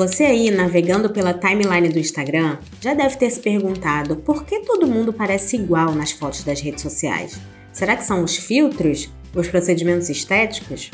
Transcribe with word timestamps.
Você 0.00 0.24
aí 0.24 0.50
navegando 0.50 1.10
pela 1.10 1.34
timeline 1.34 1.90
do 1.90 1.98
Instagram 1.98 2.56
já 2.80 2.94
deve 2.94 3.18
ter 3.18 3.28
se 3.28 3.38
perguntado 3.38 4.16
por 4.16 4.46
que 4.46 4.60
todo 4.60 4.86
mundo 4.86 5.12
parece 5.12 5.56
igual 5.56 5.94
nas 5.94 6.10
fotos 6.10 6.42
das 6.42 6.58
redes 6.58 6.80
sociais. 6.80 7.38
Será 7.70 7.94
que 7.94 8.04
são 8.04 8.24
os 8.24 8.34
filtros? 8.34 9.10
Os 9.34 9.48
procedimentos 9.48 10.08
estéticos? 10.08 10.90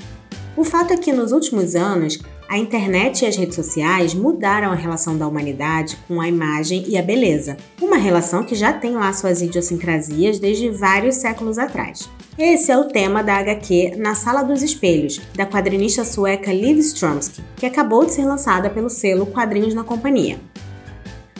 O 0.56 0.64
fato 0.64 0.92
é 0.92 0.96
que 0.96 1.12
nos 1.12 1.30
últimos 1.30 1.76
anos, 1.76 2.18
a 2.48 2.58
internet 2.58 3.22
e 3.22 3.26
as 3.26 3.36
redes 3.36 3.54
sociais 3.54 4.12
mudaram 4.12 4.72
a 4.72 4.74
relação 4.74 5.16
da 5.16 5.28
humanidade 5.28 5.96
com 6.08 6.20
a 6.20 6.26
imagem 6.26 6.84
e 6.88 6.98
a 6.98 7.02
beleza, 7.02 7.56
uma 7.80 7.98
relação 7.98 8.42
que 8.42 8.56
já 8.56 8.72
tem 8.72 8.96
lá 8.96 9.12
suas 9.12 9.40
idiosincrasias 9.40 10.40
desde 10.40 10.68
vários 10.68 11.14
séculos 11.14 11.58
atrás. 11.58 12.10
Esse 12.38 12.70
é 12.70 12.76
o 12.76 12.84
tema 12.84 13.22
da 13.22 13.38
HQ 13.38 13.94
Na 13.96 14.14
Sala 14.14 14.42
dos 14.42 14.62
Espelhos, 14.62 15.18
da 15.34 15.46
quadrinista 15.46 16.04
sueca 16.04 16.52
Liv 16.52 16.78
Stromsky, 16.80 17.42
que 17.56 17.64
acabou 17.64 18.04
de 18.04 18.12
ser 18.12 18.26
lançada 18.26 18.68
pelo 18.68 18.90
selo 18.90 19.24
Quadrinhos 19.24 19.72
na 19.72 19.82
Companhia. 19.82 20.38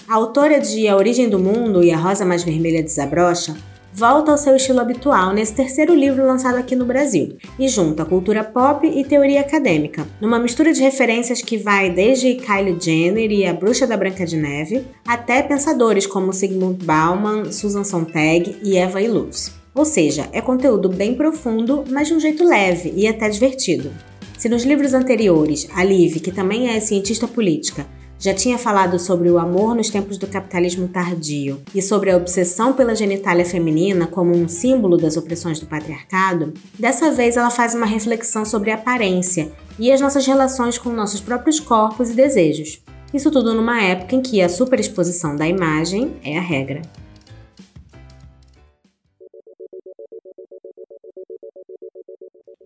A 0.08 0.14
autora 0.14 0.58
de 0.58 0.88
A 0.88 0.96
Origem 0.96 1.28
do 1.28 1.38
Mundo 1.38 1.84
e 1.84 1.92
A 1.92 1.98
Rosa 1.98 2.24
Mais 2.24 2.42
Vermelha 2.42 2.82
Desabrocha 2.82 3.54
volta 3.92 4.30
ao 4.30 4.38
seu 4.38 4.56
estilo 4.56 4.80
habitual 4.80 5.34
nesse 5.34 5.52
terceiro 5.52 5.94
livro 5.94 6.26
lançado 6.26 6.56
aqui 6.56 6.74
no 6.74 6.86
Brasil 6.86 7.36
e 7.58 7.68
junta 7.68 8.06
cultura 8.06 8.42
pop 8.42 8.86
e 8.86 9.04
teoria 9.04 9.42
acadêmica, 9.42 10.06
numa 10.18 10.38
mistura 10.38 10.72
de 10.72 10.80
referências 10.80 11.42
que 11.42 11.58
vai 11.58 11.90
desde 11.90 12.36
Kylie 12.36 12.78
Jenner 12.80 13.30
e 13.30 13.44
a 13.44 13.52
Bruxa 13.52 13.86
da 13.86 13.98
Branca 13.98 14.24
de 14.24 14.38
Neve 14.38 14.86
até 15.06 15.42
pensadores 15.42 16.06
como 16.06 16.32
Sigmund 16.32 16.82
Bauman, 16.86 17.52
Susan 17.52 17.84
Sontag 17.84 18.56
e 18.62 18.78
Eva 18.78 19.02
Illouz. 19.02 19.55
Ou 19.76 19.84
seja, 19.84 20.26
é 20.32 20.40
conteúdo 20.40 20.88
bem 20.88 21.14
profundo, 21.14 21.84
mas 21.90 22.08
de 22.08 22.14
um 22.14 22.20
jeito 22.20 22.42
leve 22.42 22.94
e 22.96 23.06
até 23.06 23.28
divertido. 23.28 23.92
Se 24.38 24.48
nos 24.48 24.64
livros 24.64 24.94
anteriores, 24.94 25.68
a 25.74 25.84
Liv, 25.84 26.18
que 26.20 26.32
também 26.32 26.70
é 26.70 26.80
cientista 26.80 27.28
política, 27.28 27.86
já 28.18 28.32
tinha 28.32 28.56
falado 28.56 28.98
sobre 28.98 29.28
o 29.28 29.38
amor 29.38 29.74
nos 29.74 29.90
tempos 29.90 30.16
do 30.16 30.26
capitalismo 30.26 30.88
tardio 30.88 31.60
e 31.74 31.82
sobre 31.82 32.10
a 32.10 32.16
obsessão 32.16 32.72
pela 32.72 32.94
genitália 32.94 33.44
feminina 33.44 34.06
como 34.06 34.34
um 34.34 34.48
símbolo 34.48 34.96
das 34.96 35.18
opressões 35.18 35.60
do 35.60 35.66
patriarcado, 35.66 36.54
dessa 36.78 37.10
vez 37.10 37.36
ela 37.36 37.50
faz 37.50 37.74
uma 37.74 37.84
reflexão 37.84 38.46
sobre 38.46 38.70
a 38.70 38.76
aparência 38.76 39.52
e 39.78 39.92
as 39.92 40.00
nossas 40.00 40.26
relações 40.26 40.78
com 40.78 40.88
nossos 40.88 41.20
próprios 41.20 41.60
corpos 41.60 42.08
e 42.08 42.14
desejos. 42.14 42.80
Isso 43.12 43.30
tudo 43.30 43.52
numa 43.52 43.82
época 43.82 44.16
em 44.16 44.22
que 44.22 44.40
a 44.40 44.48
superexposição 44.48 45.36
da 45.36 45.46
imagem 45.46 46.16
é 46.24 46.38
a 46.38 46.42
regra. 46.42 46.80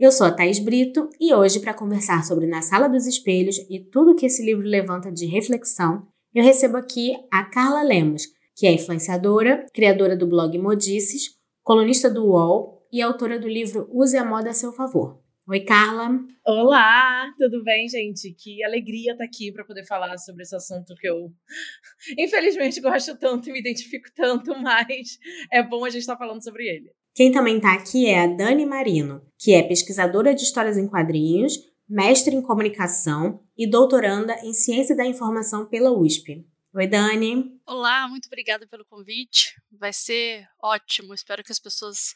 Eu 0.00 0.10
sou 0.10 0.26
a 0.26 0.32
Thais 0.32 0.58
Brito 0.58 1.10
e 1.20 1.34
hoje, 1.34 1.60
para 1.60 1.74
conversar 1.74 2.24
sobre 2.24 2.46
Na 2.46 2.62
Sala 2.62 2.88
dos 2.88 3.06
Espelhos 3.06 3.58
e 3.68 3.78
tudo 3.78 4.16
que 4.16 4.24
esse 4.24 4.42
livro 4.42 4.66
levanta 4.66 5.12
de 5.12 5.26
reflexão, 5.26 6.08
eu 6.34 6.42
recebo 6.42 6.78
aqui 6.78 7.14
a 7.30 7.44
Carla 7.44 7.82
Lemos, 7.82 8.22
que 8.56 8.66
é 8.66 8.72
influenciadora, 8.72 9.66
criadora 9.74 10.16
do 10.16 10.26
blog 10.26 10.56
Modices, 10.56 11.38
colunista 11.62 12.08
do 12.08 12.24
UOL 12.24 12.88
e 12.90 13.02
autora 13.02 13.38
do 13.38 13.46
livro 13.46 13.90
Use 13.92 14.16
a 14.16 14.24
Moda 14.24 14.48
a 14.48 14.54
seu 14.54 14.72
favor. 14.72 15.22
Oi, 15.46 15.60
Carla. 15.60 16.18
Olá, 16.46 17.30
tudo 17.36 17.62
bem, 17.62 17.86
gente? 17.86 18.32
Que 18.32 18.64
alegria 18.64 19.12
estar 19.12 19.24
aqui 19.24 19.52
para 19.52 19.66
poder 19.66 19.84
falar 19.84 20.16
sobre 20.16 20.44
esse 20.44 20.56
assunto 20.56 20.94
que 20.94 21.10
eu, 21.10 21.30
infelizmente, 22.16 22.80
gosto 22.80 23.18
tanto 23.18 23.50
e 23.50 23.52
me 23.52 23.60
identifico 23.60 24.08
tanto, 24.16 24.56
mas 24.62 25.18
é 25.52 25.62
bom 25.62 25.84
a 25.84 25.90
gente 25.90 26.00
estar 26.00 26.16
falando 26.16 26.42
sobre 26.42 26.66
ele. 26.66 26.90
Quem 27.14 27.32
também 27.32 27.56
está 27.56 27.74
aqui 27.74 28.06
é 28.06 28.20
a 28.20 28.26
Dani 28.26 28.64
Marino, 28.64 29.22
que 29.38 29.52
é 29.52 29.62
pesquisadora 29.62 30.34
de 30.34 30.42
histórias 30.42 30.78
em 30.78 30.86
quadrinhos, 30.86 31.54
mestre 31.88 32.34
em 32.34 32.42
comunicação 32.42 33.40
e 33.58 33.68
doutoranda 33.68 34.34
em 34.44 34.52
ciência 34.52 34.96
da 34.96 35.04
informação 35.04 35.66
pela 35.66 35.90
USP. 35.90 36.46
Oi, 36.72 36.86
Dani. 36.86 37.60
Olá, 37.66 38.06
muito 38.06 38.26
obrigada 38.26 38.64
pelo 38.64 38.84
convite. 38.84 39.56
Vai 39.72 39.92
ser 39.92 40.46
ótimo. 40.62 41.12
Espero 41.12 41.42
que 41.42 41.50
as 41.50 41.58
pessoas 41.58 42.14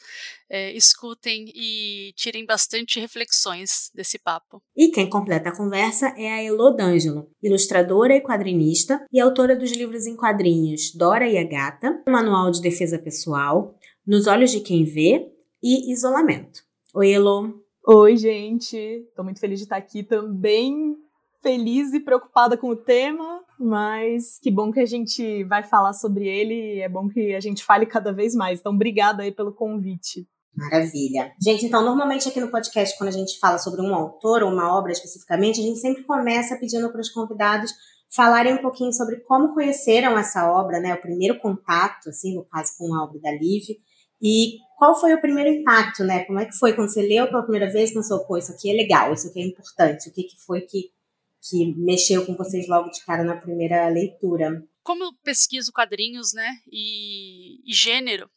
é, 0.49 0.71
escutem 0.77 1.51
e 1.53 2.13
tirem 2.15 2.47
bastante 2.47 3.01
reflexões 3.01 3.91
desse 3.93 4.17
papo. 4.17 4.63
E 4.77 4.93
quem 4.93 5.11
completa 5.11 5.49
a 5.49 5.57
conversa 5.57 6.15
é 6.17 6.31
a 6.31 6.41
Elo 6.41 6.71
D'Angelo, 6.71 7.29
ilustradora 7.43 8.15
e 8.15 8.21
quadrinista 8.21 9.05
e 9.13 9.19
autora 9.19 9.57
dos 9.57 9.73
livros 9.73 10.07
em 10.07 10.15
quadrinhos 10.15 10.95
Dora 10.95 11.29
e 11.29 11.37
a 11.37 11.43
Gata, 11.43 12.01
Manual 12.07 12.53
de 12.53 12.61
Defesa 12.61 12.97
Pessoal, 12.97 13.77
Nos 14.07 14.27
Olhos 14.27 14.51
de 14.51 14.61
Quem 14.61 14.85
Vê 14.85 15.33
e 15.63 15.91
Isolamento. 15.91 16.61
Oi, 16.95 17.11
Elo. 17.11 17.55
Oi, 17.87 18.19
gente. 18.19 18.77
Estou 18.77 19.25
muito 19.25 19.41
feliz 19.41 19.59
de 19.59 19.65
estar 19.65 19.79
aqui 19.79 20.03
também. 20.03 20.95
Feliz 21.43 21.95
e 21.95 22.01
preocupada 22.01 22.55
com 22.55 22.69
o 22.69 22.77
tema, 22.77 23.41
mas 23.59 24.39
que 24.43 24.51
bom 24.51 24.71
que 24.71 24.81
a 24.81 24.85
gente 24.85 25.45
vai 25.45 25.63
falar 25.63 25.95
sobre 25.95 26.29
ele. 26.29 26.81
É 26.81 26.89
bom 26.89 27.09
que 27.09 27.35
a 27.35 27.41
gente 27.41 27.65
fale 27.65 27.87
cada 27.87 28.13
vez 28.13 28.35
mais. 28.35 28.61
Então, 28.61 28.75
obrigada 28.75 29.23
aí 29.23 29.33
pelo 29.33 29.55
convite. 29.55 30.29
Maravilha. 30.55 31.33
Gente, 31.43 31.65
então, 31.65 31.83
normalmente 31.83 32.29
aqui 32.29 32.41
no 32.41 32.51
podcast, 32.51 32.99
quando 32.99 33.09
a 33.09 33.13
gente 33.13 33.39
fala 33.39 33.57
sobre 33.57 33.81
um 33.81 33.95
autor 33.95 34.43
ou 34.43 34.53
uma 34.53 34.77
obra 34.77 34.93
especificamente, 34.93 35.61
a 35.61 35.65
gente 35.65 35.79
sempre 35.79 36.05
começa 36.05 36.59
pedindo 36.59 36.93
para 36.93 37.01
os 37.01 37.09
convidados 37.09 37.73
falarem 38.15 38.55
um 38.55 38.63
pouquinho 38.63 38.93
sobre 38.93 39.17
como 39.21 39.55
conheceram 39.55 40.17
essa 40.17 40.49
obra, 40.51 40.79
né? 40.79 40.95
O 40.95 41.01
primeiro 41.01 41.39
contato, 41.39 42.09
assim, 42.09 42.37
no 42.37 42.45
caso 42.45 42.73
com 42.79 42.95
a 42.95 43.03
obra 43.03 43.19
da 43.21 43.33
Liv, 43.33 43.65
e 44.21 44.59
qual 44.77 44.99
foi 44.99 45.15
o 45.15 45.21
primeiro 45.21 45.51
impacto, 45.51 46.05
né? 46.05 46.25
Como 46.25 46.39
é 46.39 46.47
que 46.47 46.57
foi 46.57 46.75
quando 46.75 46.93
você 46.93 47.03
leu 47.03 47.27
pela 47.27 47.43
primeira 47.43 47.71
vez 47.71 47.91
e 47.91 47.95
pensou, 47.95 48.27
pô, 48.27 48.37
isso 48.37 48.53
aqui 48.53 48.71
é 48.71 48.75
legal, 48.75 49.13
isso 49.13 49.29
aqui 49.29 49.41
é 49.41 49.47
importante? 49.47 50.09
O 50.09 50.13
que, 50.13 50.25
que 50.25 50.37
foi 50.45 50.63
que, 50.63 50.91
que 51.43 51.75
mexeu 51.77 52.25
com 52.27 52.35
vocês 52.37 52.69
logo 52.69 52.91
de 52.91 53.05
cara 53.05 53.25
na 53.25 53.37
primeira 53.37 53.89
leitura? 53.89 54.63
Como 54.83 55.05
eu 55.05 55.13
pesquiso 55.23 55.73
quadrinhos, 55.73 56.33
né, 56.35 56.59
e, 56.71 57.61
e 57.65 57.73
gênero, 57.73 58.31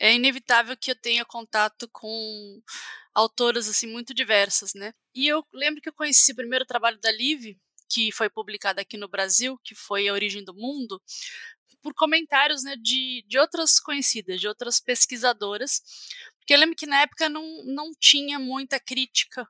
é 0.00 0.14
inevitável 0.14 0.76
que 0.76 0.90
eu 0.90 0.96
tenha 0.96 1.24
contato 1.24 1.88
com 1.92 2.60
autoras 3.14 3.68
assim 3.68 3.86
muito 3.86 4.12
diversas, 4.12 4.74
né? 4.74 4.92
E 5.14 5.28
eu 5.28 5.44
lembro 5.52 5.80
que 5.80 5.88
eu 5.88 5.92
conheci 5.92 6.32
o 6.32 6.36
primeiro 6.36 6.66
trabalho 6.66 6.98
da 7.00 7.12
Liv, 7.12 7.56
que 7.88 8.10
foi 8.10 8.28
publicado 8.28 8.80
aqui 8.80 8.96
no 8.96 9.08
Brasil, 9.08 9.58
que 9.62 9.74
foi 9.74 10.08
A 10.08 10.12
Origem 10.12 10.42
do 10.42 10.52
Mundo, 10.52 11.00
por 11.84 11.92
comentários 11.92 12.64
né, 12.64 12.76
de, 12.76 13.22
de 13.28 13.38
outras 13.38 13.78
conhecidas, 13.78 14.40
de 14.40 14.48
outras 14.48 14.80
pesquisadoras, 14.80 15.82
porque 16.38 16.54
eu 16.54 16.58
lembro 16.58 16.74
que 16.74 16.86
na 16.86 17.02
época 17.02 17.28
não, 17.28 17.62
não 17.66 17.92
tinha 18.00 18.38
muita 18.38 18.80
crítica 18.80 19.46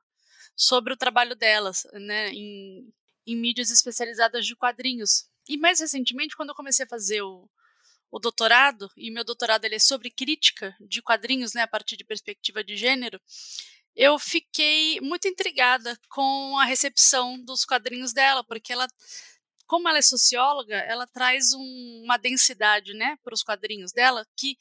sobre 0.53 0.93
o 0.93 0.97
trabalho 0.97 1.33
delas 1.33 1.87
né, 1.93 2.31
em, 2.31 2.93
em 3.25 3.37
mídias 3.37 3.71
especializadas 3.71 4.45
de 4.45 4.53
quadrinhos. 4.53 5.29
E 5.47 5.57
mais 5.57 5.79
recentemente, 5.79 6.35
quando 6.35 6.49
eu 6.49 6.55
comecei 6.55 6.85
a 6.85 6.89
fazer 6.89 7.21
o, 7.21 7.49
o 8.11 8.19
doutorado, 8.19 8.91
e 8.97 9.09
meu 9.09 9.23
doutorado 9.23 9.63
ele 9.63 9.75
é 9.75 9.79
sobre 9.79 10.11
crítica 10.11 10.75
de 10.81 11.01
quadrinhos, 11.01 11.53
né, 11.53 11.61
a 11.61 11.67
partir 11.67 11.95
de 11.95 12.03
perspectiva 12.03 12.61
de 12.61 12.75
gênero, 12.75 13.17
eu 13.95 14.19
fiquei 14.19 14.99
muito 14.99 15.25
intrigada 15.25 15.97
com 16.09 16.59
a 16.59 16.65
recepção 16.65 17.41
dos 17.41 17.63
quadrinhos 17.63 18.11
dela, 18.11 18.43
porque 18.43 18.73
ela 18.73 18.87
como 19.65 19.87
ela 19.89 19.97
é 19.97 20.01
socióloga, 20.01 20.75
ela 20.75 21.07
traz 21.07 21.53
um, 21.53 22.01
uma 22.03 22.17
densidade, 22.17 22.93
né, 22.93 23.17
para 23.23 23.33
os 23.33 23.43
quadrinhos 23.43 23.91
dela 23.91 24.25
que 24.37 24.57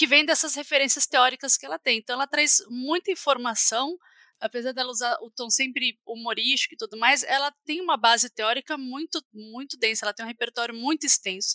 que 0.00 0.06
vem 0.06 0.24
dessas 0.24 0.54
referências 0.54 1.06
teóricas 1.06 1.58
que 1.58 1.66
ela 1.66 1.78
tem. 1.78 1.98
Então, 1.98 2.14
ela 2.14 2.26
traz 2.26 2.62
muita 2.70 3.10
informação, 3.10 3.98
apesar 4.40 4.72
dela 4.72 4.90
usar 4.90 5.14
o 5.20 5.30
tom 5.30 5.50
sempre 5.50 5.98
humorístico 6.06 6.72
e 6.72 6.78
tudo 6.78 6.96
mais, 6.96 7.22
ela 7.22 7.52
tem 7.66 7.82
uma 7.82 7.98
base 7.98 8.30
teórica 8.30 8.78
muito 8.78 9.22
muito 9.30 9.76
densa. 9.76 10.06
Ela 10.06 10.14
tem 10.14 10.24
um 10.24 10.28
repertório 10.28 10.74
muito 10.74 11.04
extenso. 11.04 11.54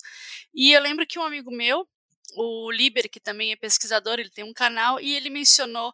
E 0.54 0.72
eu 0.74 0.80
lembro 0.80 1.08
que 1.08 1.18
um 1.18 1.24
amigo 1.24 1.50
meu, 1.50 1.88
o 2.38 2.70
Liber, 2.70 3.10
que 3.10 3.20
também 3.20 3.52
é 3.52 3.56
pesquisador, 3.56 4.20
ele 4.20 4.30
tem 4.30 4.44
um 4.44 4.54
canal 4.54 5.00
e 5.00 5.16
ele 5.16 5.32
mencionou 5.32 5.92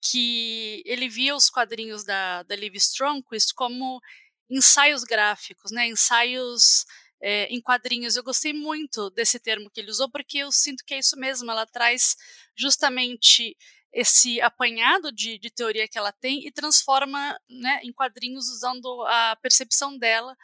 que 0.00 0.84
ele 0.86 1.08
via 1.08 1.34
os 1.34 1.50
quadrinhos 1.50 2.04
da, 2.04 2.44
da 2.44 2.54
Liv 2.54 2.76
Stromquist 2.76 3.52
como 3.54 4.00
ensaios 4.50 5.04
gráficos, 5.04 5.70
né, 5.70 5.86
ensaios 5.88 6.84
é, 7.20 7.46
em 7.46 7.60
quadrinhos. 7.60 8.16
Eu 8.16 8.22
gostei 8.22 8.52
muito 8.52 9.10
desse 9.10 9.38
termo 9.38 9.70
que 9.70 9.80
ele 9.80 9.90
usou, 9.90 10.10
porque 10.10 10.38
eu 10.38 10.52
sinto 10.52 10.84
que 10.84 10.94
é 10.94 10.98
isso 10.98 11.16
mesmo, 11.16 11.50
ela 11.50 11.66
traz 11.66 12.16
justamente 12.56 13.56
esse 13.92 14.40
apanhado 14.40 15.10
de, 15.10 15.38
de 15.38 15.50
teoria 15.50 15.88
que 15.88 15.98
ela 15.98 16.12
tem 16.12 16.46
e 16.46 16.52
transforma 16.52 17.38
né, 17.48 17.80
em 17.82 17.92
quadrinhos 17.92 18.48
usando 18.48 19.02
a 19.06 19.36
percepção 19.36 19.96
dela 19.96 20.36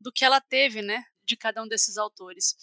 do 0.00 0.12
que 0.12 0.24
ela 0.24 0.40
teve 0.40 0.82
né, 0.82 1.04
de 1.24 1.36
cada 1.36 1.62
um 1.62 1.68
desses 1.68 1.96
autores. 1.96 2.54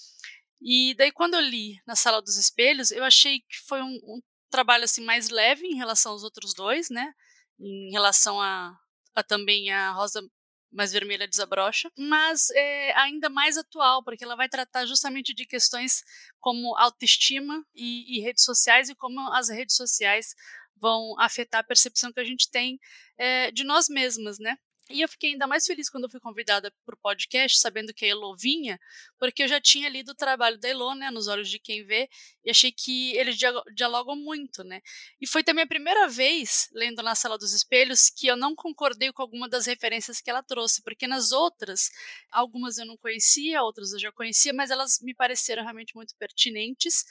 E 0.62 0.94
daí, 0.96 1.12
quando 1.12 1.36
eu 1.36 1.42
li 1.42 1.82
na 1.86 1.96
Sala 1.96 2.22
dos 2.22 2.36
Espelhos, 2.36 2.92
eu 2.92 3.04
achei 3.04 3.40
que 3.40 3.60
foi 3.66 3.82
um, 3.82 4.00
um 4.04 4.22
trabalho 4.50 4.84
assim 4.84 5.04
mais 5.04 5.30
leve 5.30 5.66
em 5.66 5.76
relação 5.76 6.12
aos 6.12 6.24
outros 6.24 6.54
dois, 6.54 6.90
né? 6.90 7.14
Em 7.58 7.92
relação 7.92 8.42
a, 8.42 8.78
a 9.16 9.24
também 9.24 9.72
a 9.72 9.92
Rosa 9.92 10.22
mais 10.72 10.92
vermelha 10.92 11.28
desabrocha, 11.28 11.92
mas 11.98 12.50
é 12.52 12.94
ainda 12.98 13.30
mais 13.30 13.58
atual, 13.58 14.04
porque 14.04 14.24
ela 14.24 14.36
vai 14.36 14.48
tratar 14.48 14.86
justamente 14.86 15.34
de 15.34 15.46
questões 15.46 16.04
como 16.40 16.76
autoestima 16.78 17.66
e, 17.74 18.18
e 18.18 18.22
redes 18.22 18.44
sociais 18.44 18.90
e 18.90 18.96
como 18.96 19.20
as 19.34 19.50
redes 19.50 19.76
sociais 19.76 20.36
vão 20.76 21.20
afetar 21.20 21.62
a 21.62 21.64
percepção 21.64 22.12
que 22.12 22.20
a 22.20 22.24
gente 22.24 22.50
tem 22.50 22.80
é, 23.18 23.52
de 23.52 23.64
nós 23.64 23.90
mesmas, 23.90 24.40
né? 24.40 24.58
E 24.92 25.02
eu 25.02 25.08
fiquei 25.08 25.34
ainda 25.34 25.46
mais 25.46 25.66
feliz 25.68 25.88
quando 25.88 26.06
eu 26.06 26.10
fui 26.10 26.20
convidada 26.20 26.74
para 26.84 26.96
o 26.96 26.98
podcast, 26.98 27.60
sabendo 27.60 27.94
que 27.94 28.06
a 28.06 28.08
Elo 28.08 28.36
vinha, 28.36 28.80
porque 29.20 29.44
eu 29.44 29.48
já 29.48 29.62
tinha 29.62 29.88
lido 29.88 30.10
o 30.14 30.16
trabalho 30.16 30.58
da 30.60 30.68
Elo, 30.68 30.96
né, 30.96 31.12
Nos 31.12 31.28
Olhos 31.28 31.48
de 31.48 31.60
Quem 31.60 31.86
Vê, 31.86 32.10
e 32.44 32.50
achei 32.50 32.72
que 32.72 33.16
eles 33.16 33.38
dialogam 33.76 34.16
muito, 34.16 34.64
né. 34.64 34.82
E 35.22 35.28
foi 35.28 35.44
também 35.44 35.64
a 35.64 35.68
primeira 35.68 36.08
vez, 36.08 36.68
lendo 36.74 37.04
na 37.04 37.14
Sala 37.14 37.38
dos 37.38 37.54
Espelhos, 37.54 38.10
que 38.10 38.26
eu 38.26 38.36
não 38.36 38.56
concordei 38.56 39.12
com 39.14 39.22
alguma 39.22 39.48
das 39.48 39.68
referências 39.68 40.20
que 40.22 40.30
ela 40.30 40.42
trouxe, 40.42 40.82
porque 40.82 41.06
nas 41.06 41.32
outras, 41.32 41.92
algumas 42.32 42.80
eu 42.80 42.86
não 42.88 42.98
conhecia, 42.98 43.62
outras 43.62 43.94
eu 43.94 44.00
já 44.00 44.12
conhecia, 44.12 44.54
mas 44.54 44.72
elas 44.72 45.00
me 45.04 45.14
pareceram 45.14 45.62
realmente 45.62 45.96
muito 45.96 46.16
pertinentes. 46.18 47.06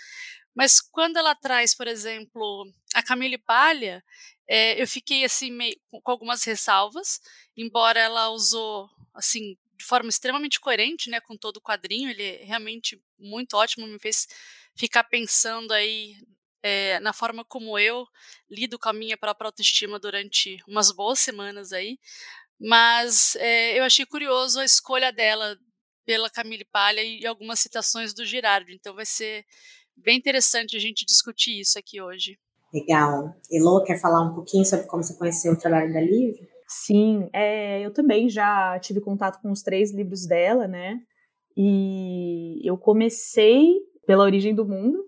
Mas 0.54 0.80
quando 0.80 1.16
ela 1.16 1.34
traz, 1.34 1.74
por 1.74 1.86
exemplo, 1.86 2.66
a 2.94 3.02
Camille 3.02 3.38
Palha, 3.38 4.02
é, 4.48 4.80
eu 4.80 4.86
fiquei 4.88 5.24
assim 5.24 5.50
meio, 5.52 5.76
com 5.90 6.10
algumas 6.10 6.42
ressalvas, 6.44 7.20
embora 7.56 8.00
ela 8.00 8.30
usou 8.30 8.88
assim 9.14 9.56
de 9.78 9.84
forma 9.84 10.08
extremamente 10.08 10.58
coerente, 10.58 11.08
né, 11.08 11.20
com 11.20 11.36
todo 11.36 11.58
o 11.58 11.62
quadrinho, 11.62 12.10
ele 12.10 12.22
é 12.22 12.44
realmente 12.44 13.00
muito 13.16 13.54
ótimo, 13.56 13.86
me 13.86 13.98
fez 13.98 14.26
ficar 14.74 15.04
pensando 15.04 15.72
aí 15.72 16.16
é, 16.62 16.98
na 17.00 17.12
forma 17.12 17.44
como 17.44 17.78
eu 17.78 18.04
lido 18.50 18.78
com 18.78 18.88
a 18.88 18.92
minha 18.92 19.16
própria 19.16 19.46
autoestima 19.46 19.98
durante 19.98 20.58
umas 20.66 20.90
boas 20.90 21.20
semanas 21.20 21.72
aí, 21.72 21.96
mas 22.58 23.36
é, 23.36 23.78
eu 23.78 23.84
achei 23.84 24.04
curioso 24.04 24.58
a 24.58 24.64
escolha 24.64 25.12
dela 25.12 25.56
pela 26.04 26.30
Camille 26.30 26.64
Palha 26.64 27.02
e 27.02 27.24
algumas 27.26 27.60
citações 27.60 28.12
do 28.12 28.26
Girardi, 28.26 28.74
então 28.74 28.94
vai 28.94 29.06
ser 29.06 29.46
bem 30.04 30.18
interessante 30.18 30.76
a 30.76 30.80
gente 30.80 31.04
discutir 31.04 31.60
isso 31.60 31.78
aqui 31.78 32.00
hoje. 32.00 32.38
Legal. 32.72 33.34
Elô, 33.50 33.82
quer 33.82 34.00
falar 34.00 34.22
um 34.22 34.34
pouquinho 34.34 34.64
sobre 34.64 34.86
como 34.86 35.02
você 35.02 35.16
conheceu 35.16 35.52
o 35.52 35.58
trabalho 35.58 35.92
da 35.92 36.00
Liv? 36.00 36.36
Sim, 36.66 37.28
é, 37.32 37.80
eu 37.80 37.92
também 37.92 38.28
já 38.28 38.78
tive 38.78 39.00
contato 39.00 39.40
com 39.40 39.50
os 39.50 39.62
três 39.62 39.92
livros 39.92 40.26
dela, 40.26 40.68
né? 40.68 41.00
E 41.56 42.60
eu 42.62 42.76
comecei 42.76 43.74
pela 44.06 44.24
Origem 44.24 44.54
do 44.54 44.66
Mundo 44.66 45.02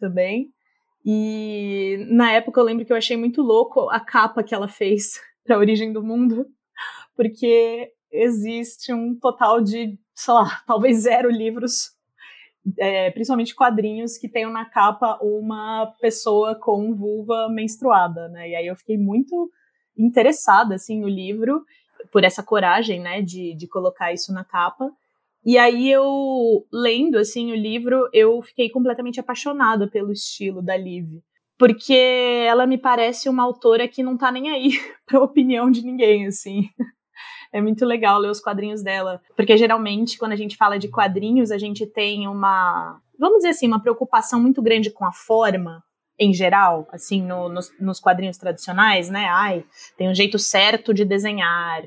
também. 0.00 0.50
E 1.04 2.06
na 2.10 2.32
época 2.32 2.60
eu 2.60 2.64
lembro 2.64 2.84
que 2.84 2.92
eu 2.92 2.96
achei 2.96 3.16
muito 3.16 3.42
louco 3.42 3.90
a 3.90 4.00
capa 4.00 4.42
que 4.42 4.54
ela 4.54 4.68
fez 4.68 5.20
para 5.44 5.56
a 5.56 5.58
Origem 5.58 5.92
do 5.92 6.02
Mundo, 6.02 6.46
porque 7.14 7.92
existe 8.10 8.92
um 8.92 9.18
total 9.18 9.60
de, 9.60 9.98
sei 10.14 10.34
lá, 10.34 10.62
talvez 10.66 11.00
zero 11.00 11.30
livros 11.30 11.90
é, 12.78 13.10
principalmente 13.10 13.54
quadrinhos 13.54 14.16
que 14.16 14.28
tenham 14.28 14.52
na 14.52 14.64
capa 14.64 15.18
uma 15.20 15.86
pessoa 16.00 16.54
com 16.54 16.94
vulva 16.94 17.48
menstruada, 17.48 18.28
né? 18.28 18.50
E 18.50 18.54
aí 18.54 18.66
eu 18.66 18.76
fiquei 18.76 18.96
muito 18.96 19.50
interessada, 19.98 20.74
assim, 20.74 21.00
no 21.00 21.08
livro, 21.08 21.64
por 22.10 22.24
essa 22.24 22.42
coragem, 22.42 23.00
né, 23.00 23.20
de, 23.22 23.54
de 23.54 23.66
colocar 23.66 24.12
isso 24.12 24.32
na 24.32 24.44
capa. 24.44 24.90
E 25.44 25.58
aí 25.58 25.90
eu, 25.90 26.64
lendo, 26.72 27.18
assim, 27.18 27.50
o 27.50 27.56
livro, 27.56 28.08
eu 28.12 28.40
fiquei 28.42 28.70
completamente 28.70 29.18
apaixonada 29.18 29.88
pelo 29.88 30.12
estilo 30.12 30.62
da 30.62 30.76
Liv. 30.76 31.20
Porque 31.58 31.94
ela 32.46 32.66
me 32.66 32.78
parece 32.78 33.28
uma 33.28 33.42
autora 33.42 33.88
que 33.88 34.02
não 34.02 34.16
tá 34.16 34.30
nem 34.30 34.50
aí 34.50 34.70
pra 35.06 35.22
opinião 35.22 35.70
de 35.70 35.82
ninguém, 35.82 36.26
assim. 36.26 36.68
É 37.52 37.60
muito 37.60 37.84
legal 37.84 38.18
ler 38.18 38.30
os 38.30 38.40
quadrinhos 38.40 38.82
dela, 38.82 39.20
porque 39.36 39.56
geralmente 39.56 40.18
quando 40.18 40.32
a 40.32 40.36
gente 40.36 40.56
fala 40.56 40.78
de 40.78 40.88
quadrinhos, 40.88 41.50
a 41.50 41.58
gente 41.58 41.86
tem 41.86 42.26
uma, 42.26 42.98
vamos 43.18 43.38
dizer 43.38 43.50
assim, 43.50 43.66
uma 43.66 43.82
preocupação 43.82 44.40
muito 44.40 44.62
grande 44.62 44.90
com 44.90 45.04
a 45.04 45.12
forma 45.12 45.84
em 46.18 46.32
geral, 46.32 46.88
assim, 46.92 47.22
no, 47.22 47.48
nos, 47.48 47.70
nos, 47.80 47.98
quadrinhos 47.98 48.38
tradicionais, 48.38 49.10
né? 49.10 49.26
Ai, 49.28 49.64
tem 49.96 50.08
um 50.08 50.14
jeito 50.14 50.38
certo 50.38 50.94
de 50.94 51.04
desenhar, 51.04 51.82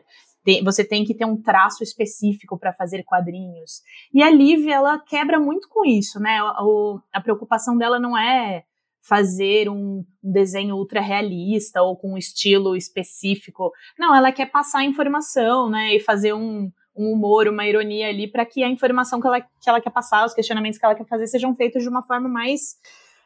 você 0.63 0.83
tem 0.83 1.03
que 1.03 1.13
ter 1.13 1.25
um 1.25 1.41
traço 1.41 1.83
específico 1.83 2.57
para 2.57 2.73
fazer 2.73 3.03
quadrinhos. 3.03 3.81
E 4.13 4.21
a 4.21 4.29
Liv, 4.29 4.67
ela 4.67 4.99
quebra 4.99 5.39
muito 5.39 5.67
com 5.69 5.85
isso, 5.85 6.19
né? 6.19 6.41
O, 6.61 6.99
a 7.11 7.19
preocupação 7.19 7.77
dela 7.77 7.99
não 7.99 8.17
é 8.17 8.63
fazer 9.07 9.69
um, 9.69 10.03
desenho 10.23 10.75
ultra 10.75 10.99
realista 10.99 11.81
ou 11.81 11.95
com 11.95 12.13
um 12.13 12.17
estilo 12.17 12.75
específico. 12.75 13.71
Não, 13.97 14.15
ela 14.15 14.31
quer 14.31 14.47
passar 14.47 14.83
informação, 14.83 15.69
né, 15.69 15.95
e 15.95 15.99
fazer 15.99 16.33
um, 16.33 16.71
um 16.97 17.11
humor, 17.11 17.47
uma 17.47 17.67
ironia 17.67 18.09
ali 18.09 18.27
para 18.27 18.45
que 18.45 18.63
a 18.63 18.69
informação 18.69 19.21
que 19.21 19.27
ela, 19.27 19.41
que 19.41 19.69
ela 19.69 19.79
quer 19.79 19.91
passar, 19.91 20.25
os 20.25 20.33
questionamentos 20.33 20.79
que 20.79 20.85
ela 20.85 20.95
quer 20.95 21.05
fazer 21.05 21.27
sejam 21.27 21.55
feitos 21.55 21.83
de 21.83 21.89
uma 21.89 22.01
forma 22.01 22.27
mais, 22.27 22.77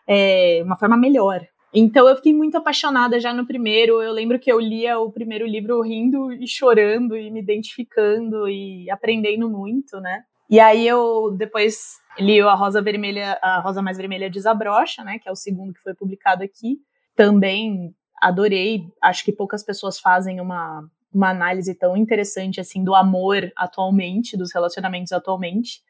é, 0.05 0.61
uma 0.65 0.75
forma 0.75 0.97
melhor. 0.97 1.47
Então 1.73 2.09
eu 2.09 2.15
fiquei 2.15 2.33
muito 2.33 2.57
apaixonada 2.57 3.19
já 3.19 3.31
no 3.31 3.45
primeiro. 3.45 4.01
Eu 4.01 4.11
lembro 4.11 4.39
que 4.39 4.51
eu 4.51 4.59
lia 4.59 4.99
o 4.99 5.11
primeiro 5.11 5.45
livro 5.45 5.79
rindo 5.81 6.33
e 6.33 6.47
chorando 6.47 7.15
e 7.15 7.31
me 7.31 7.39
identificando 7.39 8.49
e 8.49 8.89
aprendendo 8.89 9.49
muito, 9.49 9.99
né? 10.01 10.23
E 10.49 10.59
aí 10.59 10.87
eu 10.87 11.31
depois 11.37 11.97
li 12.17 12.41
a 12.41 12.55
Rosa 12.55 12.81
Vermelha, 12.81 13.37
a 13.41 13.59
Rosa 13.59 13.81
Mais 13.81 13.97
Vermelha 13.97 14.29
Desabrocha, 14.29 15.03
né, 15.03 15.19
que 15.19 15.29
é 15.29 15.31
o 15.31 15.35
segundo 15.35 15.73
que 15.73 15.81
foi 15.81 15.93
publicado 15.93 16.43
aqui. 16.43 16.79
Também 17.15 17.93
adorei, 18.21 18.83
acho 19.01 19.23
que 19.23 19.31
poucas 19.31 19.63
pessoas 19.63 19.99
fazem 19.99 20.41
uma, 20.41 20.83
uma 21.13 21.29
análise 21.29 21.73
tão 21.75 21.95
interessante 21.95 22.59
assim 22.59 22.83
do 22.83 22.95
amor 22.95 23.51
atualmente, 23.55 24.35
dos 24.35 24.51
relacionamentos 24.53 25.11
atualmente. 25.11 25.81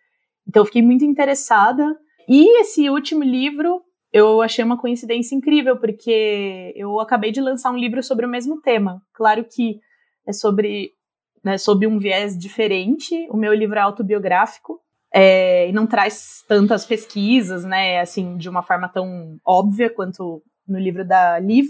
Então 0.47 0.61
eu 0.61 0.65
fiquei 0.65 0.81
muito 0.81 1.05
interessada. 1.05 1.97
E 2.27 2.59
esse 2.59 2.89
último 2.89 3.23
livro 3.23 3.81
eu 4.11 4.41
achei 4.41 4.65
uma 4.65 4.77
coincidência 4.77 5.35
incrível, 5.35 5.77
porque 5.77 6.73
eu 6.75 6.99
acabei 6.99 7.31
de 7.31 7.39
lançar 7.39 7.71
um 7.71 7.77
livro 7.77 8.01
sobre 8.01 8.25
o 8.25 8.29
mesmo 8.29 8.59
tema. 8.59 9.01
Claro 9.13 9.45
que 9.45 9.79
é 10.27 10.33
sobre 10.33 10.93
né, 11.43 11.57
sob 11.57 11.85
um 11.87 11.99
viés 11.99 12.37
diferente. 12.37 13.27
O 13.29 13.37
meu 13.37 13.53
livro 13.53 13.77
é 13.77 13.81
autobiográfico 13.81 14.79
é, 15.13 15.67
e 15.67 15.71
não 15.71 15.87
traz 15.87 16.43
tantas 16.47 16.85
pesquisas, 16.85 17.63
né, 17.63 17.99
assim, 17.99 18.37
de 18.37 18.49
uma 18.49 18.61
forma 18.61 18.87
tão 18.87 19.37
óbvia 19.45 19.89
quanto 19.89 20.43
no 20.67 20.77
livro 20.77 21.05
da 21.05 21.39
Liv, 21.39 21.67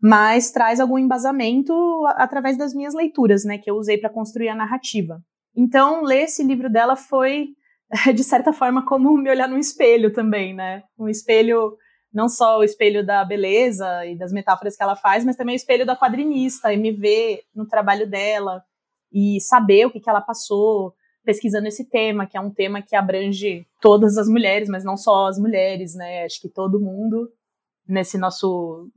mas 0.00 0.50
traz 0.50 0.80
algum 0.80 0.98
embasamento 0.98 1.72
através 2.16 2.56
das 2.56 2.74
minhas 2.74 2.94
leituras, 2.94 3.44
né, 3.44 3.58
que 3.58 3.70
eu 3.70 3.76
usei 3.76 3.98
para 3.98 4.10
construir 4.10 4.48
a 4.48 4.54
narrativa. 4.54 5.20
Então, 5.56 6.02
ler 6.02 6.22
esse 6.22 6.42
livro 6.42 6.70
dela 6.70 6.96
foi, 6.96 7.48
de 8.14 8.24
certa 8.24 8.52
forma, 8.52 8.84
como 8.86 9.16
me 9.16 9.30
olhar 9.30 9.48
no 9.48 9.58
espelho 9.58 10.12
também, 10.12 10.54
né? 10.54 10.82
Um 10.98 11.08
espelho, 11.08 11.76
não 12.12 12.28
só 12.28 12.58
o 12.58 12.64
espelho 12.64 13.04
da 13.04 13.24
beleza 13.24 14.06
e 14.06 14.16
das 14.16 14.32
metáforas 14.32 14.76
que 14.76 14.82
ela 14.82 14.96
faz, 14.96 15.24
mas 15.24 15.36
também 15.36 15.54
o 15.54 15.56
espelho 15.56 15.84
da 15.84 15.96
quadrinista, 15.96 16.72
e 16.72 16.76
me 16.76 16.90
ver 16.90 17.42
no 17.54 17.66
trabalho 17.66 18.08
dela, 18.08 18.64
e 19.12 19.40
saber 19.40 19.86
o 19.86 19.90
que, 19.90 20.00
que 20.00 20.08
ela 20.08 20.20
passou 20.20 20.94
pesquisando 21.24 21.68
esse 21.68 21.88
tema, 21.88 22.26
que 22.26 22.36
é 22.36 22.40
um 22.40 22.50
tema 22.50 22.82
que 22.82 22.96
abrange 22.96 23.66
todas 23.80 24.18
as 24.18 24.28
mulheres, 24.28 24.68
mas 24.68 24.84
não 24.84 24.96
só 24.96 25.28
as 25.28 25.38
mulheres, 25.38 25.94
né? 25.94 26.24
Acho 26.24 26.40
que 26.40 26.48
todo 26.48 26.80
mundo 26.80 27.30
nesse 27.86 28.18
nosso 28.18 28.88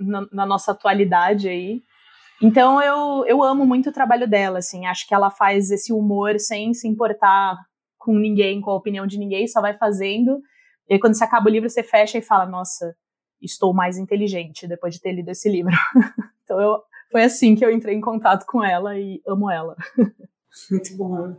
na, 0.00 0.26
na 0.32 0.46
nossa 0.46 0.72
atualidade 0.72 1.48
aí. 1.48 1.82
Então 2.42 2.82
eu, 2.82 3.24
eu 3.26 3.42
amo 3.42 3.64
muito 3.64 3.90
o 3.90 3.92
trabalho 3.92 4.28
dela, 4.28 4.58
assim, 4.58 4.86
acho 4.86 5.06
que 5.06 5.14
ela 5.14 5.30
faz 5.30 5.70
esse 5.70 5.92
humor 5.92 6.40
sem 6.40 6.74
se 6.74 6.88
importar 6.88 7.56
com 8.02 8.18
ninguém, 8.18 8.60
com 8.60 8.70
a 8.70 8.74
opinião 8.74 9.06
de 9.06 9.16
ninguém, 9.16 9.46
só 9.46 9.60
vai 9.60 9.76
fazendo. 9.78 10.40
E 10.88 10.94
aí, 10.94 11.00
quando 11.00 11.14
você 11.14 11.22
acaba 11.22 11.48
o 11.48 11.52
livro, 11.52 11.70
você 11.70 11.82
fecha 11.82 12.18
e 12.18 12.22
fala, 12.22 12.44
nossa, 12.46 12.94
estou 13.40 13.72
mais 13.72 13.96
inteligente 13.96 14.66
depois 14.66 14.94
de 14.94 15.00
ter 15.00 15.12
lido 15.12 15.30
esse 15.30 15.48
livro. 15.48 15.72
então 16.42 16.60
eu, 16.60 16.80
foi 17.12 17.22
assim 17.22 17.54
que 17.54 17.64
eu 17.64 17.70
entrei 17.70 17.94
em 17.94 18.00
contato 18.00 18.44
com 18.46 18.64
ela 18.64 18.98
e 18.98 19.22
amo 19.26 19.50
ela. 19.50 19.76
Muito 20.70 20.96
bom. 20.96 21.36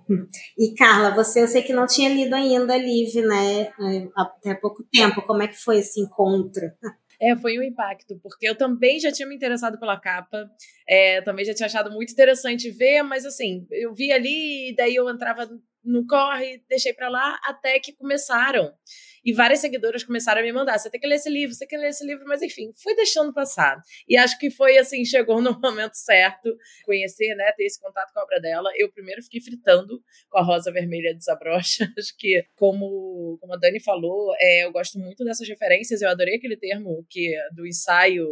E 0.58 0.74
Carla, 0.76 1.12
você 1.12 1.44
eu 1.44 1.48
sei 1.48 1.62
que 1.62 1.74
não 1.74 1.86
tinha 1.86 2.10
lido 2.10 2.34
ainda 2.34 2.78
Liv, 2.78 3.14
né? 3.26 3.72
Até 4.16 4.56
pouco 4.56 4.84
tempo. 4.92 5.22
Como 5.22 5.44
é 5.44 5.48
que 5.48 5.56
foi 5.56 5.80
esse 5.80 6.02
encontro? 6.02 6.64
É, 7.22 7.36
foi 7.38 7.58
um 7.58 7.64
impacto, 7.64 8.20
porque 8.22 8.48
eu 8.48 8.58
também 8.58 9.00
já 9.00 9.12
tinha 9.12 9.28
me 9.28 9.36
interessado 9.36 9.80
pela 9.80 9.98
capa, 9.98 10.50
é, 10.86 11.22
também 11.22 11.46
já 11.46 11.54
tinha 11.54 11.68
achado 11.68 11.90
muito 11.90 12.12
interessante 12.12 12.70
ver, 12.70 13.02
mas 13.02 13.26
assim, 13.26 13.66
eu 13.72 13.94
vi 13.94 14.12
ali, 14.12 14.72
e 14.72 14.76
daí 14.76 14.96
eu 14.96 15.10
entrava 15.10 15.48
no 15.86 16.06
corre, 16.06 16.62
deixei 16.68 16.92
para 16.92 17.08
lá, 17.08 17.40
até 17.46 17.80
que 17.80 17.94
começaram 17.94 18.74
e 19.24 19.34
várias 19.34 19.60
seguidoras 19.60 20.04
começaram 20.04 20.42
a 20.42 20.44
me 20.44 20.52
mandar: 20.52 20.78
você 20.78 20.90
tem 20.90 21.00
que 21.00 21.08
ler 21.08 21.16
esse 21.16 21.30
livro, 21.30 21.54
você 21.54 21.66
tem 21.66 21.68
que 21.68 21.78
ler 21.78 21.90
esse 21.90 22.06
livro, 22.06 22.26
mas 22.28 22.42
enfim, 22.42 22.72
fui 22.76 22.96
deixando 22.96 23.34
passar. 23.34 23.82
E 24.08 24.18
acho 24.18 24.38
que 24.38 24.50
foi 24.52 24.78
assim, 24.78 25.06
chegou 25.06 25.42
no 25.42 25.58
momento 25.62 25.96
certo, 25.96 26.56
conhecer, 26.86 27.36
né, 27.36 27.52
ter 27.56 27.66
esse 27.66 27.80
contato 27.80 28.12
com 28.14 28.20
a 28.20 28.24
obra 28.24 28.40
dela. 28.40 28.70
Eu 28.76 28.92
primeiro 28.92 29.22
fiquei 29.24 29.42
fritando 29.42 30.02
com 30.30 30.38
a 30.38 30.44
Rosa 30.44 30.72
Vermelha 30.72 31.14
Desabrocha. 31.16 31.88
Acho 31.98 32.16
que, 32.18 32.46
como, 32.56 33.38
como 33.40 33.54
a 33.54 33.58
Dani 33.58 33.80
falou, 33.80 34.34
é, 34.40 34.66
eu 34.66 34.72
gosto 34.72 35.00
muito 35.00 35.24
dessas 35.24 35.48
referências, 35.48 36.02
eu 36.02 36.10
adorei 36.10 36.36
aquele 36.36 36.58
termo 36.58 37.06
que 37.10 37.34
do 37.54 37.66
ensaio 37.66 38.28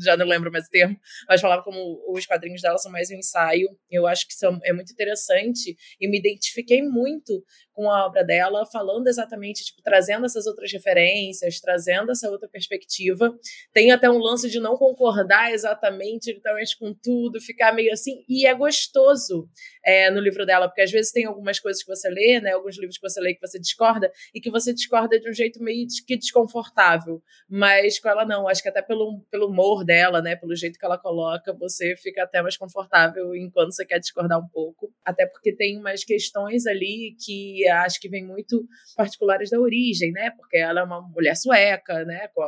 já 0.00 0.16
não 0.16 0.26
lembro 0.26 0.50
mais 0.50 0.66
o 0.66 0.70
termo, 0.70 0.96
mas 1.28 1.40
falava 1.40 1.62
como 1.62 2.02
os 2.08 2.26
quadrinhos 2.26 2.62
dela 2.62 2.78
são 2.78 2.90
mais 2.90 3.10
um 3.10 3.14
ensaio. 3.14 3.68
Eu 3.90 4.06
acho 4.06 4.26
que 4.26 4.34
são, 4.34 4.58
é 4.64 4.72
muito 4.72 4.92
interessante 4.92 5.76
e 6.00 6.08
me 6.08 6.18
identifiquei 6.18 6.82
muito 6.82 7.44
com 7.72 7.90
a 7.90 8.06
obra 8.06 8.22
dela, 8.22 8.66
falando 8.66 9.08
exatamente, 9.08 9.64
tipo, 9.64 9.82
trazendo 9.82 10.26
essas 10.26 10.46
outras 10.46 10.70
referências, 10.70 11.60
trazendo 11.60 12.12
essa 12.12 12.30
outra 12.30 12.48
perspectiva. 12.48 13.34
Tem 13.72 13.90
até 13.90 14.10
um 14.10 14.18
lance 14.18 14.50
de 14.50 14.60
não 14.60 14.76
concordar 14.76 15.52
exatamente, 15.52 16.32
literalmente, 16.32 16.78
com 16.78 16.94
tudo, 16.94 17.40
ficar 17.40 17.72
meio 17.72 17.92
assim, 17.92 18.24
e 18.28 18.46
é 18.46 18.54
gostoso 18.54 19.48
é, 19.84 20.10
no 20.10 20.20
livro 20.20 20.44
dela, 20.44 20.68
porque 20.68 20.82
às 20.82 20.90
vezes 20.90 21.12
tem 21.12 21.24
algumas 21.24 21.58
coisas 21.58 21.82
que 21.82 21.88
você 21.88 22.08
lê, 22.08 22.40
né, 22.40 22.52
alguns 22.52 22.78
livros 22.78 22.98
que 22.98 23.08
você 23.08 23.20
lê 23.20 23.34
que 23.34 23.40
você 23.40 23.58
discorda, 23.58 24.12
e 24.34 24.40
que 24.40 24.50
você 24.50 24.72
discorda 24.72 25.18
de 25.18 25.28
um 25.28 25.32
jeito 25.32 25.62
meio 25.62 25.86
que 26.06 26.16
desconfortável, 26.16 27.22
mas 27.48 27.98
com 27.98 28.08
ela 28.08 28.24
não, 28.24 28.46
acho 28.48 28.62
que 28.62 28.68
até 28.68 28.82
pelo, 28.82 29.20
pelo 29.30 29.48
humor 29.48 29.81
dela, 29.84 30.20
né, 30.22 30.36
pelo 30.36 30.54
jeito 30.54 30.78
que 30.78 30.84
ela 30.84 30.98
coloca, 30.98 31.52
você 31.52 31.96
fica 31.96 32.22
até 32.22 32.42
mais 32.42 32.56
confortável 32.56 33.34
enquanto 33.34 33.72
você 33.72 33.84
quer 33.84 33.98
discordar 33.98 34.38
um 34.38 34.48
pouco, 34.48 34.92
até 35.04 35.26
porque 35.26 35.54
tem 35.54 35.78
umas 35.78 36.04
questões 36.04 36.66
ali 36.66 37.16
que 37.24 37.66
acho 37.68 38.00
que 38.00 38.08
vem 38.08 38.24
muito 38.24 38.66
particulares 38.96 39.50
da 39.50 39.60
origem, 39.60 40.12
né? 40.12 40.30
Porque 40.36 40.56
ela 40.56 40.80
é 40.80 40.84
uma 40.84 41.00
mulher 41.00 41.36
sueca, 41.36 42.04
né? 42.04 42.28
Com 42.28 42.42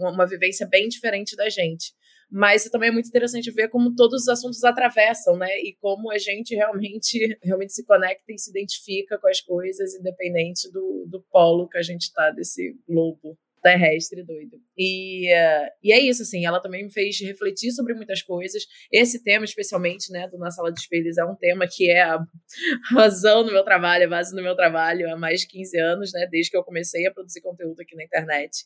uma 0.00 0.26
vivência 0.26 0.66
bem 0.66 0.88
diferente 0.88 1.36
da 1.36 1.48
gente. 1.48 1.92
Mas 2.30 2.64
também 2.64 2.90
é 2.90 2.92
muito 2.92 3.08
interessante 3.08 3.50
ver 3.50 3.68
como 3.68 3.94
todos 3.94 4.22
os 4.22 4.28
assuntos 4.28 4.62
atravessam, 4.62 5.36
né? 5.36 5.48
E 5.60 5.74
como 5.80 6.10
a 6.10 6.18
gente 6.18 6.54
realmente, 6.54 7.38
realmente 7.42 7.72
se 7.72 7.84
conecta 7.86 8.32
e 8.32 8.38
se 8.38 8.50
identifica 8.50 9.18
com 9.18 9.28
as 9.28 9.40
coisas, 9.40 9.94
independente 9.94 10.70
do, 10.70 11.06
do 11.08 11.22
polo 11.30 11.68
que 11.68 11.78
a 11.78 11.82
gente 11.82 12.02
está 12.02 12.30
desse 12.30 12.76
globo 12.86 13.38
terrestre 13.62 14.22
doido. 14.22 14.60
E, 14.76 15.32
uh, 15.32 15.68
e 15.82 15.92
é 15.92 15.98
isso, 15.98 16.22
assim, 16.22 16.46
ela 16.46 16.60
também 16.60 16.84
me 16.84 16.92
fez 16.92 17.20
refletir 17.20 17.72
sobre 17.72 17.94
muitas 17.94 18.22
coisas. 18.22 18.64
Esse 18.92 19.22
tema, 19.22 19.44
especialmente, 19.44 20.10
né, 20.12 20.28
do 20.28 20.38
Na 20.38 20.50
Sala 20.50 20.72
de 20.72 20.80
Espelhos, 20.80 21.18
é 21.18 21.24
um 21.24 21.34
tema 21.34 21.66
que 21.66 21.90
é 21.90 22.02
a 22.02 22.18
razão 22.92 23.44
do 23.44 23.52
meu 23.52 23.64
trabalho, 23.64 24.06
a 24.06 24.10
base 24.10 24.34
do 24.34 24.42
meu 24.42 24.54
trabalho 24.54 25.10
há 25.12 25.16
mais 25.16 25.40
de 25.40 25.48
15 25.48 25.78
anos, 25.78 26.12
né, 26.12 26.26
desde 26.30 26.50
que 26.50 26.56
eu 26.56 26.64
comecei 26.64 27.06
a 27.06 27.12
produzir 27.12 27.40
conteúdo 27.40 27.80
aqui 27.80 27.96
na 27.96 28.04
internet. 28.04 28.64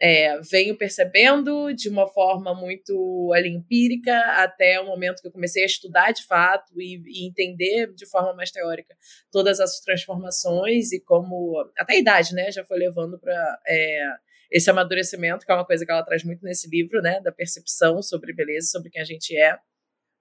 É, 0.00 0.40
venho 0.42 0.76
percebendo 0.78 1.72
de 1.74 1.88
uma 1.88 2.06
forma 2.06 2.54
muito 2.54 3.32
ali, 3.34 3.48
empírica 3.48 4.16
até 4.36 4.78
o 4.78 4.86
momento 4.86 5.20
que 5.20 5.26
eu 5.26 5.32
comecei 5.32 5.64
a 5.64 5.66
estudar 5.66 6.12
de 6.12 6.24
fato 6.24 6.80
e, 6.80 7.02
e 7.04 7.26
entender 7.26 7.92
de 7.92 8.06
forma 8.06 8.32
mais 8.32 8.52
teórica 8.52 8.94
todas 9.32 9.58
essas 9.58 9.80
transformações 9.80 10.92
e 10.92 11.00
como 11.00 11.68
até 11.76 11.94
a 11.94 11.98
idade 11.98 12.32
né 12.32 12.48
já 12.52 12.64
foi 12.64 12.78
levando 12.78 13.18
para 13.18 13.60
é, 13.66 14.04
esse 14.50 14.70
amadurecimento, 14.70 15.44
que 15.44 15.52
é 15.52 15.54
uma 15.54 15.66
coisa 15.66 15.84
que 15.84 15.92
ela 15.92 16.02
traz 16.02 16.24
muito 16.24 16.42
nesse 16.42 16.68
livro, 16.68 17.00
né, 17.02 17.20
da 17.20 17.32
percepção 17.32 18.02
sobre 18.02 18.32
beleza, 18.32 18.68
sobre 18.68 18.90
quem 18.90 19.02
a 19.02 19.04
gente 19.04 19.36
é. 19.36 19.58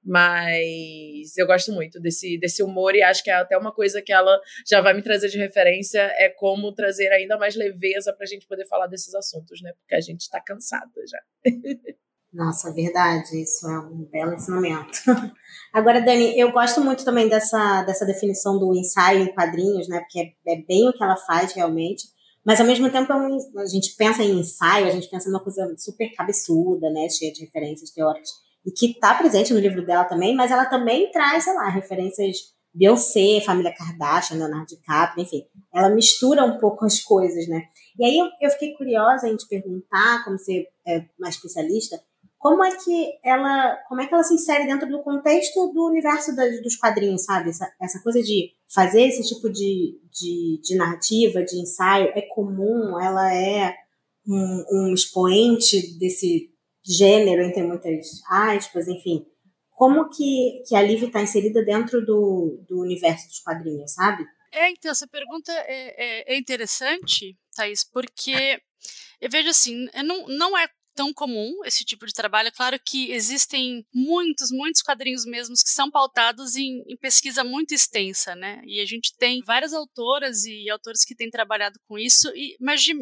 Mas 0.04 1.36
eu 1.38 1.46
gosto 1.46 1.72
muito 1.74 2.00
desse, 2.00 2.38
desse 2.40 2.64
humor 2.64 2.96
e 2.96 3.02
acho 3.02 3.24
que 3.24 3.30
é 3.30 3.34
até 3.34 3.58
uma 3.58 3.74
coisa 3.74 4.02
que 4.02 4.14
ela 4.14 4.40
já 4.66 4.80
vai 4.80 4.94
me 4.94 5.02
trazer 5.02 5.28
de 5.28 5.38
referência 5.38 6.00
é 6.18 6.30
como 6.30 6.74
trazer 6.74 7.12
ainda 7.12 7.38
mais 7.38 7.56
leveza 7.56 8.14
para 8.14 8.24
a 8.24 8.28
gente 8.28 8.48
poder 8.48 8.66
falar 8.68 8.88
desses 8.88 9.14
assuntos, 9.14 9.62
né? 9.62 9.74
Porque 9.80 9.96
a 9.96 10.02
gente 10.02 10.22
está 10.22 10.40
cansada 10.40 10.92
já. 11.10 11.20
Nossa, 12.32 12.74
verdade, 12.74 13.42
isso 13.42 13.68
é 13.68 13.80
um 13.80 14.08
belo 14.12 14.34
ensinamento. 14.34 15.00
Agora, 15.74 16.02
Dani, 16.02 16.38
eu 16.40 16.52
gosto 16.52 16.82
muito 16.82 17.04
também 17.04 17.28
dessa, 17.28 17.84
dessa 17.84 18.06
definição 18.06 18.60
do 18.60 18.76
ensaio 18.76 19.24
em 19.24 19.34
quadrinhos, 19.34 19.88
né? 19.88 20.00
Porque 20.02 20.20
é, 20.20 20.54
é 20.54 20.62
bem 20.62 20.88
o 20.88 20.94
que 20.94 21.04
ela 21.04 21.18
faz 21.18 21.54
realmente. 21.54 22.04
Mas 22.48 22.62
ao 22.62 22.66
mesmo 22.66 22.90
tempo, 22.90 23.12
é 23.12 23.62
a 23.62 23.66
gente 23.66 23.94
pensa 23.98 24.24
em 24.24 24.40
ensaio, 24.40 24.88
a 24.88 24.92
gente 24.92 25.10
pensa 25.10 25.30
numa 25.30 25.44
coisa 25.44 25.76
super 25.78 26.10
cabeçuda, 26.16 26.90
né? 26.90 27.10
Cheia 27.10 27.34
de 27.34 27.42
referências 27.42 27.92
teóricas. 27.92 28.30
E 28.66 28.72
que 28.72 28.92
está 28.92 29.14
presente 29.16 29.54
no 29.54 29.60
livro 29.60 29.86
dela 29.86 30.06
também, 30.06 30.34
mas 30.34 30.50
ela 30.50 30.66
também 30.66 31.12
traz, 31.12 31.44
sei 31.44 31.54
lá, 31.54 31.68
referências 31.68 32.56
Beyoncé, 32.74 33.42
família 33.42 33.74
Kardashian, 33.76 34.38
Leonardo 34.38 34.68
DiCaprio, 34.68 35.24
enfim. 35.24 35.44
Ela 35.74 35.90
mistura 35.90 36.46
um 36.46 36.58
pouco 36.58 36.86
as 36.86 37.02
coisas, 37.02 37.50
né? 37.50 37.64
E 38.00 38.06
aí 38.06 38.18
eu, 38.18 38.28
eu 38.42 38.50
fiquei 38.52 38.74
curiosa 38.76 39.28
em 39.28 39.36
te 39.36 39.46
perguntar, 39.50 40.24
como 40.24 40.40
você 40.40 40.68
é 40.88 41.04
mais 41.20 41.36
especialista, 41.36 42.00
como 42.38 42.64
é 42.64 42.76
que 42.76 43.20
ela, 43.24 43.76
como 43.88 44.02
é 44.02 44.08
que 44.08 44.14
ela 44.14 44.24
se 44.24 44.36
insere 44.36 44.68
dentro 44.68 44.88
do 44.88 45.02
contexto 45.02 45.72
do 45.74 45.88
universo 45.88 46.36
dos 46.36 46.76
quadrinhos, 46.76 47.24
sabe? 47.24 47.50
Essa, 47.50 47.72
essa 47.82 48.00
coisa 48.02 48.22
de 48.22 48.52
fazer 48.68 49.04
esse 49.04 49.24
tipo 49.24 49.50
de, 49.50 50.00
de, 50.12 50.62
de 50.64 50.76
narrativa, 50.76 51.44
de 51.44 51.60
ensaio, 51.60 52.12
é 52.16 52.22
comum, 52.22 53.00
ela 53.00 53.34
é 53.34 53.76
um, 54.28 54.66
um 54.72 54.94
expoente 54.94 55.98
desse 55.98 56.52
gênero, 56.84 57.42
entre 57.42 57.64
muitas 57.64 58.22
aspas, 58.30 58.88
enfim. 58.88 59.26
Como 59.72 60.10
que, 60.10 60.64
que 60.68 60.76
a 60.76 60.82
Liv 60.82 61.04
está 61.04 61.22
inserida 61.22 61.64
dentro 61.64 62.06
do, 62.06 62.64
do 62.68 62.82
universo 62.82 63.28
dos 63.28 63.40
quadrinhos, 63.40 63.94
sabe? 63.94 64.26
É, 64.52 64.70
então, 64.70 64.92
essa 64.92 65.08
pergunta 65.08 65.52
é, 65.52 66.32
é, 66.32 66.34
é 66.34 66.38
interessante, 66.38 67.38
Thaís, 67.56 67.84
porque 67.84 68.60
eu 69.20 69.30
vejo 69.30 69.50
assim, 69.50 69.88
não, 70.04 70.28
não 70.28 70.58
é 70.58 70.68
tão 70.98 71.14
comum 71.14 71.64
esse 71.64 71.86
tipo 71.86 72.08
de 72.08 72.14
trabalho. 72.14 72.52
Claro 72.52 72.80
que 72.84 73.12
existem 73.12 73.86
muitos, 73.94 74.50
muitos 74.52 74.82
quadrinhos 74.82 75.26
mesmos 75.26 75.62
que 75.62 75.70
são 75.70 75.92
pautados 75.92 76.56
em, 76.56 76.84
em, 76.88 76.98
pesquisa 76.98 77.44
muito 77.44 77.72
extensa, 77.74 78.36
né? 78.36 78.60
E 78.66 78.82
a 78.82 78.86
gente 78.86 79.16
tem 79.16 79.44
várias 79.46 79.74
autoras 79.74 80.44
e 80.46 80.68
autores 80.72 81.06
que 81.06 81.16
têm 81.16 81.30
trabalhado 81.30 81.80
com 81.88 82.00
isso, 82.00 82.30
e, 82.36 82.58
mas 82.60 82.82
de, 82.82 82.96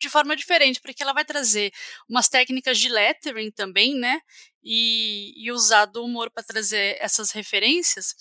de 0.00 0.08
forma 0.08 0.34
diferente, 0.34 0.80
porque 0.80 1.02
ela 1.02 1.12
vai 1.12 1.26
trazer 1.26 1.70
umas 2.08 2.30
técnicas 2.30 2.78
de 2.78 2.88
lettering 2.88 3.50
também, 3.50 3.94
né? 3.94 4.18
E, 4.64 5.34
e 5.36 5.52
usar 5.52 5.84
do 5.84 6.02
humor 6.02 6.30
para 6.30 6.42
trazer 6.42 6.96
essas 7.00 7.32
referências. 7.32 8.14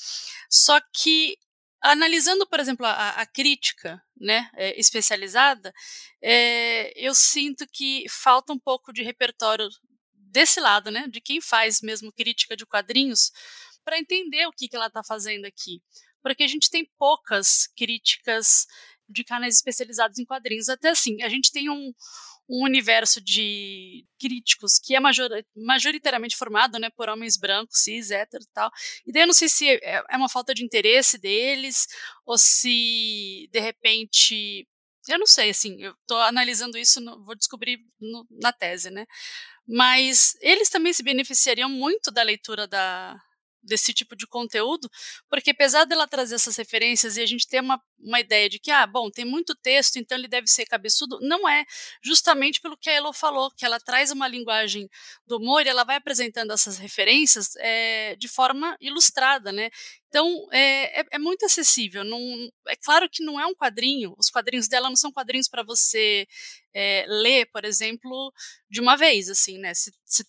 Só 0.49 0.77
que 0.93 1.37
analisando, 1.81 2.47
por 2.47 2.59
exemplo, 2.59 2.85
a, 2.85 3.09
a 3.09 3.25
crítica 3.25 4.01
né, 4.15 4.49
é, 4.55 4.79
especializada, 4.79 5.73
é, 6.21 6.93
eu 6.95 7.13
sinto 7.15 7.65
que 7.71 8.05
falta 8.09 8.53
um 8.53 8.59
pouco 8.59 8.93
de 8.93 9.03
repertório 9.03 9.67
desse 10.13 10.59
lado, 10.59 10.91
né, 10.91 11.07
de 11.07 11.19
quem 11.19 11.41
faz 11.41 11.81
mesmo 11.81 12.11
crítica 12.13 12.55
de 12.55 12.65
quadrinhos, 12.65 13.31
para 13.83 13.97
entender 13.97 14.45
o 14.47 14.51
que, 14.51 14.67
que 14.67 14.75
ela 14.75 14.87
está 14.87 15.03
fazendo 15.03 15.45
aqui. 15.45 15.81
Porque 16.21 16.43
a 16.43 16.47
gente 16.47 16.69
tem 16.69 16.89
poucas 16.99 17.67
críticas 17.75 18.67
de 19.09 19.23
canais 19.23 19.55
especializados 19.55 20.19
em 20.19 20.25
quadrinhos. 20.25 20.69
Até 20.69 20.89
assim, 20.89 21.21
a 21.23 21.29
gente 21.29 21.51
tem 21.51 21.69
um, 21.69 21.91
um 22.49 22.63
universo 22.63 23.21
de 23.21 24.05
críticos 24.19 24.77
que 24.77 24.95
é 24.95 24.99
major, 24.99 25.29
majoritariamente 25.55 26.35
formado 26.35 26.77
né, 26.77 26.89
por 26.89 27.09
homens 27.09 27.37
brancos, 27.37 27.79
cis, 27.79 28.11
hétero 28.11 28.43
e 28.43 28.53
tal. 28.53 28.69
E 29.05 29.11
daí 29.11 29.23
eu 29.23 29.27
não 29.27 29.33
sei 29.33 29.47
se 29.47 29.69
é, 29.69 30.03
é 30.09 30.17
uma 30.17 30.29
falta 30.29 30.53
de 30.53 30.63
interesse 30.63 31.17
deles 31.17 31.87
ou 32.25 32.37
se, 32.37 33.49
de 33.51 33.59
repente, 33.59 34.67
eu 35.07 35.17
não 35.19 35.27
sei, 35.27 35.49
assim, 35.49 35.81
eu 35.81 35.93
estou 36.01 36.17
analisando 36.19 36.77
isso, 36.77 36.99
no, 36.99 37.23
vou 37.23 37.35
descobrir 37.35 37.79
no, 37.99 38.25
na 38.29 38.51
tese, 38.51 38.89
né? 38.89 39.05
Mas 39.67 40.35
eles 40.41 40.69
também 40.69 40.93
se 40.93 41.03
beneficiariam 41.03 41.69
muito 41.69 42.11
da 42.11 42.23
leitura 42.23 42.67
da, 42.67 43.17
desse 43.63 43.93
tipo 43.93 44.15
de 44.15 44.27
conteúdo, 44.27 44.89
porque 45.29 45.51
apesar 45.51 45.85
dela 45.85 46.07
trazer 46.07 46.35
essas 46.35 46.55
referências 46.57 47.17
e 47.17 47.21
a 47.21 47.25
gente 47.25 47.47
ter 47.47 47.61
uma, 47.61 47.81
uma 48.03 48.19
ideia 48.19 48.49
de 48.49 48.59
que, 48.59 48.71
ah, 48.71 48.85
bom, 48.85 49.09
tem 49.09 49.25
muito 49.25 49.55
texto, 49.55 49.97
então 49.97 50.17
ele 50.17 50.27
deve 50.27 50.47
ser 50.47 50.65
cabeçudo, 50.65 51.19
não 51.21 51.47
é, 51.47 51.65
justamente 52.03 52.59
pelo 52.61 52.77
que 52.77 52.89
a 52.89 52.93
Elo 52.93 53.13
falou, 53.13 53.51
que 53.51 53.65
ela 53.65 53.79
traz 53.79 54.11
uma 54.11 54.27
linguagem 54.27 54.89
do 55.25 55.37
humor 55.37 55.65
e 55.65 55.69
ela 55.69 55.83
vai 55.83 55.95
apresentando 55.95 56.51
essas 56.51 56.77
referências 56.77 57.55
é, 57.57 58.15
de 58.15 58.27
forma 58.27 58.77
ilustrada, 58.79 59.51
né? 59.51 59.69
Então, 60.11 60.45
é, 60.51 60.99
é, 60.99 61.05
é, 61.11 61.17
muito 61.17 61.45
acessível. 61.45 62.03
Não, 62.03 62.19
é 62.67 62.75
claro 62.75 63.09
que 63.09 63.23
não 63.23 63.39
é 63.39 63.45
um 63.45 63.55
quadrinho, 63.55 64.13
os 64.17 64.29
quadrinhos 64.29 64.67
dela 64.67 64.89
não 64.89 64.95
são 64.97 65.09
quadrinhos 65.09 65.47
para 65.47 65.63
você 65.63 66.27
é, 66.73 67.05
ler, 67.07 67.45
por 67.45 67.63
exemplo, 67.63 68.33
de 68.69 68.81
uma 68.81 68.97
vez, 68.97 69.29
assim, 69.29 69.57
né? 69.57 69.71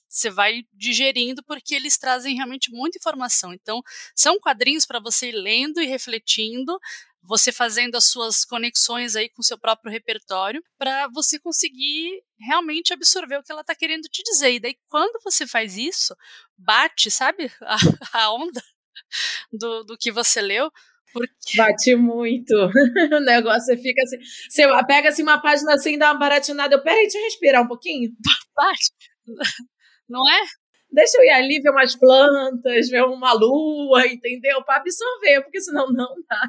Você 0.09 0.31
vai 0.31 0.63
digerindo 0.73 1.43
porque 1.43 1.75
eles 1.75 1.99
trazem 1.99 2.37
realmente 2.37 2.71
muita 2.71 2.97
informação. 2.97 3.53
Então, 3.53 3.83
são 4.15 4.39
quadrinhos 4.39 4.87
para 4.87 5.01
você 5.01 5.31
ir 5.31 5.33
lendo 5.33 5.81
e 5.81 5.87
refletindo, 5.87 6.79
você 7.23 7.53
fazendo 7.53 7.97
as 7.97 8.05
suas 8.05 8.45
conexões 8.45 9.15
aí 9.15 9.29
com 9.29 9.41
o 9.41 9.45
seu 9.45 9.57
próprio 9.57 9.93
repertório, 9.93 10.63
para 10.77 11.09
você 11.09 11.39
conseguir 11.39 12.21
realmente 12.39 12.93
absorver 12.93 13.37
o 13.37 13.43
que 13.43 13.53
ela 13.53 13.61
está 13.61 13.75
querendo 13.75 14.03
te 14.03 14.23
dizer. 14.23 14.53
E 14.53 14.61
daí, 14.61 14.77
quando 14.89 15.21
você 15.23 15.47
faz 15.47 15.77
isso, 15.77 16.17
bate, 16.59 17.11
sabe, 17.11 17.51
a, 17.63 17.77
a 18.13 18.35
onda 18.35 18.63
do, 19.53 19.85
do 19.85 19.97
que 19.97 20.11
você 20.11 20.41
leu. 20.41 20.71
Porque... 21.13 21.57
Bate 21.57 21.95
muito. 21.95 22.55
o 23.13 23.21
negócio 23.21 23.67
você 23.67 23.77
fica 23.77 24.03
assim. 24.03 24.19
Você 24.49 24.85
pega 24.87 25.11
assim 25.11 25.23
uma 25.23 25.41
página 25.41 25.75
assim, 25.75 25.99
dá 25.99 26.13
uma 26.13 26.19
baratinada. 26.19 26.75
Eu, 26.75 26.83
peraí, 26.83 27.03
deixa 27.03 27.19
eu 27.19 27.25
respirar 27.25 27.63
um 27.63 27.69
pouquinho. 27.69 28.11
Bate. 28.57 28.91
Não 30.09 30.21
é? 30.29 30.43
Deixa 30.91 31.17
eu 31.19 31.25
ir 31.25 31.31
ali 31.31 31.61
ver 31.61 31.71
umas 31.71 31.97
plantas, 31.97 32.89
ver 32.91 33.05
uma 33.05 33.33
lua, 33.33 34.07
entendeu? 34.07 34.63
Para 34.63 34.77
absorver, 34.77 35.43
porque 35.43 35.61
senão 35.61 35.91
não 35.91 36.15
dá. 36.29 36.43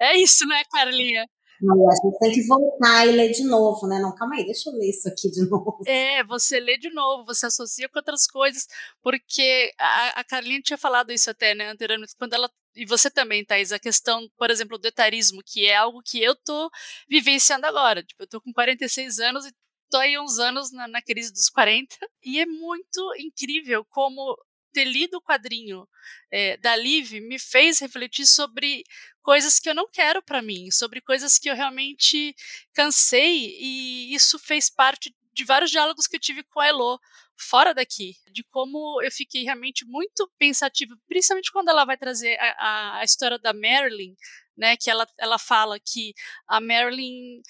É 0.00 0.16
isso, 0.16 0.46
né, 0.46 0.62
Carlinha? 0.70 1.26
Não, 1.60 1.88
a 1.88 1.94
gente 1.94 2.18
tem 2.18 2.32
que 2.32 2.46
voltar 2.46 3.06
e 3.06 3.12
ler 3.12 3.30
de 3.30 3.44
novo, 3.44 3.86
né? 3.86 3.98
Não, 3.98 4.14
calma 4.14 4.34
aí, 4.34 4.44
deixa 4.44 4.68
eu 4.68 4.74
ler 4.74 4.90
isso 4.90 5.08
aqui 5.08 5.30
de 5.30 5.40
novo. 5.48 5.78
É, 5.86 6.22
você 6.24 6.60
lê 6.60 6.76
de 6.76 6.90
novo, 6.90 7.24
você 7.24 7.46
associa 7.46 7.88
com 7.88 7.98
outras 7.98 8.26
coisas, 8.26 8.66
porque 9.02 9.72
a, 9.78 10.20
a 10.20 10.24
Carlinha 10.24 10.60
tinha 10.60 10.76
falado 10.76 11.12
isso 11.12 11.30
até, 11.30 11.54
né, 11.54 11.70
anteriormente, 11.70 12.14
quando 12.18 12.34
ela 12.34 12.50
e 12.76 12.84
você 12.84 13.08
também, 13.08 13.44
Thais, 13.44 13.70
a 13.70 13.78
questão, 13.78 14.28
por 14.36 14.50
exemplo, 14.50 14.76
do 14.76 14.88
etarismo, 14.88 15.42
que 15.46 15.64
é 15.66 15.76
algo 15.76 16.02
que 16.02 16.20
eu 16.20 16.34
tô 16.34 16.68
vivenciando 17.08 17.66
agora. 17.66 18.02
Tipo, 18.02 18.24
eu 18.24 18.26
tô 18.26 18.40
com 18.40 18.52
46 18.52 19.20
anos 19.20 19.46
e 19.46 19.52
tô 19.88 19.98
aí 19.98 20.18
uns 20.18 20.40
anos 20.40 20.72
na, 20.72 20.88
na 20.88 21.00
crise 21.00 21.32
dos 21.32 21.48
40, 21.48 21.96
e 22.24 22.40
é 22.40 22.46
muito 22.46 23.14
incrível 23.16 23.84
como 23.90 24.36
ter 24.74 24.84
lido 24.84 25.18
o 25.18 25.22
quadrinho 25.22 25.88
é, 26.30 26.56
da 26.56 26.74
Liv 26.74 27.12
me 27.20 27.38
fez 27.38 27.78
refletir 27.78 28.26
sobre 28.26 28.84
coisas 29.22 29.60
que 29.60 29.70
eu 29.70 29.74
não 29.74 29.88
quero 29.88 30.20
para 30.20 30.42
mim, 30.42 30.70
sobre 30.70 31.00
coisas 31.00 31.38
que 31.38 31.48
eu 31.48 31.54
realmente 31.54 32.34
cansei 32.74 33.56
e 33.58 34.14
isso 34.14 34.38
fez 34.38 34.68
parte 34.68 35.14
de 35.32 35.44
vários 35.44 35.70
diálogos 35.70 36.06
que 36.06 36.16
eu 36.16 36.20
tive 36.20 36.42
com 36.42 36.60
a 36.60 36.66
Elo 36.66 37.00
fora 37.36 37.72
daqui, 37.72 38.16
de 38.30 38.44
como 38.44 39.00
eu 39.02 39.10
fiquei 39.10 39.42
realmente 39.44 39.84
muito 39.84 40.30
pensativa, 40.38 40.96
principalmente 41.08 41.52
quando 41.52 41.68
ela 41.68 41.84
vai 41.84 41.96
trazer 41.96 42.36
a, 42.38 42.98
a, 42.98 43.04
história 43.04 43.38
da 43.38 43.52
Marilyn, 43.52 44.14
né, 44.56 44.76
que 44.76 44.90
ela, 44.90 45.06
ela 45.18 45.38
fala 45.38 45.78
que 45.80 46.14
a 46.46 46.60
Marilyn 46.60 47.42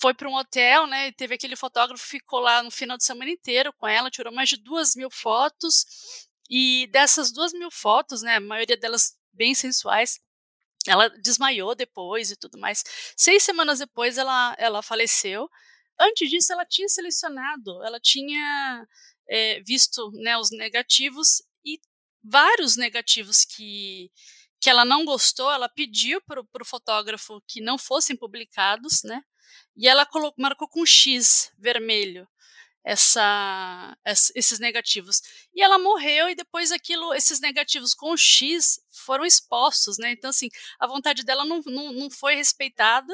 foi 0.00 0.14
para 0.14 0.28
um 0.28 0.36
hotel, 0.36 0.86
né? 0.86 1.10
Teve 1.12 1.34
aquele 1.34 1.56
fotógrafo 1.56 2.06
ficou 2.06 2.38
lá 2.38 2.62
no 2.62 2.70
final 2.70 2.96
de 2.96 3.04
semana 3.04 3.30
inteiro 3.30 3.72
com 3.72 3.86
ela, 3.86 4.10
tirou 4.10 4.32
mais 4.32 4.48
de 4.48 4.56
duas 4.56 4.94
mil 4.94 5.10
fotos 5.10 6.27
e 6.48 6.86
dessas 6.88 7.32
duas 7.32 7.52
mil 7.52 7.70
fotos, 7.70 8.22
né, 8.22 8.36
a 8.36 8.40
maioria 8.40 8.76
delas 8.76 9.16
bem 9.32 9.54
sensuais, 9.54 10.20
ela 10.86 11.08
desmaiou 11.08 11.74
depois 11.74 12.30
e 12.30 12.36
tudo 12.36 12.58
mais. 12.58 12.82
Seis 13.16 13.42
semanas 13.42 13.78
depois 13.78 14.16
ela, 14.16 14.54
ela 14.58 14.82
faleceu. 14.82 15.48
Antes 15.98 16.30
disso, 16.30 16.52
ela 16.52 16.64
tinha 16.64 16.88
selecionado, 16.88 17.82
ela 17.84 18.00
tinha 18.00 18.86
é, 19.28 19.60
visto 19.60 20.10
né, 20.12 20.38
os 20.38 20.50
negativos 20.50 21.42
e 21.64 21.80
vários 22.22 22.76
negativos 22.76 23.44
que, 23.44 24.10
que 24.60 24.70
ela 24.70 24.84
não 24.84 25.04
gostou, 25.04 25.50
ela 25.50 25.68
pediu 25.68 26.20
para 26.22 26.40
o 26.40 26.64
fotógrafo 26.64 27.42
que 27.46 27.60
não 27.60 27.76
fossem 27.76 28.16
publicados, 28.16 29.02
né? 29.02 29.22
E 29.76 29.88
ela 29.88 30.06
colocou, 30.06 30.42
marcou 30.42 30.68
com 30.68 30.84
X 30.86 31.52
vermelho 31.58 32.28
essa, 32.88 33.94
esses 34.34 34.58
negativos. 34.58 35.20
E 35.54 35.62
ela 35.62 35.78
morreu 35.78 36.30
e 36.30 36.34
depois 36.34 36.72
aquilo, 36.72 37.12
esses 37.12 37.38
negativos 37.38 37.92
com 37.94 38.16
X 38.16 38.80
foram 38.90 39.26
expostos, 39.26 39.98
né? 39.98 40.12
Então, 40.12 40.30
assim, 40.30 40.48
a 40.80 40.86
vontade 40.86 41.22
dela 41.22 41.44
não, 41.44 41.60
não, 41.66 41.92
não 41.92 42.10
foi 42.10 42.34
respeitada, 42.34 43.12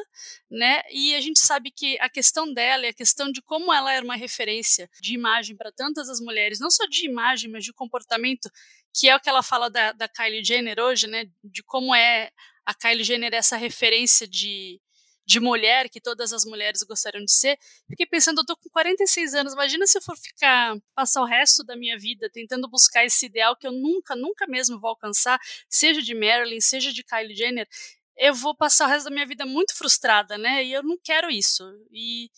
né? 0.48 0.80
E 0.92 1.16
a 1.16 1.20
gente 1.20 1.40
sabe 1.40 1.72
que 1.72 1.98
a 1.98 2.08
questão 2.08 2.52
dela 2.54 2.86
e 2.86 2.90
a 2.90 2.94
questão 2.94 3.32
de 3.32 3.42
como 3.42 3.72
ela 3.72 3.92
era 3.92 4.04
uma 4.04 4.14
referência 4.14 4.88
de 5.00 5.14
imagem 5.14 5.56
para 5.56 5.72
tantas 5.72 6.08
as 6.08 6.20
mulheres, 6.20 6.60
não 6.60 6.70
só 6.70 6.86
de 6.86 7.06
imagem, 7.06 7.50
mas 7.50 7.64
de 7.64 7.72
comportamento, 7.72 8.48
que 8.94 9.08
é 9.08 9.16
o 9.16 9.20
que 9.20 9.28
ela 9.28 9.42
fala 9.42 9.68
da, 9.68 9.90
da 9.90 10.08
Kylie 10.08 10.44
Jenner 10.44 10.78
hoje, 10.78 11.08
né? 11.08 11.26
De 11.42 11.64
como 11.64 11.92
é 11.92 12.30
a 12.64 12.72
Kylie 12.72 13.02
Jenner 13.02 13.34
essa 13.34 13.56
referência 13.56 14.28
de, 14.28 14.80
de 15.26 15.40
mulher 15.40 15.88
que 15.88 16.00
todas 16.00 16.32
as 16.32 16.44
mulheres 16.44 16.82
gostariam 16.82 17.24
de 17.24 17.32
ser, 17.32 17.58
fiquei 17.88 18.06
pensando, 18.06 18.40
eu 18.40 18.46
tô 18.46 18.56
com 18.56 18.68
46 18.70 19.34
anos, 19.34 19.52
imagina 19.54 19.86
se 19.86 19.98
eu 19.98 20.02
for 20.02 20.16
ficar, 20.16 20.76
passar 20.94 21.22
o 21.22 21.26
resto 21.26 21.64
da 21.64 21.76
minha 21.76 21.98
vida 21.98 22.28
tentando 22.30 22.68
buscar 22.68 23.04
esse 23.04 23.26
ideal 23.26 23.56
que 23.56 23.66
eu 23.66 23.72
nunca, 23.72 24.14
nunca 24.14 24.46
mesmo 24.46 24.78
vou 24.78 24.90
alcançar, 24.90 25.38
seja 25.68 26.02
de 26.02 26.14
Marilyn, 26.14 26.60
seja 26.60 26.92
de 26.92 27.02
Kylie 27.02 27.34
Jenner, 27.34 27.68
eu 28.16 28.34
vou 28.34 28.54
passar 28.54 28.86
o 28.86 28.88
resto 28.88 29.06
da 29.06 29.10
minha 29.10 29.26
vida 29.26 29.46
muito 29.46 29.76
frustrada, 29.76 30.36
né, 30.36 30.64
e 30.64 30.72
eu 30.72 30.82
não 30.82 30.98
quero 31.02 31.30
isso, 31.30 31.64
e, 31.90 32.30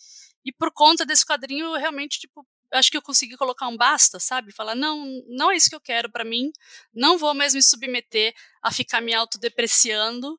e 0.45 0.51
por 0.53 0.71
conta 0.71 1.05
desse 1.05 1.25
quadrinho, 1.25 1.65
eu 1.65 1.73
realmente, 1.73 2.19
tipo, 2.19 2.45
acho 2.71 2.91
que 2.91 2.97
eu 2.97 3.01
consegui 3.01 3.37
colocar 3.37 3.67
um 3.67 3.77
basta, 3.77 4.19
sabe? 4.19 4.51
Falar, 4.51 4.75
não, 4.75 5.05
não 5.27 5.51
é 5.51 5.55
isso 5.55 5.69
que 5.69 5.75
eu 5.75 5.81
quero 5.81 6.11
para 6.11 6.25
mim, 6.25 6.51
não 6.93 7.17
vou 7.17 7.33
mesmo 7.33 7.57
me 7.57 7.63
submeter 7.63 8.33
a 8.61 8.71
ficar 8.71 9.01
me 9.01 9.13
autodepreciando, 9.13 10.37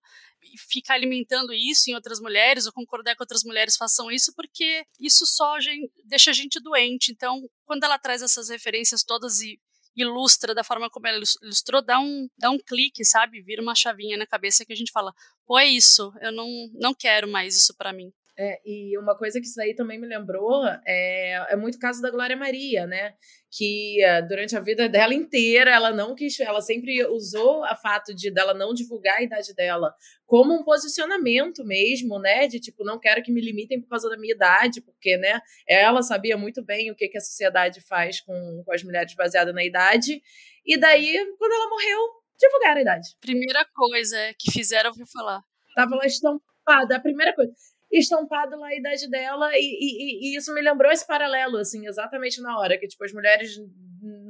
ficar 0.70 0.94
alimentando 0.94 1.52
isso 1.52 1.90
em 1.90 1.94
outras 1.94 2.20
mulheres 2.20 2.66
ou 2.66 2.72
concordar 2.72 3.14
que 3.14 3.22
outras 3.22 3.44
mulheres 3.44 3.76
façam 3.76 4.10
isso, 4.10 4.32
porque 4.34 4.84
isso 5.00 5.26
só 5.26 5.56
deixa 6.04 6.30
a 6.30 6.34
gente 6.34 6.60
doente. 6.60 7.12
Então, 7.12 7.48
quando 7.64 7.84
ela 7.84 7.98
traz 7.98 8.22
essas 8.22 8.48
referências 8.48 9.02
todas 9.02 9.40
e 9.40 9.60
ilustra 9.96 10.54
da 10.54 10.62
forma 10.62 10.88
como 10.88 11.06
ela 11.06 11.20
ilustrou, 11.42 11.82
dá 11.82 11.98
um, 11.98 12.28
dá 12.38 12.50
um 12.50 12.58
clique, 12.58 13.04
sabe? 13.04 13.42
Vira 13.42 13.60
uma 13.60 13.74
chavinha 13.74 14.16
na 14.16 14.26
cabeça 14.26 14.64
que 14.64 14.72
a 14.72 14.76
gente 14.76 14.92
fala, 14.92 15.12
pô, 15.46 15.58
é 15.58 15.66
isso, 15.66 16.12
eu 16.20 16.32
não, 16.32 16.48
não 16.74 16.94
quero 16.94 17.26
mais 17.28 17.56
isso 17.56 17.74
para 17.76 17.92
mim. 17.92 18.12
É, 18.40 18.60
e 18.64 18.96
uma 18.96 19.16
coisa 19.16 19.40
que 19.40 19.46
isso 19.46 19.60
aí 19.60 19.74
também 19.74 20.00
me 20.00 20.06
lembrou 20.06 20.64
é, 20.86 21.46
é 21.50 21.56
muito 21.56 21.74
o 21.74 21.80
caso 21.80 22.00
da 22.00 22.08
Glória 22.08 22.36
Maria, 22.36 22.86
né? 22.86 23.14
Que 23.50 23.98
uh, 24.04 24.28
durante 24.28 24.54
a 24.56 24.60
vida 24.60 24.88
dela 24.88 25.14
inteira 25.14 25.70
ela 25.70 25.90
não 25.90 26.14
quis, 26.14 26.38
ela 26.38 26.60
sempre 26.60 27.04
usou 27.06 27.64
a 27.64 27.74
fato 27.74 28.14
de 28.14 28.30
dela 28.30 28.52
não 28.52 28.74
divulgar 28.74 29.16
a 29.16 29.22
idade 29.22 29.54
dela 29.54 29.94
como 30.26 30.54
um 30.54 30.62
posicionamento 30.62 31.64
mesmo, 31.64 32.18
né? 32.18 32.46
De 32.46 32.60
tipo, 32.60 32.84
não 32.84 32.98
quero 32.98 33.22
que 33.22 33.32
me 33.32 33.40
limitem 33.40 33.80
por 33.80 33.88
causa 33.88 34.10
da 34.10 34.18
minha 34.18 34.34
idade, 34.34 34.82
porque, 34.82 35.16
né? 35.16 35.40
Ela 35.66 36.02
sabia 36.02 36.36
muito 36.36 36.62
bem 36.62 36.90
o 36.90 36.94
que, 36.94 37.08
que 37.08 37.16
a 37.16 37.22
sociedade 37.22 37.80
faz 37.80 38.20
com, 38.20 38.62
com 38.64 38.72
as 38.72 38.82
mulheres 38.82 39.14
baseada 39.14 39.52
na 39.52 39.64
idade. 39.64 40.20
E 40.66 40.76
daí, 40.76 41.14
quando 41.38 41.52
ela 41.52 41.70
morreu, 41.70 41.98
divulgaram 42.38 42.78
a 42.78 42.82
idade. 42.82 43.08
Primeira 43.20 43.64
coisa 43.74 44.16
que 44.38 44.52
fizeram 44.52 44.94
foi 44.94 45.06
falar. 45.06 45.42
Tava 45.74 45.96
lá 45.96 46.04
estampada, 46.04 46.96
a 46.96 47.00
primeira 47.00 47.34
coisa 47.34 47.52
estampado 47.90 48.58
lá 48.58 48.68
a 48.68 48.74
idade 48.74 49.08
dela, 49.08 49.50
e, 49.54 49.58
e, 49.60 50.34
e, 50.34 50.36
isso 50.36 50.52
me 50.52 50.60
lembrou 50.60 50.90
esse 50.92 51.06
paralelo, 51.06 51.56
assim, 51.56 51.86
exatamente 51.86 52.40
na 52.40 52.58
hora, 52.58 52.78
que, 52.78 52.86
tipo, 52.86 53.04
as 53.04 53.12
mulheres 53.12 53.56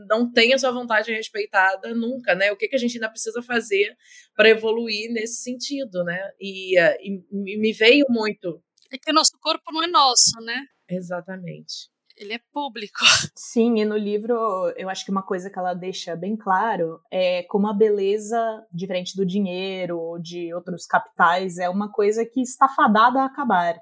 não 0.09 0.31
têm 0.31 0.55
a 0.55 0.59
sua 0.59 0.71
vontade 0.71 1.13
respeitada 1.13 1.95
nunca, 1.95 2.35
né? 2.35 2.51
O 2.51 2.57
que, 2.57 2.69
que 2.69 2.77
a 2.77 2.79
gente 2.79 2.97
ainda 2.97 3.11
precisa 3.11 3.43
fazer 3.43 3.97
para 4.35 4.49
evoluir 4.49 5.13
nesse 5.13 5.43
sentido, 5.43 6.03
né? 6.05 6.31
E, 6.41 6.81
uh, 6.81 6.97
e 7.01 7.59
me 7.59 7.73
veio 7.73 8.07
muito. 8.09 8.63
É 8.91 8.97
que 8.97 9.11
o 9.11 9.15
nosso 9.15 9.39
corpo 9.41 9.71
não 9.73 9.83
é 9.83 9.87
nosso, 9.87 10.41
né? 10.41 10.65
Exatamente 10.89 11.91
ele 12.19 12.35
é 12.35 12.41
público. 12.53 12.99
Sim, 13.35 13.81
e 13.81 13.85
no 13.85 13.97
livro 13.97 14.35
eu 14.77 14.89
acho 14.89 15.05
que 15.05 15.11
uma 15.11 15.23
coisa 15.23 15.51
que 15.51 15.59
ela 15.59 15.75
deixa 15.75 16.17
bem 16.17 16.37
claro 16.37 17.01
é 17.11 17.43
como 17.45 17.69
a 17.69 17.73
beleza, 17.73 18.39
diferente 18.73 19.17
do 19.17 19.25
dinheiro 19.25 19.99
ou 19.99 20.19
de 20.19 20.53
outros 20.53 20.87
capitais, 20.87 21.59
é 21.59 21.69
uma 21.69 21.91
coisa 21.91 22.25
que 22.27 22.41
está 22.41 22.69
fadada 22.69 23.21
a 23.21 23.27
acabar. 23.27 23.77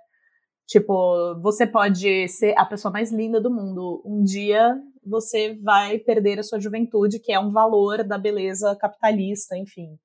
Tipo, 0.66 1.40
você 1.40 1.66
pode 1.66 2.28
ser 2.28 2.54
a 2.58 2.64
pessoa 2.64 2.92
mais 2.92 3.12
linda 3.12 3.40
do 3.40 3.50
mundo. 3.50 4.02
Um 4.04 4.22
dia 4.22 4.76
você 5.04 5.54
vai 5.62 5.98
perder 5.98 6.40
a 6.40 6.42
sua 6.42 6.58
juventude, 6.58 7.20
que 7.20 7.32
é 7.32 7.38
um 7.38 7.52
valor 7.52 8.02
da 8.02 8.18
beleza 8.18 8.74
capitalista, 8.76 9.56
enfim. 9.56 9.96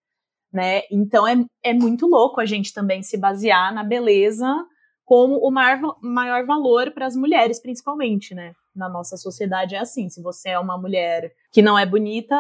Né? 0.53 0.81
Então 0.91 1.27
é, 1.27 1.43
é 1.63 1.73
muito 1.73 2.05
louco 2.05 2.39
a 2.39 2.45
gente 2.45 2.73
também 2.73 3.01
se 3.01 3.17
basear 3.17 3.73
na 3.73 3.83
beleza 3.83 4.45
como 5.11 5.39
o 5.39 5.51
maior, 5.51 5.97
maior 6.01 6.45
valor 6.45 6.91
para 6.91 7.05
as 7.05 7.17
mulheres, 7.17 7.59
principalmente, 7.59 8.33
né? 8.33 8.55
Na 8.73 8.87
nossa 8.87 9.17
sociedade 9.17 9.75
é 9.75 9.79
assim: 9.79 10.07
se 10.07 10.21
você 10.21 10.51
é 10.51 10.57
uma 10.57 10.77
mulher 10.77 11.33
que 11.51 11.61
não 11.61 11.77
é 11.77 11.85
bonita, 11.85 12.33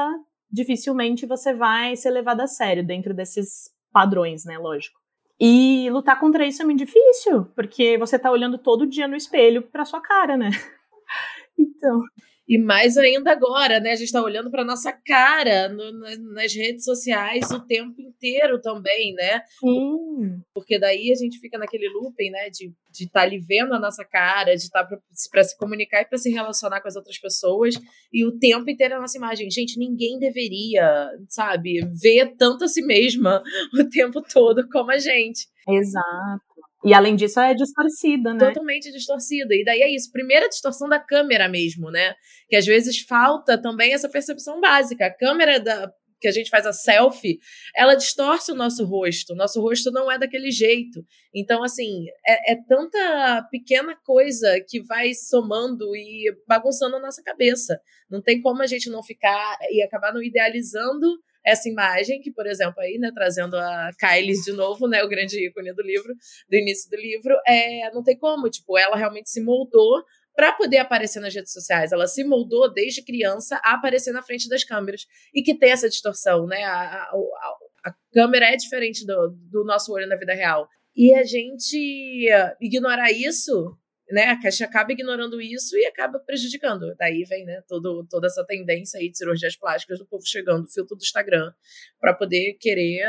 dificilmente 0.49 1.25
você 1.25 1.53
vai 1.53 1.97
ser 1.97 2.11
levada 2.11 2.43
a 2.43 2.47
sério 2.47 2.81
dentro 2.81 3.13
desses 3.13 3.69
padrões, 3.91 4.45
né? 4.45 4.57
Lógico. 4.57 4.97
E 5.37 5.89
lutar 5.89 6.17
contra 6.17 6.45
isso 6.45 6.61
é 6.61 6.65
muito 6.65 6.79
difícil, 6.79 7.43
porque 7.53 7.97
você 7.97 8.17
tá 8.17 8.31
olhando 8.31 8.57
todo 8.57 8.87
dia 8.87 9.05
no 9.05 9.17
espelho 9.17 9.63
para 9.63 9.83
sua 9.83 9.99
cara, 9.99 10.37
né? 10.37 10.51
Então. 11.59 12.01
E 12.47 12.57
mais 12.57 12.97
ainda 12.97 13.31
agora, 13.31 13.79
né? 13.79 13.91
A 13.91 13.95
gente 13.95 14.07
está 14.07 14.21
olhando 14.21 14.51
para 14.51 14.65
nossa 14.65 14.91
cara 14.91 15.69
no, 15.69 15.91
nas 16.33 16.53
redes 16.53 16.83
sociais 16.83 17.49
o 17.51 17.65
tempo 17.65 18.01
inteiro 18.01 18.59
também, 18.61 19.13
né? 19.13 19.41
Sim. 19.59 20.41
Porque 20.53 20.79
daí 20.79 21.11
a 21.11 21.15
gente 21.15 21.39
fica 21.39 21.57
naquele 21.57 21.87
looping, 21.89 22.29
né? 22.29 22.49
De 22.49 22.73
estar 22.91 23.21
tá 23.21 23.21
ali 23.21 23.39
vendo 23.39 23.73
a 23.73 23.79
nossa 23.79 24.03
cara, 24.03 24.55
de 24.55 24.63
estar 24.63 24.83
tá 24.83 24.97
para 25.31 25.43
se 25.43 25.57
comunicar 25.57 26.01
e 26.01 26.05
para 26.05 26.17
se 26.17 26.29
relacionar 26.29 26.81
com 26.81 26.87
as 26.87 26.95
outras 26.95 27.17
pessoas, 27.17 27.75
e 28.11 28.25
o 28.25 28.37
tempo 28.37 28.69
inteiro 28.69 28.95
a 28.95 28.99
nossa 28.99 29.17
imagem. 29.17 29.49
Gente, 29.49 29.79
ninguém 29.79 30.19
deveria, 30.19 31.09
sabe, 31.29 31.79
ver 31.93 32.35
tanto 32.37 32.65
a 32.65 32.67
si 32.67 32.81
mesma 32.81 33.41
o 33.79 33.89
tempo 33.89 34.21
todo 34.21 34.67
como 34.69 34.91
a 34.91 34.97
gente. 34.97 35.47
Exato. 35.69 36.50
E 36.83 36.93
além 36.93 37.15
disso, 37.15 37.39
é 37.39 37.53
distorcida, 37.53 38.33
né? 38.33 38.47
Totalmente 38.47 38.91
distorcida. 38.91 39.53
E 39.53 39.63
daí 39.63 39.81
é 39.81 39.93
isso. 39.93 40.11
Primeira 40.11 40.49
distorção 40.49 40.89
da 40.89 40.99
câmera 40.99 41.47
mesmo, 41.47 41.91
né? 41.91 42.15
Que 42.49 42.55
às 42.55 42.65
vezes 42.65 42.99
falta 42.99 43.59
também 43.61 43.93
essa 43.93 44.09
percepção 44.09 44.59
básica. 44.59 45.05
A 45.05 45.15
câmera 45.15 45.59
da, 45.59 45.91
que 46.21 46.27
a 46.27 46.31
gente 46.31 46.49
faz 46.49 46.65
a 46.65 46.71
selfie, 46.71 47.39
ela 47.75 47.95
distorce 47.95 48.51
o 48.51 48.55
nosso 48.55 48.85
rosto. 48.85 49.33
O 49.33 49.35
nosso 49.35 49.59
rosto 49.59 49.91
não 49.91 50.09
é 50.09 50.17
daquele 50.17 50.51
jeito. 50.51 51.03
Então, 51.33 51.63
assim, 51.63 52.05
é, 52.25 52.53
é, 52.53 52.57
tanta 52.67 53.47
pequena 53.51 53.95
coisa 54.05 54.63
que 54.67 54.81
vai 54.81 55.13
somando 55.13 55.95
e 55.95 56.31
bagunçando 56.47 56.95
a 56.95 56.99
nossa 56.99 57.23
cabeça. 57.23 57.79
Não 58.09 58.21
tem 58.21 58.39
como 58.39 58.61
a 58.61 58.67
gente 58.67 58.89
não 58.89 59.03
ficar 59.03 59.57
e 59.71 59.81
acabar 59.81 60.13
não 60.13 60.21
idealizando 60.21 61.07
essa 61.45 61.67
imagem, 61.67 62.21
que, 62.21 62.31
por 62.31 62.45
exemplo, 62.45 62.81
aí, 62.81 62.97
né, 62.97 63.11
trazendo 63.13 63.55
a 63.55 63.91
Kylie 63.99 64.41
de 64.41 64.51
novo, 64.51 64.87
né, 64.87 65.03
o 65.03 65.09
grande 65.09 65.45
ícone 65.45 65.73
do 65.73 65.81
livro, 65.81 66.13
do 66.49 66.55
início 66.55 66.89
do 66.89 66.97
livro, 66.97 67.35
é, 67.47 67.91
não 67.91 68.03
tem 68.03 68.17
como, 68.17 68.49
tipo, 68.49 68.77
ela 68.77 68.95
realmente 68.95 69.29
se 69.29 69.41
moldou 69.41 70.03
para 70.35 70.53
poder 70.53 70.77
aparecer 70.77 71.19
nas 71.19 71.33
redes 71.33 71.51
sociais. 71.51 71.91
Ela 71.91 72.07
se 72.07 72.23
moldou 72.23 72.71
desde 72.71 73.03
criança 73.03 73.59
a 73.63 73.73
aparecer 73.73 74.11
na 74.11 74.23
frente 74.23 74.47
das 74.47 74.63
câmeras 74.63 75.05
e 75.33 75.41
que 75.41 75.57
tem 75.57 75.71
essa 75.71 75.89
distorção, 75.89 76.45
né? 76.47 76.63
A, 76.63 77.03
a, 77.03 77.55
a, 77.85 77.93
câmera 78.13 78.45
é 78.45 78.55
diferente 78.55 79.05
do, 79.05 79.35
do 79.51 79.65
nosso 79.65 79.91
olho 79.91 80.07
na 80.07 80.15
vida 80.15 80.33
real. 80.33 80.67
E 80.95 81.13
a 81.13 81.23
gente 81.23 82.29
ignorar 82.59 83.11
isso 83.11 83.77
né, 84.11 84.25
a 84.25 84.39
Cash 84.39 84.61
acaba 84.61 84.91
ignorando 84.91 85.41
isso 85.41 85.75
e 85.77 85.85
acaba 85.85 86.19
prejudicando. 86.19 86.93
Daí 86.97 87.23
vem, 87.23 87.45
né, 87.45 87.61
todo, 87.67 88.05
toda 88.09 88.27
essa 88.27 88.45
tendência 88.45 88.99
aí 88.99 89.09
de 89.09 89.17
cirurgias 89.17 89.55
plásticas 89.55 89.99
do 89.99 90.05
povo 90.05 90.25
chegando, 90.25 90.69
filtro 90.69 90.95
do 90.95 91.01
Instagram, 91.01 91.51
para 91.99 92.13
poder 92.13 92.53
querer 92.59 93.01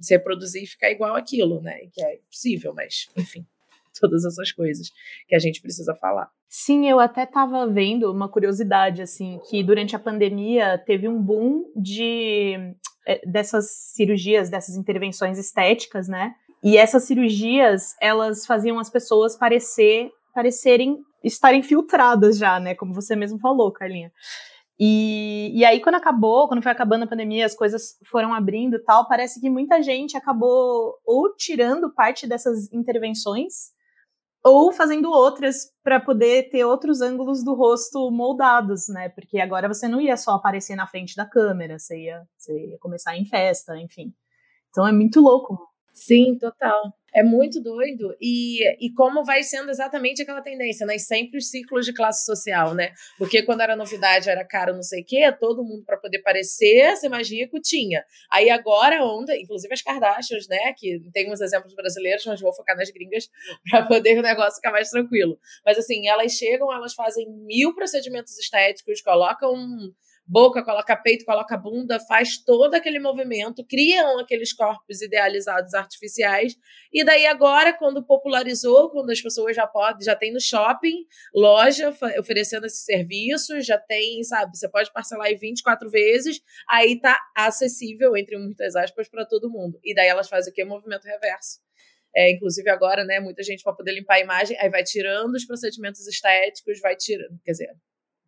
se 0.00 0.14
reproduzir 0.14 0.62
e 0.62 0.66
ficar 0.66 0.90
igual 0.90 1.14
aquilo, 1.14 1.60
né, 1.60 1.78
que 1.92 2.02
é 2.02 2.18
possível, 2.30 2.72
mas, 2.74 3.08
enfim, 3.16 3.46
todas 4.00 4.24
essas 4.24 4.52
coisas 4.52 4.90
que 5.26 5.34
a 5.34 5.38
gente 5.38 5.60
precisa 5.60 5.94
falar. 5.94 6.30
Sim, 6.48 6.88
eu 6.88 7.00
até 7.00 7.24
estava 7.24 7.66
vendo 7.66 8.10
uma 8.10 8.28
curiosidade, 8.28 9.02
assim, 9.02 9.40
que 9.50 9.62
durante 9.62 9.94
a 9.96 9.98
pandemia 9.98 10.78
teve 10.78 11.08
um 11.08 11.20
boom 11.20 11.70
de 11.76 12.74
eh, 13.06 13.20
dessas 13.26 13.70
cirurgias, 13.70 14.48
dessas 14.48 14.76
intervenções 14.76 15.36
estéticas, 15.36 16.08
né, 16.08 16.34
e 16.62 16.76
essas 16.76 17.04
cirurgias, 17.04 17.94
elas 18.00 18.44
faziam 18.44 18.78
as 18.78 18.90
pessoas 18.90 19.36
parecer 19.36 20.10
parecerem 20.34 20.98
estarem 21.22 21.62
filtradas 21.62 22.38
já, 22.38 22.60
né? 22.60 22.74
Como 22.74 22.94
você 22.94 23.16
mesmo 23.16 23.38
falou, 23.38 23.72
Carlinha. 23.72 24.12
E, 24.80 25.50
e 25.54 25.64
aí, 25.64 25.80
quando 25.80 25.96
acabou, 25.96 26.46
quando 26.46 26.62
foi 26.62 26.70
acabando 26.70 27.04
a 27.04 27.08
pandemia, 27.08 27.44
as 27.44 27.54
coisas 27.54 27.98
foram 28.06 28.32
abrindo 28.32 28.76
e 28.76 28.84
tal, 28.84 29.08
parece 29.08 29.40
que 29.40 29.50
muita 29.50 29.82
gente 29.82 30.16
acabou 30.16 30.94
ou 31.04 31.34
tirando 31.36 31.92
parte 31.92 32.26
dessas 32.28 32.72
intervenções 32.72 33.72
ou 34.44 34.72
fazendo 34.72 35.10
outras 35.10 35.72
para 35.82 36.00
poder 36.00 36.48
ter 36.50 36.64
outros 36.64 37.00
ângulos 37.00 37.44
do 37.44 37.54
rosto 37.54 38.10
moldados, 38.10 38.88
né? 38.88 39.08
Porque 39.10 39.40
agora 39.40 39.68
você 39.68 39.88
não 39.88 40.00
ia 40.00 40.16
só 40.16 40.32
aparecer 40.32 40.76
na 40.76 40.86
frente 40.86 41.16
da 41.16 41.26
câmera, 41.26 41.78
você 41.78 42.04
ia, 42.04 42.22
você 42.36 42.68
ia 42.70 42.78
começar 42.78 43.16
em 43.16 43.26
festa, 43.26 43.76
enfim. 43.78 44.14
Então 44.70 44.86
é 44.86 44.92
muito 44.92 45.20
louco. 45.20 45.58
Sim, 45.92 46.38
total. 46.38 46.94
É 47.14 47.22
muito 47.22 47.60
doido. 47.60 48.14
E, 48.20 48.62
e 48.84 48.92
como 48.92 49.24
vai 49.24 49.42
sendo 49.42 49.70
exatamente 49.70 50.22
aquela 50.22 50.42
tendência, 50.42 50.86
né? 50.86 50.98
Sempre 50.98 51.38
os 51.38 51.48
ciclos 51.50 51.86
de 51.86 51.92
classe 51.92 52.24
social, 52.24 52.74
né? 52.74 52.92
Porque 53.16 53.42
quando 53.42 53.62
era 53.62 53.74
novidade, 53.74 54.28
era 54.28 54.44
caro, 54.44 54.74
não 54.74 54.82
sei 54.82 55.02
o 55.02 55.04
quê, 55.04 55.32
todo 55.32 55.64
mundo, 55.64 55.84
para 55.84 55.96
poder 55.96 56.20
parecer 56.20 56.96
ser 56.96 57.08
mais 57.08 57.30
rico, 57.30 57.60
tinha. 57.60 58.04
Aí 58.30 58.50
agora, 58.50 59.02
onda, 59.04 59.36
inclusive 59.36 59.72
as 59.72 59.82
Kardashians, 59.82 60.46
né? 60.48 60.72
Que 60.76 61.00
tem 61.12 61.32
uns 61.32 61.40
exemplos 61.40 61.74
brasileiros, 61.74 62.24
mas 62.26 62.40
vou 62.40 62.52
focar 62.52 62.76
nas 62.76 62.90
gringas 62.90 63.28
para 63.70 63.86
poder 63.86 64.18
o 64.18 64.22
negócio 64.22 64.56
ficar 64.56 64.72
mais 64.72 64.90
tranquilo. 64.90 65.38
Mas 65.64 65.78
assim, 65.78 66.06
elas 66.08 66.32
chegam, 66.32 66.72
elas 66.72 66.94
fazem 66.94 67.26
mil 67.46 67.74
procedimentos 67.74 68.38
estéticos, 68.38 69.00
colocam 69.00 69.54
boca, 70.28 70.62
coloca 70.62 70.94
peito, 70.94 71.24
coloca 71.24 71.56
bunda, 71.56 71.98
faz 72.00 72.36
todo 72.36 72.74
aquele 72.74 72.98
movimento, 72.98 73.64
criam 73.64 74.18
aqueles 74.18 74.52
corpos 74.52 75.00
idealizados 75.00 75.72
artificiais. 75.72 76.54
E 76.92 77.02
daí 77.02 77.26
agora, 77.26 77.72
quando 77.72 78.04
popularizou, 78.04 78.90
quando 78.90 79.10
as 79.10 79.22
pessoas 79.22 79.56
já 79.56 79.66
podem, 79.66 80.04
já 80.04 80.14
tem 80.14 80.30
no 80.30 80.40
shopping, 80.40 81.06
loja 81.34 81.94
oferecendo 82.18 82.66
esses 82.66 82.84
serviços, 82.84 83.64
já 83.64 83.78
tem, 83.78 84.22
sabe, 84.22 84.56
você 84.56 84.68
pode 84.68 84.92
parcelar 84.92 85.30
em 85.30 85.36
24 85.36 85.88
vezes, 85.88 86.40
aí 86.68 87.00
tá 87.00 87.18
acessível, 87.34 88.14
entre 88.14 88.36
muitas 88.36 88.76
aspas, 88.76 89.08
para 89.08 89.24
todo 89.24 89.50
mundo. 89.50 89.80
E 89.82 89.94
daí 89.94 90.08
elas 90.08 90.28
fazem 90.28 90.52
o 90.52 90.54
quê? 90.54 90.62
Movimento 90.64 91.04
reverso. 91.04 91.60
É, 92.14 92.30
inclusive 92.30 92.68
agora, 92.70 93.04
né, 93.04 93.20
muita 93.20 93.42
gente 93.42 93.62
para 93.62 93.72
poder 93.72 93.92
limpar 93.92 94.14
a 94.14 94.20
imagem, 94.20 94.58
aí 94.58 94.68
vai 94.68 94.82
tirando 94.82 95.34
os 95.34 95.44
procedimentos 95.44 96.06
estéticos, 96.06 96.80
vai 96.80 96.96
tirando, 96.96 97.38
quer 97.44 97.52
dizer, 97.52 97.70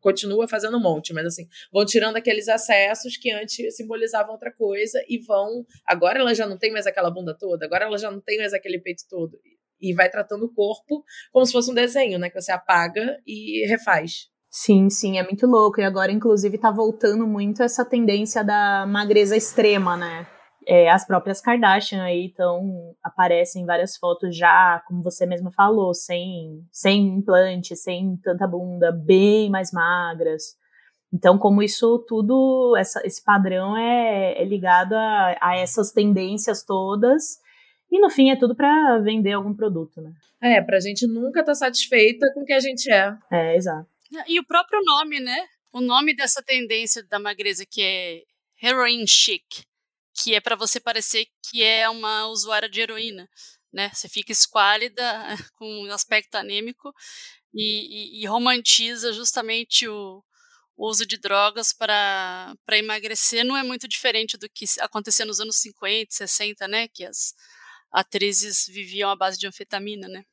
continua 0.00 0.48
fazendo 0.48 0.76
um 0.76 0.80
monte, 0.80 1.12
mas 1.12 1.26
assim, 1.26 1.46
vão 1.72 1.84
tirando 1.84 2.16
aqueles 2.16 2.48
acessos 2.48 3.16
que 3.16 3.30
antes 3.30 3.76
simbolizavam 3.76 4.32
outra 4.32 4.52
coisa 4.52 5.02
e 5.08 5.18
vão. 5.18 5.64
Agora 5.86 6.18
ela 6.18 6.34
já 6.34 6.46
não 6.46 6.58
tem 6.58 6.72
mais 6.72 6.86
aquela 6.86 7.10
bunda 7.10 7.36
toda, 7.38 7.64
agora 7.64 7.84
ela 7.84 7.98
já 7.98 8.10
não 8.10 8.20
tem 8.20 8.38
mais 8.38 8.52
aquele 8.52 8.78
peito 8.80 9.04
todo. 9.08 9.38
E 9.80 9.94
vai 9.94 10.10
tratando 10.10 10.44
o 10.44 10.52
corpo 10.52 11.02
como 11.32 11.46
se 11.46 11.52
fosse 11.52 11.70
um 11.70 11.74
desenho, 11.74 12.18
né? 12.18 12.28
Que 12.28 12.40
você 12.40 12.52
apaga 12.52 13.18
e 13.26 13.66
refaz. 13.66 14.28
Sim, 14.50 14.90
sim, 14.90 15.18
é 15.18 15.22
muito 15.22 15.46
louco. 15.46 15.80
E 15.80 15.84
agora, 15.84 16.10
inclusive, 16.10 16.58
tá 16.58 16.70
voltando 16.70 17.26
muito 17.26 17.62
essa 17.62 17.84
tendência 17.84 18.44
da 18.44 18.84
magreza 18.86 19.36
extrema, 19.36 19.96
né? 19.96 20.26
É, 20.66 20.90
as 20.90 21.07
próprias 21.07 21.40
Kardashian 21.40 22.03
aí 22.03 22.27
então 22.27 22.94
aparecem 23.03 23.64
várias 23.64 23.96
fotos 23.96 24.37
já, 24.37 24.83
como 24.87 25.03
você 25.03 25.25
mesma 25.25 25.51
falou, 25.51 25.94
sem, 25.94 26.64
sem 26.70 27.07
implante, 27.07 27.75
sem 27.75 28.16
tanta 28.23 28.46
bunda, 28.46 28.92
bem 28.92 29.51
mais 29.51 29.73
magras. 29.73 30.59
Então, 31.12 31.38
como 31.38 31.62
isso 31.62 31.99
tudo, 32.07 32.77
essa, 32.77 33.01
esse 33.05 33.23
padrão 33.25 33.77
é, 33.77 34.40
é 34.40 34.44
ligado 34.44 34.92
a, 34.92 35.37
a, 35.40 35.57
essas 35.57 35.90
tendências 35.90 36.62
todas, 36.62 37.38
e 37.90 37.99
no 37.99 38.09
fim 38.09 38.31
é 38.31 38.37
tudo 38.37 38.55
para 38.55 38.99
vender 38.99 39.33
algum 39.33 39.53
produto, 39.53 40.01
né? 40.01 40.12
É, 40.40 40.61
pra 40.61 40.79
gente 40.79 41.07
nunca 41.07 41.40
estar 41.40 41.53
tá 41.53 41.55
satisfeita 41.55 42.31
com 42.33 42.42
o 42.42 42.44
que 42.44 42.53
a 42.53 42.61
gente 42.61 42.90
é. 42.92 43.12
É, 43.31 43.57
exato. 43.57 43.88
E 44.29 44.38
o 44.38 44.46
próprio 44.46 44.81
nome, 44.85 45.18
né? 45.18 45.46
O 45.73 45.81
nome 45.81 46.14
dessa 46.14 46.42
tendência 46.42 47.03
da 47.05 47.18
magreza 47.18 47.64
que 47.68 47.83
é 47.83 48.23
heroin 48.62 49.05
chic 49.07 49.64
que 50.14 50.35
é 50.35 50.40
para 50.40 50.57
você 50.57 50.81
parecer 50.81 51.27
que 51.51 51.62
é 51.62 51.88
uma 51.88 52.27
usuária 52.29 52.68
de 52.68 52.81
heroína, 52.81 53.29
né? 53.73 53.90
Você 53.94 54.09
fica 54.09 54.33
esquálida, 54.33 55.05
com 55.57 55.85
um 55.85 55.92
aspecto 55.92 56.35
anêmico 56.37 56.92
e, 57.55 58.20
e, 58.20 58.23
e 58.23 58.27
romantiza 58.27 59.12
justamente 59.12 59.88
o, 59.88 60.23
uso 60.88 61.07
de 61.07 61.18
drogas 61.18 61.73
para 61.73 62.57
emagrecer. 62.73 63.44
Não 63.44 63.57
é 63.57 63.62
muito 63.62 63.87
diferente 63.87 64.38
do 64.38 64.49
que 64.49 64.64
acontecia 64.81 65.27
nos 65.27 65.40
anos 65.40 65.57
50, 65.57 66.07
60, 66.11 66.66
né? 66.68 66.88
Que 66.88 67.05
as 67.05 67.35
atrizes 67.92 68.66
viviam 68.66 69.11
à 69.11 69.16
base 69.16 69.38
de 69.38 69.46
anfetamina, 69.46 70.09
né? 70.09 70.25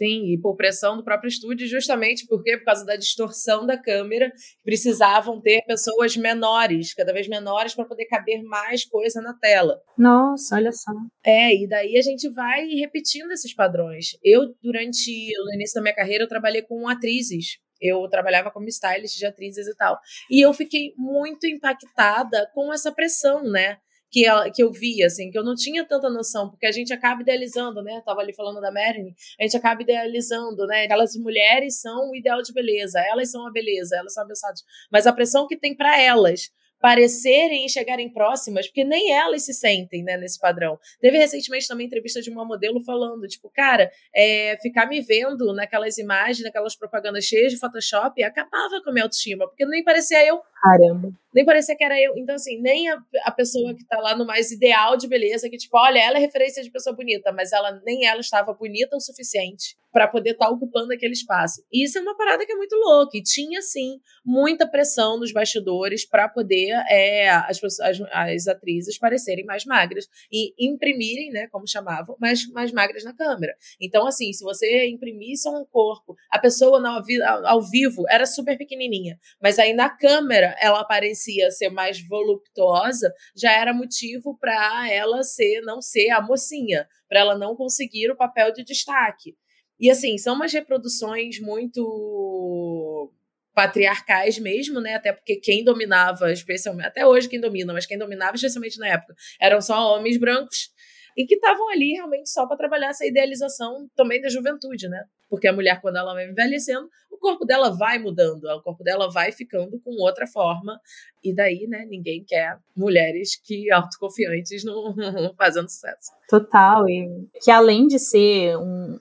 Sim, 0.00 0.32
e 0.32 0.40
por 0.40 0.56
pressão 0.56 0.96
do 0.96 1.04
próprio 1.04 1.28
estúdio, 1.28 1.68
justamente 1.68 2.26
porque, 2.26 2.56
por 2.56 2.64
causa 2.64 2.86
da 2.86 2.96
distorção 2.96 3.66
da 3.66 3.76
câmera, 3.76 4.32
precisavam 4.64 5.38
ter 5.42 5.62
pessoas 5.66 6.16
menores, 6.16 6.94
cada 6.94 7.12
vez 7.12 7.28
menores, 7.28 7.74
para 7.74 7.84
poder 7.84 8.06
caber 8.06 8.42
mais 8.42 8.82
coisa 8.82 9.20
na 9.20 9.34
tela. 9.34 9.78
Nossa, 9.98 10.56
olha 10.56 10.72
só. 10.72 10.90
É, 11.22 11.54
e 11.54 11.68
daí 11.68 11.98
a 11.98 12.02
gente 12.02 12.30
vai 12.30 12.66
repetindo 12.68 13.30
esses 13.30 13.52
padrões. 13.54 14.16
Eu, 14.24 14.54
durante 14.62 15.10
o 15.10 15.54
início 15.54 15.74
da 15.74 15.82
minha 15.82 15.94
carreira, 15.94 16.24
eu 16.24 16.28
trabalhei 16.28 16.62
com 16.62 16.88
atrizes 16.88 17.58
eu 17.82 18.06
trabalhava 18.10 18.50
como 18.50 18.68
stylist 18.68 19.16
de 19.16 19.24
atrizes 19.24 19.66
e 19.66 19.74
tal. 19.74 19.98
E 20.30 20.44
eu 20.44 20.52
fiquei 20.52 20.92
muito 20.98 21.46
impactada 21.46 22.46
com 22.52 22.70
essa 22.70 22.92
pressão, 22.92 23.42
né? 23.42 23.78
Que, 24.10 24.26
ela, 24.26 24.50
que 24.50 24.62
eu 24.62 24.72
via, 24.72 25.06
assim, 25.06 25.30
que 25.30 25.38
eu 25.38 25.44
não 25.44 25.54
tinha 25.54 25.86
tanta 25.86 26.10
noção, 26.10 26.50
porque 26.50 26.66
a 26.66 26.72
gente 26.72 26.92
acaba 26.92 27.22
idealizando, 27.22 27.82
né? 27.82 28.02
Tava 28.04 28.20
ali 28.20 28.32
falando 28.32 28.60
da 28.60 28.72
Marilyn, 28.72 29.14
a 29.38 29.42
gente 29.44 29.56
acaba 29.56 29.82
idealizando, 29.82 30.66
né? 30.66 30.84
Aquelas 30.84 31.14
mulheres 31.16 31.80
são 31.80 32.10
o 32.10 32.16
ideal 32.16 32.42
de 32.42 32.52
beleza, 32.52 33.00
elas 33.00 33.30
são 33.30 33.46
a 33.46 33.50
beleza, 33.52 33.96
elas 33.96 34.14
são 34.14 34.24
abençoadas. 34.24 34.62
Mas 34.90 35.06
a 35.06 35.12
pressão 35.12 35.46
que 35.46 35.56
tem 35.56 35.76
para 35.76 36.00
elas 36.00 36.50
parecerem 36.80 37.66
e 37.66 37.68
chegarem 37.68 38.10
próximas, 38.12 38.66
porque 38.66 38.84
nem 38.84 39.12
elas 39.12 39.44
se 39.44 39.52
sentem, 39.52 40.02
né, 40.02 40.16
nesse 40.16 40.38
padrão. 40.38 40.78
Teve 41.00 41.18
recentemente 41.18 41.68
também 41.68 41.86
entrevista 41.86 42.20
de 42.20 42.30
uma 42.30 42.44
modelo 42.44 42.82
falando, 42.82 43.26
tipo, 43.26 43.50
cara, 43.50 43.90
é, 44.14 44.56
ficar 44.62 44.86
me 44.86 45.00
vendo 45.00 45.52
naquelas 45.54 45.98
imagens, 45.98 46.42
naquelas 46.42 46.74
propagandas 46.74 47.24
cheias 47.24 47.52
de 47.52 47.58
Photoshop, 47.58 48.22
acabava 48.22 48.80
com 48.82 48.90
a 48.90 48.92
minha 48.92 49.04
autoestima, 49.04 49.46
porque 49.46 49.66
nem 49.66 49.84
parecia 49.84 50.26
eu. 50.26 50.40
Caramba. 50.62 51.10
Nem 51.34 51.44
parecia 51.44 51.76
que 51.76 51.84
era 51.84 52.00
eu. 52.00 52.16
Então, 52.16 52.34
assim, 52.34 52.60
nem 52.60 52.88
a, 52.88 52.98
a 53.24 53.30
pessoa 53.30 53.74
que 53.74 53.86
tá 53.86 53.98
lá 53.98 54.16
no 54.16 54.26
mais 54.26 54.50
ideal 54.50 54.96
de 54.96 55.06
beleza, 55.06 55.48
que, 55.48 55.56
tipo, 55.56 55.76
olha, 55.76 55.98
ela 55.98 56.16
é 56.16 56.20
referência 56.20 56.62
de 56.62 56.70
pessoa 56.70 56.94
bonita, 56.94 57.32
mas 57.32 57.52
ela 57.52 57.80
nem 57.84 58.06
ela 58.06 58.20
estava 58.20 58.52
bonita 58.52 58.96
o 58.96 59.00
suficiente 59.00 59.79
para 59.92 60.08
poder 60.08 60.30
estar 60.30 60.46
tá 60.46 60.52
ocupando 60.52 60.92
aquele 60.92 61.12
espaço. 61.12 61.62
E 61.72 61.84
isso 61.84 61.98
é 61.98 62.00
uma 62.00 62.16
parada 62.16 62.44
que 62.46 62.52
é 62.52 62.56
muito 62.56 62.74
louca. 62.76 63.16
E 63.16 63.22
tinha, 63.22 63.60
sim, 63.62 64.00
muita 64.24 64.66
pressão 64.66 65.18
nos 65.18 65.32
bastidores 65.32 66.06
para 66.06 66.28
poder 66.28 66.70
é, 66.88 67.28
as, 67.28 67.62
as, 67.80 68.00
as, 68.12 68.48
atrizes 68.48 68.98
parecerem 68.98 69.44
mais 69.44 69.64
magras 69.64 70.06
e 70.30 70.54
imprimirem, 70.58 71.30
né, 71.30 71.48
como 71.48 71.66
chamavam, 71.66 72.16
mais, 72.20 72.46
mais 72.50 72.72
magras 72.72 73.04
na 73.04 73.14
câmera. 73.14 73.54
Então, 73.80 74.06
assim, 74.06 74.32
se 74.32 74.44
você 74.44 74.88
imprimisse 74.88 75.48
um 75.48 75.64
corpo, 75.64 76.14
a 76.30 76.38
pessoa 76.38 76.80
ao, 76.86 77.46
ao 77.46 77.62
vivo 77.62 78.04
era 78.08 78.26
super 78.26 78.56
pequenininha, 78.56 79.18
mas 79.42 79.58
aí 79.58 79.72
na 79.72 79.88
câmera 79.88 80.54
ela 80.60 80.84
parecia 80.84 81.50
ser 81.50 81.70
mais 81.70 82.00
voluptuosa, 82.06 83.12
já 83.36 83.52
era 83.52 83.72
motivo 83.72 84.36
para 84.38 84.90
ela 84.90 85.22
ser 85.22 85.60
não 85.62 85.80
ser 85.80 86.10
a 86.10 86.20
mocinha, 86.20 86.86
para 87.08 87.20
ela 87.20 87.36
não 87.36 87.56
conseguir 87.56 88.10
o 88.10 88.16
papel 88.16 88.52
de 88.52 88.64
destaque. 88.64 89.34
E 89.80 89.90
assim, 89.90 90.18
são 90.18 90.34
umas 90.34 90.52
reproduções 90.52 91.40
muito 91.40 93.10
patriarcais 93.54 94.38
mesmo, 94.38 94.80
né? 94.80 94.94
Até 94.94 95.12
porque 95.12 95.36
quem 95.36 95.64
dominava, 95.64 96.30
especialmente, 96.30 96.86
até 96.86 97.06
hoje 97.06 97.28
quem 97.28 97.40
domina, 97.40 97.72
mas 97.72 97.86
quem 97.86 97.98
dominava 97.98 98.36
especialmente 98.36 98.78
na 98.78 98.88
época, 98.88 99.14
eram 99.40 99.60
só 99.60 99.96
homens 99.96 100.18
brancos 100.18 100.70
e 101.16 101.26
que 101.26 101.34
estavam 101.34 101.68
ali 101.70 101.92
realmente 101.92 102.30
só 102.30 102.46
para 102.46 102.56
trabalhar 102.56 102.88
essa 102.88 103.06
idealização 103.06 103.88
também 103.96 104.20
da 104.20 104.28
juventude, 104.28 104.88
né? 104.88 105.04
Porque 105.28 105.48
a 105.48 105.52
mulher, 105.52 105.80
quando 105.80 105.96
ela 105.96 106.12
vai 106.12 106.28
envelhecendo, 106.28 106.88
o 107.10 107.16
corpo 107.18 107.44
dela 107.44 107.70
vai 107.70 107.98
mudando, 107.98 108.44
o 108.44 108.62
corpo 108.62 108.82
dela 108.82 109.10
vai 109.10 109.32
ficando 109.32 109.80
com 109.80 109.90
outra 110.02 110.26
forma. 110.26 110.78
E 111.22 111.34
daí, 111.34 111.66
né, 111.68 111.84
ninguém 111.88 112.24
quer 112.26 112.58
mulheres 112.76 113.40
que 113.44 113.70
autoconfiantes 113.70 114.64
não 114.64 114.94
fazendo 115.36 115.68
sucesso. 115.68 116.10
Total. 116.28 116.88
E 116.88 117.28
que 117.42 117.50
além 117.50 117.86
de 117.86 117.98
ser 117.98 118.56
um, 118.56 118.98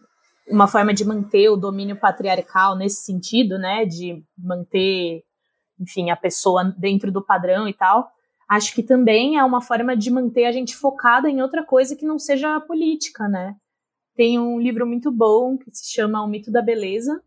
uma 0.49 0.67
forma 0.67 0.93
de 0.93 1.05
manter 1.05 1.49
o 1.49 1.57
domínio 1.57 1.95
patriarcal 1.95 2.75
nesse 2.75 3.03
sentido, 3.03 3.57
né, 3.57 3.85
de 3.85 4.23
manter, 4.37 5.23
enfim, 5.79 6.09
a 6.09 6.15
pessoa 6.15 6.63
dentro 6.77 7.11
do 7.11 7.23
padrão 7.23 7.67
e 7.67 7.73
tal, 7.73 8.11
acho 8.49 8.73
que 8.73 8.81
também 8.81 9.37
é 9.37 9.43
uma 9.43 9.61
forma 9.61 9.95
de 9.95 10.09
manter 10.09 10.45
a 10.45 10.51
gente 10.51 10.75
focada 10.75 11.29
em 11.29 11.41
outra 11.41 11.63
coisa 11.63 11.95
que 11.95 12.05
não 12.05 12.17
seja 12.17 12.55
a 12.55 12.61
política, 12.61 13.27
né? 13.27 13.55
Tem 14.15 14.39
um 14.39 14.59
livro 14.59 14.85
muito 14.85 15.11
bom 15.11 15.57
que 15.57 15.69
se 15.71 15.93
chama 15.93 16.23
O 16.23 16.27
Mito 16.27 16.51
da 16.51 16.61
Beleza 16.61 17.21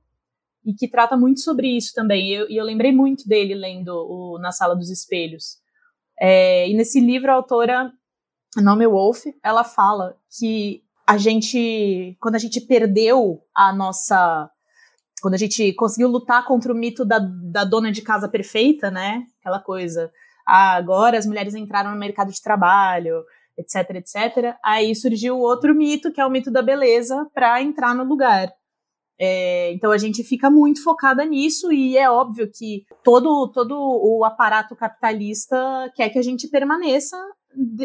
e 0.64 0.74
que 0.74 0.88
trata 0.88 1.16
muito 1.16 1.40
sobre 1.40 1.68
isso 1.68 1.94
também. 1.94 2.28
E 2.28 2.35
eu, 2.35 2.46
eu 2.50 2.64
lembrei 2.64 2.92
muito 2.92 3.26
dele 3.26 3.54
lendo 3.54 3.90
o 3.94 4.38
Na 4.38 4.52
Sala 4.52 4.74
dos 4.76 4.90
Espelhos. 4.90 5.58
É, 6.20 6.68
e 6.68 6.74
nesse 6.74 7.00
livro 7.00 7.30
a 7.30 7.35
autora 7.35 7.92
Naomi 8.56 8.87
Wolf, 8.87 9.24
ela 9.42 9.64
fala 9.64 10.16
que 10.38 10.82
a 11.07 11.17
gente, 11.17 12.17
quando 12.21 12.37
a 12.37 12.38
gente 12.38 12.61
perdeu 12.61 13.43
a 13.55 13.73
nossa, 13.73 14.51
quando 15.21 15.35
a 15.35 15.38
gente 15.38 15.73
conseguiu 15.75 16.09
lutar 16.09 16.45
contra 16.47 16.73
o 16.73 16.77
mito 16.77 17.05
da, 17.05 17.19
da 17.19 17.65
dona 17.65 17.91
de 17.91 18.03
casa 18.03 18.29
perfeita, 18.29 18.91
né? 18.91 19.25
Aquela 19.41 19.61
coisa, 19.61 20.11
ah, 20.47 20.75
agora 20.75 21.19
as 21.19 21.27
mulheres 21.27 21.55
entraram 21.55 21.91
no 21.91 21.99
mercado 21.99 22.33
de 22.33 22.41
trabalho, 22.41 23.25
etc, 23.57 23.97
etc. 23.97 24.57
Aí 24.65 24.95
surgiu 24.95 25.38
outro 25.38 25.75
mito, 25.75 26.12
que 26.12 26.21
é 26.21 26.27
o 26.27 26.31
mito 26.31 26.51
da 26.51 26.62
beleza, 26.62 27.29
para 27.35 27.61
entrar 27.62 27.95
no 27.95 28.05
lugar. 28.05 28.53
É, 29.19 29.73
então 29.73 29.93
a 29.93 29.99
gente 29.99 30.25
fica 30.25 30.51
muito 30.51 30.83
focada 30.83 31.25
nisso 31.25 31.73
e 31.73 31.97
é 31.97 32.11
óbvio 32.11 32.51
que 32.51 32.85
todo, 33.05 33.53
todo 33.53 33.77
o 33.79 34.25
aparato 34.25 34.75
capitalista 34.75 35.57
quer 35.95 36.09
que 36.09 36.19
a 36.19 36.23
gente 36.23 36.49
permaneça 36.49 37.17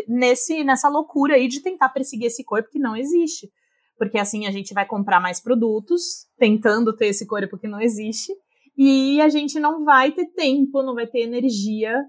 nesse, 0.07 0.63
nessa 0.63 0.89
loucura 0.89 1.35
aí 1.35 1.47
de 1.47 1.61
tentar 1.61 1.89
perseguir 1.89 2.27
esse 2.27 2.43
corpo 2.43 2.69
que 2.69 2.79
não 2.79 2.95
existe. 2.95 3.51
Porque 3.97 4.17
assim 4.17 4.45
a 4.45 4.51
gente 4.51 4.73
vai 4.73 4.85
comprar 4.85 5.19
mais 5.19 5.41
produtos, 5.41 6.27
tentando 6.37 6.95
ter 6.95 7.07
esse 7.07 7.25
corpo 7.25 7.57
que 7.57 7.67
não 7.67 7.81
existe, 7.81 8.31
e 8.77 9.19
a 9.21 9.29
gente 9.29 9.59
não 9.59 9.83
vai 9.83 10.11
ter 10.11 10.27
tempo, 10.27 10.83
não 10.83 10.93
vai 10.93 11.07
ter 11.07 11.21
energia, 11.21 12.03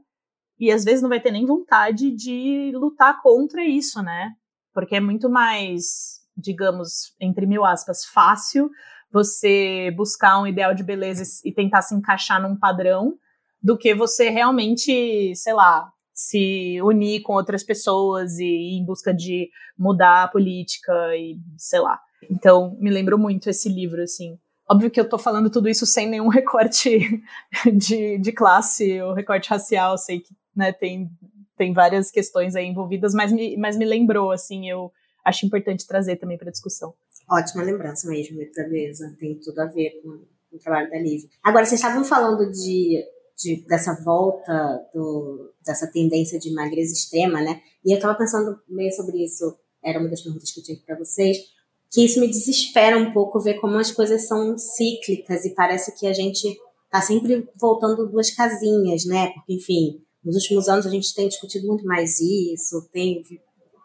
e 0.59 0.71
às 0.71 0.85
vezes 0.85 1.01
não 1.01 1.09
vai 1.09 1.21
ter 1.21 1.31
nem 1.31 1.47
vontade 1.47 2.11
de 2.11 2.73
lutar 2.75 3.23
contra 3.23 3.65
isso, 3.65 4.03
né? 4.03 4.33
Porque 4.75 4.97
é 4.97 5.01
muito 5.01 5.31
mais, 5.31 6.21
digamos, 6.37 7.15
entre 7.21 7.47
mil 7.47 7.65
aspas, 7.65 8.05
fácil 8.05 8.69
você 9.11 9.91
buscar 9.97 10.41
um 10.41 10.47
ideal 10.47 10.75
de 10.75 10.85
beleza 10.85 11.23
e 11.45 11.53
tentar 11.53 11.81
se 11.83 11.95
encaixar 11.95 12.43
num 12.43 12.59
padrão 12.59 13.15
do 13.63 13.79
que 13.79 13.95
você 13.95 14.29
realmente, 14.29 15.35
sei 15.35 15.55
lá, 15.55 15.91
se 16.19 16.83
unir 16.83 17.23
com 17.23 17.35
outras 17.35 17.63
pessoas 17.63 18.41
e 18.41 18.45
ir 18.45 18.77
em 18.77 18.85
busca 18.85 19.15
de 19.15 19.49
mudar 19.79 20.25
a 20.25 20.29
política 20.29 20.93
e 21.17 21.39
sei 21.57 21.79
lá. 21.79 22.01
Então, 22.29 22.77
me 22.81 22.91
lembrou 22.91 23.17
muito 23.17 23.49
esse 23.49 23.69
livro, 23.69 24.03
assim. 24.03 24.37
Óbvio 24.69 24.91
que 24.91 24.99
eu 24.99 25.09
tô 25.09 25.17
falando 25.17 25.49
tudo 25.49 25.69
isso 25.69 25.87
sem 25.87 26.09
nenhum 26.09 26.27
recorte 26.27 27.23
de, 27.73 28.19
de 28.19 28.33
classe 28.33 29.01
ou 29.01 29.15
recorte 29.15 29.49
racial, 29.49 29.97
sei 29.97 30.19
que 30.19 30.35
né, 30.57 30.73
tem, 30.73 31.09
tem 31.57 31.73
várias 31.73 32.11
questões 32.11 32.57
aí 32.57 32.67
envolvidas, 32.67 33.15
mas 33.15 33.31
me, 33.31 33.57
mas 33.57 33.79
me 33.79 33.85
lembrou, 33.85 34.33
assim, 34.33 34.69
eu 34.69 34.91
acho 35.25 35.47
importante 35.47 35.87
trazer 35.87 36.17
também 36.17 36.37
para 36.37 36.51
discussão. 36.51 36.95
Ótima 37.31 37.63
lembrança 37.63 38.09
mesmo, 38.09 38.39
beleza, 38.57 39.15
tem 39.21 39.37
tudo 39.37 39.61
a 39.61 39.67
ver 39.67 40.01
com 40.03 40.21
o 40.53 40.59
trabalho 40.59 40.91
da 40.91 40.99
Lívia. 40.99 41.29
Agora, 41.45 41.65
vocês 41.65 41.81
estavam 41.81 42.03
falando 42.03 42.51
de 42.51 43.05
de, 43.39 43.65
dessa 43.67 43.95
volta, 44.03 44.81
do, 44.93 45.53
dessa 45.65 45.87
tendência 45.87 46.39
de 46.39 46.53
magreza 46.53 46.93
extrema, 46.93 47.41
né? 47.41 47.61
E 47.85 47.93
eu 47.93 47.97
estava 47.97 48.17
pensando 48.17 48.59
meio 48.69 48.93
sobre 48.93 49.25
isso, 49.25 49.57
era 49.83 50.01
uma 50.01 50.09
das 50.09 50.23
perguntas 50.23 50.51
que 50.51 50.61
eu 50.61 50.65
tinha 50.65 50.79
para 50.85 50.99
vocês, 50.99 51.39
que 51.91 52.05
isso 52.05 52.21
me 52.21 52.29
desespera 52.29 52.99
um 52.99 53.13
pouco 53.13 53.41
ver 53.41 53.55
como 53.55 53.79
as 53.79 53.91
coisas 53.91 54.27
são 54.27 54.59
cíclicas 54.59 55.45
e 55.45 55.55
parece 55.55 55.97
que 55.99 56.07
a 56.07 56.13
gente 56.13 56.59
está 56.85 57.01
sempre 57.01 57.49
voltando 57.59 58.09
duas 58.09 58.31
casinhas, 58.31 59.05
né? 59.05 59.29
Porque, 59.29 59.55
enfim, 59.55 60.03
nos 60.25 60.35
últimos 60.35 60.69
anos 60.69 60.87
a 60.87 60.91
gente 60.91 61.15
tem 61.15 61.29
discutido 61.29 61.67
muito 61.67 61.85
mais 61.85 62.21
isso, 62.21 62.89
tem 62.93 63.23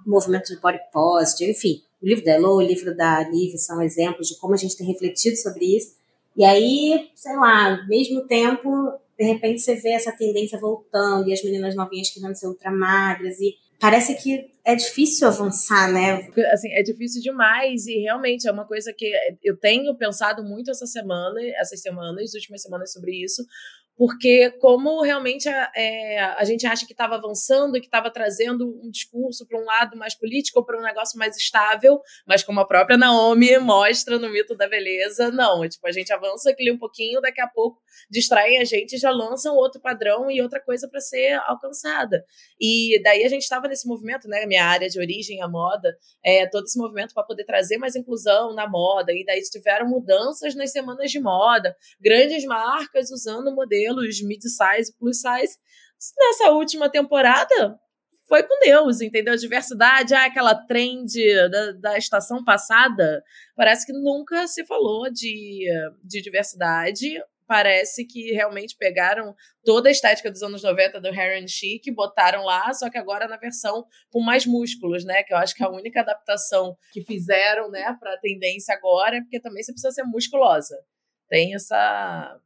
movimento 0.06 0.48
de 0.48 0.60
body 0.60 0.80
positive, 0.92 1.52
enfim, 1.52 1.82
o 2.02 2.06
livro 2.06 2.26
da 2.26 2.34
Elo, 2.34 2.58
o 2.58 2.62
livro 2.62 2.96
da 2.98 3.30
Liv 3.30 3.56
são 3.58 3.82
exemplos 3.82 4.28
de 4.28 4.38
como 4.38 4.54
a 4.54 4.58
gente 4.58 4.76
tem 4.76 4.86
refletido 4.86 5.38
sobre 5.38 5.78
isso. 5.78 5.96
E 6.36 6.44
aí, 6.44 7.10
sei 7.16 7.36
lá, 7.38 7.80
ao 7.80 7.88
mesmo 7.88 8.28
tempo, 8.28 8.70
de 9.18 9.26
repente 9.26 9.62
você 9.62 9.76
vê 9.76 9.92
essa 9.92 10.12
tendência 10.12 10.60
voltando 10.60 11.28
e 11.30 11.34
as 11.34 11.44
meninas 11.44 11.76
novinhas 11.76 12.10
querendo 12.10 12.36
ser 12.36 12.48
ultramagras 12.48 13.40
e 13.40 13.56
parece 13.80 14.16
que 14.16 14.50
é 14.66 14.76
difícil 14.76 15.28
avançar, 15.28 15.92
né? 15.92 16.30
Assim, 16.54 16.72
é 16.72 16.82
difícil 16.82 17.22
demais 17.22 17.86
e 17.86 18.00
realmente 18.00 18.48
é 18.48 18.52
uma 18.52 18.66
coisa 18.66 18.94
que 18.94 19.12
eu 19.44 19.58
tenho 19.58 19.94
pensado 19.96 20.44
muito 20.44 20.72
essa 20.72 20.86
semana, 20.86 21.40
essas 21.60 21.82
semanas, 21.82 22.34
últimas 22.34 22.62
semanas 22.62 22.94
sobre 22.94 23.12
isso, 23.24 23.46
porque 23.96 24.50
como 24.60 25.02
realmente 25.02 25.48
a, 25.48 25.72
é, 25.76 26.20
a 26.20 26.44
gente 26.44 26.66
acha 26.66 26.86
que 26.86 26.94
estava 26.94 27.16
avançando 27.16 27.78
e 27.78 27.80
que 27.80 27.86
estava 27.86 28.10
trazendo 28.10 28.68
um 28.84 28.90
discurso 28.90 29.46
para 29.48 29.60
um 29.60 29.66
lado 29.66 29.96
mais 29.96 30.16
político 30.16 30.60
ou 30.60 30.66
para 30.66 30.80
um 30.80 30.84
negócio 30.84 31.18
mais 31.18 31.38
estável, 31.38 32.02
mas 32.28 32.44
como 32.44 32.60
a 32.60 32.68
própria 32.68 32.98
Naomi 32.98 33.58
mostra 33.60 34.18
no 34.18 34.30
mito 34.30 34.56
da 34.56 34.68
beleza, 34.68 35.30
não, 35.32 35.64
é, 35.64 35.70
tipo, 35.70 35.88
a 35.88 35.92
gente 35.92 36.12
avança 36.12 36.50
aquele 36.50 36.72
um 36.72 36.78
pouquinho, 36.78 37.22
daqui 37.22 37.40
a 37.40 37.48
pouco 37.48 37.82
distraem 38.10 38.60
a 38.60 38.64
gente 38.64 38.96
e 38.96 39.00
já 39.00 39.12
lançam 39.12 39.56
outro 39.56 39.80
padrão 39.80 40.30
e 40.30 40.42
outra 40.42 40.60
coisa 40.60 40.88
para 40.90 41.00
ser 41.00 41.40
alcançada. 41.46 42.26
E 42.60 43.00
daí 43.04 43.24
a 43.24 43.30
gente 43.30 43.44
estava 43.44 43.68
nesse 43.68 43.88
movimento, 43.88 44.28
né, 44.28 44.46
minha 44.48 44.66
área 44.66 44.90
de 44.90 45.00
origem, 45.00 45.42
a 45.42 45.48
moda, 45.48 45.96
é, 46.24 46.48
todo 46.48 46.66
esse 46.66 46.80
movimento 46.80 47.14
para 47.14 47.24
poder 47.24 47.44
trazer 47.46 47.78
mais 47.78 47.96
inclusão 47.96 48.56
na 48.56 48.68
moda, 48.68 49.12
e 49.12 49.24
daí 49.24 49.40
tiveram 49.44 49.88
mudanças 49.88 50.56
nas 50.56 50.72
semanas 50.72 51.12
de 51.12 51.20
moda, 51.20 51.76
grandes 52.02 52.44
marcas 52.46 53.12
usando 53.12 53.54
modelos 53.54 53.83
modelos 53.84 54.22
mid-size, 54.22 54.94
plus 54.98 55.18
size. 55.18 55.58
Nessa 56.18 56.52
última 56.52 56.90
temporada, 56.90 57.80
foi 58.28 58.44
com 58.44 58.60
Deus, 58.60 59.02
entendeu? 59.02 59.34
A 59.34 59.38
diversidade, 59.38 60.14
ah, 60.14 60.26
aquela 60.26 60.56
trend 60.56 61.14
da, 61.50 61.72
da 61.74 61.98
estação 61.98 62.44
passada, 62.44 63.24
parece 63.56 63.86
que 63.86 63.94
nunca 63.94 64.48
se 64.48 64.66
falou 64.66 65.12
de, 65.12 65.68
de 66.04 66.22
diversidade. 66.22 67.22
Parece 67.46 68.06
que 68.06 68.32
realmente 68.32 68.76
pegaram 68.78 69.36
toda 69.66 69.90
a 69.90 69.92
estética 69.92 70.32
dos 70.32 70.42
anos 70.42 70.64
90 70.64 71.02
do 71.02 71.10
Hair 71.10 71.44
and 71.44 71.48
Chic, 71.48 71.92
botaram 71.94 72.46
lá, 72.46 72.74
só 72.74 72.90
que 72.90 72.98
agora 72.98 73.28
na 73.28 73.36
versão 73.36 73.86
com 74.10 74.22
mais 74.22 74.46
músculos, 74.46 75.04
né? 75.04 75.24
Que 75.24 75.34
eu 75.34 75.38
acho 75.38 75.54
que 75.54 75.62
é 75.62 75.66
a 75.66 75.70
única 75.70 76.00
adaptação 76.00 76.76
que 76.94 77.04
fizeram, 77.04 77.70
né, 77.70 77.96
para 78.00 78.14
a 78.14 78.18
tendência 78.18 78.74
agora, 78.74 79.22
porque 79.22 79.42
também 79.42 79.62
você 79.62 79.74
precisa 79.74 79.92
ser 79.92 80.04
musculosa. 80.04 80.76
Tem 81.30 81.54
essa 81.54 82.40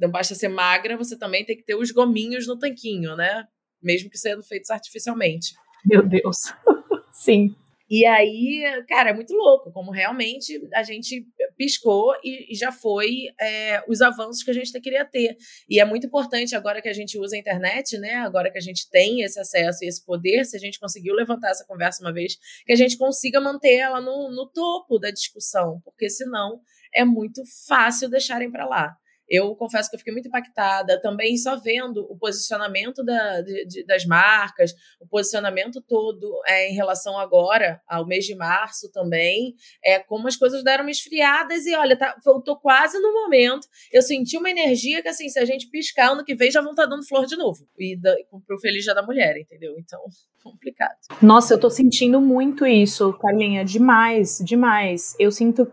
não 0.00 0.10
basta 0.10 0.34
ser 0.34 0.48
magra, 0.48 0.96
você 0.96 1.18
também 1.18 1.44
tem 1.44 1.56
que 1.56 1.64
ter 1.64 1.74
os 1.74 1.90
gominhos 1.90 2.46
no 2.46 2.58
tanquinho, 2.58 3.16
né? 3.16 3.44
Mesmo 3.82 4.10
que 4.10 4.18
sendo 4.18 4.42
feitos 4.42 4.70
artificialmente. 4.70 5.54
Meu 5.84 6.02
Deus. 6.06 6.38
Sim. 7.12 7.54
E 7.88 8.06
aí, 8.06 8.64
cara, 8.88 9.10
é 9.10 9.12
muito 9.12 9.34
louco 9.34 9.70
como 9.70 9.90
realmente 9.90 10.58
a 10.74 10.82
gente 10.82 11.26
piscou 11.56 12.14
e, 12.24 12.54
já 12.54 12.72
foi 12.72 13.26
é, 13.38 13.84
os 13.86 14.00
avanços 14.00 14.42
que 14.42 14.50
a 14.50 14.54
gente 14.54 14.72
queria 14.80 15.04
ter. 15.04 15.36
E 15.68 15.78
é 15.78 15.84
muito 15.84 16.06
importante 16.06 16.56
agora 16.56 16.80
que 16.80 16.88
a 16.88 16.92
gente 16.94 17.18
usa 17.18 17.36
a 17.36 17.38
internet, 17.38 17.98
né? 17.98 18.14
Agora 18.16 18.50
que 18.50 18.56
a 18.58 18.60
gente 18.60 18.88
tem 18.90 19.20
esse 19.20 19.38
acesso 19.38 19.84
e 19.84 19.88
esse 19.88 20.04
poder, 20.04 20.44
se 20.46 20.56
a 20.56 20.58
gente 20.58 20.80
conseguiu 20.80 21.14
levantar 21.14 21.50
essa 21.50 21.64
conversa 21.66 22.02
uma 22.02 22.12
vez, 22.12 22.36
que 22.64 22.72
a 22.72 22.76
gente 22.76 22.96
consiga 22.96 23.38
manter 23.38 23.74
ela 23.74 24.00
no, 24.00 24.30
no 24.30 24.50
topo 24.50 24.98
da 24.98 25.10
discussão, 25.10 25.80
porque 25.84 26.08
senão 26.08 26.60
é 26.94 27.04
muito 27.04 27.42
fácil 27.68 28.08
deixarem 28.08 28.50
para 28.50 28.66
lá. 28.66 28.96
Eu 29.28 29.54
confesso 29.56 29.88
que 29.88 29.96
eu 29.96 29.98
fiquei 29.98 30.12
muito 30.12 30.28
impactada 30.28 31.00
também 31.00 31.36
só 31.36 31.56
vendo 31.56 32.06
o 32.10 32.16
posicionamento 32.16 33.02
da, 33.02 33.40
de, 33.40 33.84
das 33.86 34.04
marcas, 34.04 34.72
o 35.00 35.06
posicionamento 35.06 35.80
todo 35.80 36.40
é, 36.46 36.70
em 36.70 36.74
relação 36.74 37.18
agora 37.18 37.80
ao 37.88 38.06
mês 38.06 38.24
de 38.24 38.34
março 38.34 38.90
também, 38.92 39.54
é 39.84 39.98
como 39.98 40.28
as 40.28 40.36
coisas 40.36 40.62
deram 40.62 40.88
esfriadas 40.88 41.66
e 41.66 41.74
olha, 41.74 41.96
tá, 41.96 42.16
tô 42.44 42.56
quase 42.56 42.98
no 42.98 43.12
momento, 43.12 43.66
eu 43.92 44.02
senti 44.02 44.36
uma 44.36 44.50
energia 44.50 45.02
que 45.02 45.08
assim, 45.08 45.28
se 45.28 45.38
a 45.38 45.44
gente 45.44 45.68
piscar 45.70 46.12
ano 46.12 46.24
que 46.24 46.34
vem 46.34 46.50
já 46.50 46.60
vão 46.60 46.70
estar 46.70 46.84
tá 46.84 46.90
dando 46.90 47.06
flor 47.06 47.26
de 47.26 47.36
novo, 47.36 47.66
e 47.78 47.96
da, 47.96 48.14
pro 48.46 48.58
Feliz 48.58 48.84
Dia 48.84 48.94
da 48.94 49.02
Mulher, 49.02 49.36
entendeu? 49.36 49.74
Então, 49.78 50.00
complicado. 50.42 50.96
Nossa, 51.22 51.54
eu 51.54 51.60
tô 51.60 51.70
sentindo 51.70 52.20
muito 52.20 52.66
isso, 52.66 53.12
Carlinha, 53.14 53.64
demais, 53.64 54.38
demais. 54.44 55.14
Eu 55.18 55.30
sinto 55.30 55.70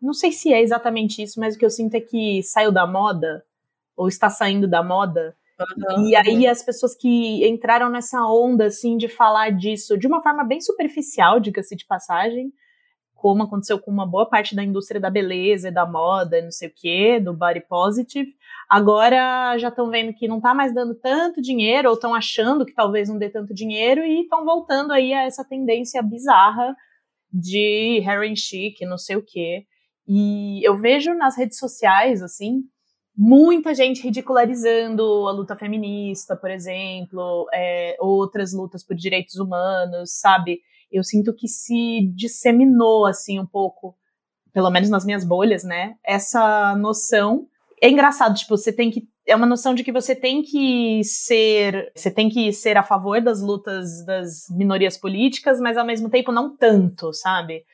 não 0.00 0.12
sei 0.12 0.32
se 0.32 0.52
é 0.52 0.60
exatamente 0.60 1.22
isso, 1.22 1.40
mas 1.40 1.54
o 1.54 1.58
que 1.58 1.64
eu 1.64 1.70
sinto 1.70 1.94
é 1.94 2.00
que 2.00 2.42
saiu 2.42 2.70
da 2.70 2.86
moda 2.86 3.44
ou 3.96 4.08
está 4.08 4.28
saindo 4.28 4.68
da 4.68 4.82
moda. 4.82 5.36
Uhum. 5.60 6.08
E 6.08 6.16
aí 6.16 6.46
as 6.46 6.62
pessoas 6.62 6.94
que 6.94 7.46
entraram 7.46 7.88
nessa 7.88 8.24
onda 8.26 8.66
assim 8.66 8.96
de 8.96 9.08
falar 9.08 9.50
disso 9.50 9.96
de 9.96 10.06
uma 10.06 10.22
forma 10.22 10.44
bem 10.44 10.60
superficial, 10.60 11.38
diga-se 11.38 11.76
de 11.76 11.86
passagem, 11.86 12.52
como 13.14 13.44
aconteceu 13.44 13.78
com 13.78 13.90
uma 13.90 14.04
boa 14.04 14.26
parte 14.26 14.56
da 14.56 14.64
indústria 14.64 15.00
da 15.00 15.08
beleza 15.08 15.68
e 15.68 15.72
da 15.72 15.86
moda, 15.86 16.42
não 16.42 16.50
sei 16.50 16.68
o 16.68 16.72
quê, 16.74 17.20
do 17.20 17.32
body 17.32 17.60
positive. 17.68 18.34
Agora 18.68 19.56
já 19.58 19.68
estão 19.68 19.88
vendo 19.90 20.12
que 20.12 20.26
não 20.26 20.38
está 20.38 20.52
mais 20.52 20.74
dando 20.74 20.94
tanto 20.94 21.40
dinheiro, 21.40 21.88
ou 21.88 21.94
estão 21.94 22.14
achando 22.14 22.66
que 22.66 22.74
talvez 22.74 23.08
não 23.08 23.18
dê 23.18 23.30
tanto 23.30 23.54
dinheiro, 23.54 24.04
e 24.04 24.22
estão 24.22 24.44
voltando 24.44 24.92
aí 24.92 25.12
a 25.14 25.22
essa 25.22 25.44
tendência 25.44 26.02
bizarra 26.02 26.74
de 27.32 28.02
heroin 28.06 28.36
chic, 28.36 28.80
não 28.82 28.98
sei 28.98 29.16
o 29.16 29.22
quê. 29.22 29.64
E 30.06 30.66
eu 30.66 30.76
vejo 30.76 31.14
nas 31.14 31.36
redes 31.36 31.58
sociais, 31.58 32.22
assim, 32.22 32.62
muita 33.16 33.74
gente 33.74 34.02
ridicularizando 34.02 35.02
a 35.28 35.32
luta 35.32 35.56
feminista, 35.56 36.36
por 36.36 36.50
exemplo, 36.50 37.46
é, 37.52 37.96
outras 38.00 38.52
lutas 38.52 38.84
por 38.84 38.96
direitos 38.96 39.36
humanos, 39.36 40.18
sabe? 40.18 40.60
Eu 40.90 41.04
sinto 41.04 41.34
que 41.34 41.48
se 41.48 42.10
disseminou, 42.14 43.06
assim, 43.06 43.38
um 43.38 43.46
pouco, 43.46 43.96
pelo 44.52 44.70
menos 44.70 44.90
nas 44.90 45.04
minhas 45.04 45.24
bolhas, 45.24 45.64
né? 45.64 45.94
Essa 46.04 46.76
noção. 46.76 47.46
É 47.80 47.88
engraçado, 47.88 48.34
tipo, 48.34 48.56
você 48.56 48.72
tem 48.72 48.90
que. 48.90 49.08
É 49.26 49.36
uma 49.36 49.46
noção 49.46 49.74
de 49.74 49.84
que 49.84 49.92
você 49.92 50.14
tem 50.14 50.42
que 50.42 51.02
ser. 51.04 51.92
Você 51.94 52.10
tem 52.10 52.28
que 52.28 52.52
ser 52.52 52.76
a 52.76 52.82
favor 52.82 53.20
das 53.20 53.40
lutas 53.40 54.04
das 54.04 54.46
minorias 54.50 54.96
políticas, 54.96 55.60
mas 55.60 55.76
ao 55.76 55.86
mesmo 55.86 56.10
tempo 56.10 56.32
não 56.32 56.56
tanto, 56.56 57.12
sabe? 57.12 57.64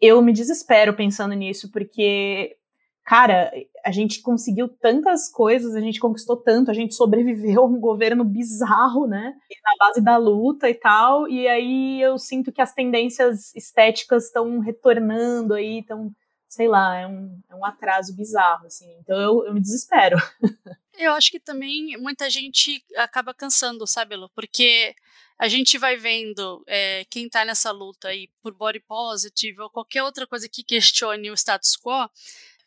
Eu 0.00 0.20
me 0.20 0.32
desespero 0.32 0.94
pensando 0.94 1.34
nisso, 1.34 1.70
porque 1.70 2.56
cara, 3.04 3.52
a 3.84 3.90
gente 3.90 4.22
conseguiu 4.22 4.68
tantas 4.68 5.28
coisas, 5.30 5.74
a 5.74 5.80
gente 5.80 6.00
conquistou 6.00 6.36
tanto, 6.36 6.70
a 6.70 6.74
gente 6.74 6.94
sobreviveu 6.94 7.62
a 7.62 7.66
um 7.66 7.80
governo 7.80 8.24
bizarro, 8.24 9.06
né? 9.06 9.34
Na 9.64 9.86
base 9.86 10.00
da 10.00 10.16
luta 10.16 10.70
e 10.70 10.74
tal. 10.74 11.28
E 11.28 11.46
aí 11.48 12.00
eu 12.00 12.18
sinto 12.18 12.52
que 12.52 12.62
as 12.62 12.72
tendências 12.72 13.54
estéticas 13.54 14.26
estão 14.26 14.60
retornando 14.60 15.54
aí, 15.54 15.80
estão, 15.80 16.10
sei 16.52 16.68
lá, 16.68 16.98
é 16.98 17.06
um, 17.06 17.40
é 17.48 17.54
um 17.54 17.64
atraso 17.64 18.14
bizarro, 18.14 18.66
assim. 18.66 18.94
Então 19.00 19.18
eu, 19.18 19.46
eu 19.46 19.54
me 19.54 19.60
desespero. 19.60 20.18
Eu 20.98 21.12
acho 21.14 21.30
que 21.30 21.40
também 21.40 21.96
muita 21.96 22.28
gente 22.28 22.84
acaba 22.96 23.32
cansando, 23.32 23.86
sabe, 23.86 24.14
Lu? 24.14 24.28
Porque 24.34 24.94
a 25.38 25.48
gente 25.48 25.78
vai 25.78 25.96
vendo 25.96 26.62
é, 26.66 27.06
quem 27.06 27.24
está 27.26 27.46
nessa 27.46 27.70
luta 27.70 28.08
aí 28.08 28.28
por 28.42 28.52
body 28.52 28.80
positive 28.80 29.58
ou 29.62 29.70
qualquer 29.70 30.02
outra 30.02 30.26
coisa 30.26 30.46
que 30.50 30.62
questione 30.62 31.30
o 31.30 31.34
status 31.34 31.78
quo, 31.78 32.10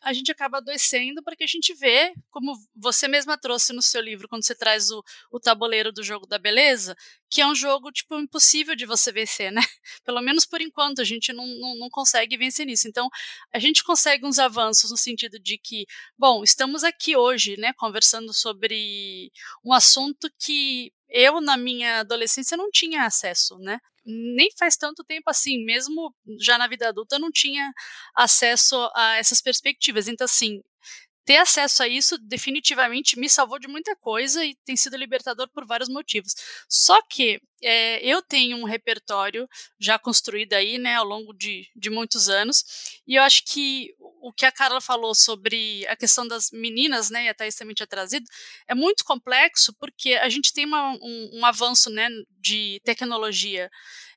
a 0.06 0.12
gente 0.12 0.30
acaba 0.30 0.58
adoecendo 0.58 1.20
porque 1.24 1.42
a 1.42 1.48
gente 1.48 1.74
vê, 1.74 2.14
como 2.30 2.56
você 2.76 3.08
mesma 3.08 3.36
trouxe 3.36 3.72
no 3.72 3.82
seu 3.82 4.00
livro, 4.00 4.28
quando 4.28 4.44
você 4.44 4.54
traz 4.54 4.88
o, 4.88 5.02
o 5.32 5.40
tabuleiro 5.40 5.90
do 5.90 6.00
jogo 6.00 6.28
da 6.28 6.38
beleza, 6.38 6.96
que 7.28 7.40
é 7.40 7.46
um 7.46 7.56
jogo, 7.56 7.90
tipo, 7.90 8.16
impossível 8.16 8.76
de 8.76 8.86
você 8.86 9.10
vencer, 9.10 9.50
né? 9.50 9.60
Pelo 10.06 10.20
menos 10.20 10.46
por 10.46 10.60
enquanto, 10.60 11.00
a 11.00 11.04
gente 11.04 11.32
não, 11.32 11.44
não, 11.44 11.76
não 11.76 11.88
consegue 11.90 12.36
vencer 12.36 12.64
nisso. 12.66 12.86
Então, 12.86 13.08
a 13.52 13.58
gente 13.58 13.82
consegue 13.82 14.24
uns 14.24 14.38
avanços 14.38 14.92
no 14.92 14.96
sentido 14.96 15.40
de 15.40 15.58
que, 15.58 15.84
bom, 16.16 16.44
estamos 16.44 16.84
aqui 16.84 17.16
hoje, 17.16 17.56
né, 17.56 17.72
conversando 17.76 18.32
sobre 18.32 19.32
um 19.64 19.72
assunto 19.72 20.30
que 20.38 20.92
eu, 21.18 21.40
na 21.40 21.56
minha 21.56 22.00
adolescência, 22.00 22.56
não 22.56 22.70
tinha 22.70 23.04
acesso, 23.04 23.58
né? 23.58 23.78
nem 24.06 24.48
faz 24.56 24.76
tanto 24.76 25.02
tempo 25.02 25.28
assim, 25.28 25.64
mesmo 25.64 26.14
já 26.40 26.56
na 26.56 26.68
vida 26.68 26.88
adulta, 26.88 27.16
eu 27.16 27.20
não 27.20 27.30
tinha 27.30 27.72
acesso 28.14 28.76
a 28.94 29.16
essas 29.16 29.42
perspectivas. 29.42 30.06
Então, 30.06 30.24
assim, 30.24 30.62
ter 31.24 31.38
acesso 31.38 31.82
a 31.82 31.88
isso 31.88 32.16
definitivamente 32.18 33.18
me 33.18 33.28
salvou 33.28 33.58
de 33.58 33.66
muita 33.66 33.96
coisa 33.96 34.44
e 34.44 34.54
tem 34.64 34.76
sido 34.76 34.96
libertador 34.96 35.48
por 35.52 35.66
vários 35.66 35.88
motivos. 35.88 36.34
Só 36.68 37.02
que 37.02 37.40
é, 37.60 37.98
eu 38.06 38.22
tenho 38.22 38.56
um 38.58 38.64
repertório 38.64 39.48
já 39.78 39.98
construído 39.98 40.52
aí, 40.52 40.78
né, 40.78 40.94
ao 40.94 41.04
longo 41.04 41.32
de, 41.34 41.66
de 41.74 41.90
muitos 41.90 42.28
anos, 42.28 42.64
e 43.06 43.16
eu 43.16 43.22
acho 43.24 43.44
que 43.44 43.92
o 44.26 44.32
que 44.32 44.44
a 44.44 44.50
Carla 44.50 44.80
falou 44.80 45.14
sobre 45.14 45.86
a 45.86 45.94
questão 45.94 46.26
das 46.26 46.50
meninas, 46.50 47.10
né, 47.10 47.26
e 47.26 47.28
a 47.28 47.34
Thaís 47.34 47.54
também 47.54 47.76
tinha 47.76 47.86
trazido, 47.86 48.26
é 48.66 48.74
muito 48.74 49.04
complexo 49.04 49.72
porque 49.78 50.14
a 50.14 50.28
gente 50.28 50.52
tem 50.52 50.64
uma, 50.64 50.90
um, 51.00 51.30
um 51.34 51.46
avanço, 51.46 51.88
né, 51.90 52.08
de 52.40 52.80
tecnologia 52.84 53.70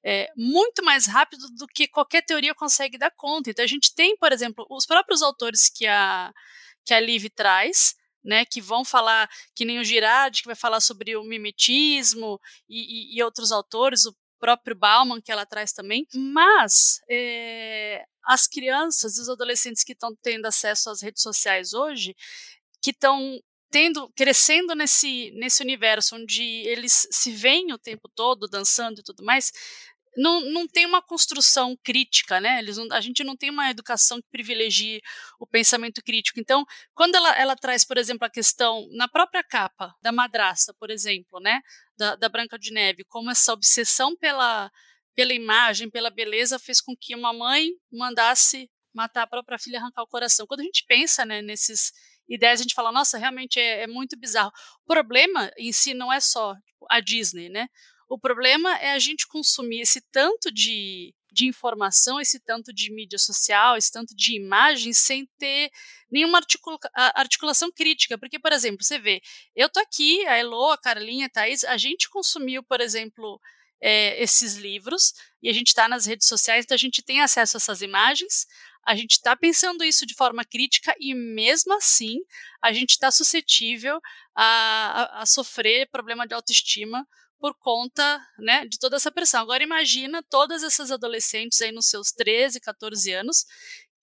é, 0.03 0.27
muito 0.35 0.83
mais 0.83 1.05
rápido 1.05 1.47
do 1.57 1.67
que 1.67 1.87
qualquer 1.87 2.23
teoria 2.23 2.55
consegue 2.55 2.97
dar 2.97 3.11
conta. 3.11 3.51
Então 3.51 3.63
a 3.63 3.67
gente 3.67 3.93
tem, 3.93 4.17
por 4.17 4.31
exemplo, 4.31 4.65
os 4.69 4.85
próprios 4.85 5.21
autores 5.21 5.69
que 5.69 5.85
a 5.85 6.33
que 6.85 6.93
a 6.93 6.99
Liv 6.99 7.29
traz, 7.35 7.93
né, 8.23 8.45
que 8.45 8.59
vão 8.59 8.83
falar, 8.83 9.29
que 9.53 9.63
nem 9.63 9.77
o 9.79 9.83
Girardi, 9.83 10.41
que 10.41 10.47
vai 10.47 10.55
falar 10.55 10.79
sobre 10.79 11.15
o 11.15 11.23
mimetismo 11.23 12.39
e, 12.67 13.13
e, 13.13 13.17
e 13.17 13.23
outros 13.23 13.51
autores, 13.51 14.05
o 14.05 14.15
próprio 14.39 14.75
Bauman, 14.75 15.21
que 15.21 15.31
ela 15.31 15.45
traz 15.45 15.73
também, 15.73 16.07
mas 16.13 17.01
é, 17.09 18.03
as 18.23 18.47
crianças 18.47 19.17
e 19.17 19.21
os 19.21 19.29
adolescentes 19.29 19.83
que 19.83 19.93
estão 19.93 20.15
tendo 20.21 20.45
acesso 20.45 20.89
às 20.89 21.01
redes 21.01 21.21
sociais 21.21 21.73
hoje, 21.73 22.15
que 22.81 22.91
estão 22.91 23.39
tendo 23.71 24.09
crescendo 24.15 24.73
nesse 24.73 25.31
nesse 25.35 25.61
universo 25.61 26.15
onde 26.15 26.41
eles 26.67 27.07
se 27.11 27.31
veem 27.31 27.71
o 27.71 27.77
tempo 27.77 28.09
todo 28.15 28.47
dançando 28.47 28.99
e 28.99 29.03
tudo 29.03 29.23
mais 29.23 29.51
não, 30.19 30.41
não 30.41 30.67
tem 30.67 30.85
uma 30.85 31.01
construção 31.01 31.77
crítica, 31.81 32.41
né? 32.41 32.59
Eles 32.59 32.75
não, 32.75 32.87
a 32.91 32.99
gente 32.99 33.23
não 33.23 33.37
tem 33.37 33.49
uma 33.49 33.69
educação 33.69 34.21
que 34.21 34.27
privilegie 34.29 35.01
o 35.39 35.47
pensamento 35.47 36.01
crítico. 36.03 36.39
Então, 36.41 36.65
quando 36.93 37.15
ela, 37.15 37.35
ela 37.37 37.55
traz, 37.55 37.85
por 37.85 37.97
exemplo, 37.97 38.25
a 38.25 38.29
questão 38.29 38.85
na 38.91 39.07
própria 39.07 39.41
capa 39.41 39.95
da 40.01 40.11
madrasta, 40.11 40.73
por 40.77 40.89
exemplo, 40.91 41.39
né? 41.39 41.61
Da, 41.97 42.15
da 42.17 42.27
Branca 42.27 42.59
de 42.59 42.71
Neve, 42.71 43.05
como 43.07 43.31
essa 43.31 43.53
obsessão 43.53 44.15
pela, 44.17 44.69
pela 45.15 45.33
imagem, 45.33 45.89
pela 45.89 46.09
beleza, 46.09 46.59
fez 46.59 46.81
com 46.81 46.93
que 46.99 47.15
uma 47.15 47.31
mãe 47.31 47.69
mandasse 47.91 48.69
matar 48.93 49.23
a 49.23 49.27
própria 49.27 49.57
filha, 49.57 49.79
arrancar 49.79 50.03
o 50.03 50.07
coração. 50.07 50.45
Quando 50.45 50.61
a 50.61 50.63
gente 50.63 50.83
pensa 50.85 51.25
né, 51.25 51.41
nesses 51.41 51.93
ideias, 52.27 52.59
a 52.59 52.63
gente 52.63 52.75
fala, 52.75 52.91
nossa, 52.91 53.17
realmente 53.17 53.57
é, 53.57 53.83
é 53.83 53.87
muito 53.87 54.19
bizarro. 54.19 54.51
O 54.83 54.87
problema 54.87 55.49
em 55.57 55.71
si 55.71 55.93
não 55.93 56.11
é 56.11 56.19
só 56.19 56.55
tipo, 56.55 56.85
a 56.89 56.99
Disney, 56.99 57.47
né? 57.47 57.67
O 58.09 58.17
problema 58.17 58.75
é 58.79 58.91
a 58.93 58.99
gente 58.99 59.27
consumir 59.27 59.81
esse 59.81 60.01
tanto 60.11 60.51
de, 60.51 61.13
de 61.31 61.45
informação, 61.45 62.19
esse 62.19 62.39
tanto 62.39 62.73
de 62.73 62.91
mídia 62.91 63.19
social, 63.19 63.77
esse 63.77 63.91
tanto 63.91 64.15
de 64.15 64.35
imagem, 64.35 64.91
sem 64.93 65.27
ter 65.37 65.69
nenhuma 66.11 66.39
articula 66.39 66.79
articulação 67.13 67.71
crítica. 67.71 68.17
Porque, 68.17 68.39
por 68.39 68.51
exemplo, 68.51 68.83
você 68.83 68.97
vê, 68.97 69.21
eu 69.55 69.69
tô 69.69 69.79
aqui, 69.79 70.25
a 70.25 70.37
Elo, 70.37 70.71
a 70.71 70.77
Carlinha, 70.77 71.27
a 71.27 71.29
Thaís, 71.29 71.63
a 71.63 71.77
gente 71.77 72.09
consumiu, 72.09 72.63
por 72.63 72.81
exemplo, 72.81 73.39
é, 73.79 74.21
esses 74.21 74.55
livros, 74.55 75.13
e 75.41 75.47
a 75.47 75.53
gente 75.53 75.67
está 75.67 75.87
nas 75.87 76.07
redes 76.07 76.27
sociais, 76.27 76.65
então 76.65 76.75
a 76.75 76.79
gente 76.79 77.03
tem 77.03 77.21
acesso 77.21 77.57
a 77.57 77.59
essas 77.59 77.81
imagens, 77.83 78.47
a 78.85 78.95
gente 78.95 79.11
está 79.11 79.35
pensando 79.35 79.83
isso 79.83 80.05
de 80.05 80.15
forma 80.15 80.43
crítica 80.43 80.95
e 80.99 81.13
mesmo 81.13 81.73
assim 81.75 82.17
a 82.61 82.73
gente 82.73 82.91
está 82.91 83.11
suscetível 83.11 83.99
a, 84.33 84.43
a, 84.43 85.21
a, 85.21 85.25
sofrer 85.25 85.87
problema 85.91 86.25
de 86.25 86.33
autoestima 86.33 87.05
por 87.39 87.55
conta 87.57 88.21
né, 88.37 88.65
de 88.65 88.77
toda 88.77 88.97
essa 88.97 89.11
pressão. 89.11 89.41
Agora 89.41 89.63
imagina 89.63 90.23
todas 90.29 90.63
essas 90.63 90.91
adolescentes 90.91 91.61
aí 91.61 91.71
nos 91.71 91.87
seus 91.87 92.11
13, 92.11 92.59
14 92.59 93.11
anos 93.13 93.45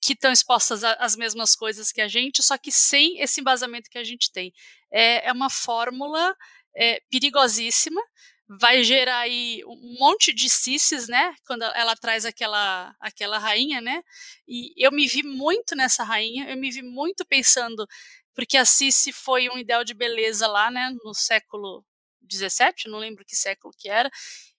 que 0.00 0.12
estão 0.12 0.30
expostas 0.30 0.84
às 0.84 1.16
mesmas 1.16 1.56
coisas 1.56 1.90
que 1.90 2.00
a 2.00 2.08
gente, 2.08 2.42
só 2.42 2.56
que 2.56 2.70
sem 2.70 3.20
esse 3.20 3.40
embasamento 3.40 3.90
que 3.90 3.98
a 3.98 4.04
gente 4.04 4.30
tem. 4.30 4.52
É, 4.90 5.28
é 5.28 5.32
uma 5.32 5.50
fórmula 5.50 6.34
é, 6.74 7.00
perigosíssima, 7.10 8.00
vai 8.48 8.84
gerar 8.84 9.18
aí 9.18 9.62
um 9.66 9.96
monte 9.98 10.32
de 10.32 10.48
cisses, 10.48 11.08
né? 11.08 11.34
Quando 11.46 11.64
ela 11.64 11.96
traz 11.96 12.24
aquela 12.24 12.94
aquela 13.00 13.38
rainha, 13.38 13.80
né? 13.80 14.02
E 14.46 14.72
eu 14.76 14.92
me 14.92 15.08
vi 15.08 15.22
muito 15.24 15.74
nessa 15.74 16.04
rainha, 16.04 16.48
eu 16.48 16.56
me 16.56 16.70
vi 16.70 16.82
muito 16.82 17.24
pensando 17.26 17.86
porque 18.36 18.58
a 18.58 18.66
Cici 18.66 19.12
foi 19.12 19.48
um 19.48 19.58
ideal 19.58 19.82
de 19.82 19.94
beleza 19.94 20.46
lá, 20.46 20.70
né, 20.70 20.94
no 21.02 21.14
século 21.14 21.82
17, 22.26 22.88
não 22.88 22.98
lembro 22.98 23.24
que 23.24 23.36
século 23.36 23.72
que 23.76 23.88
era, 23.88 24.10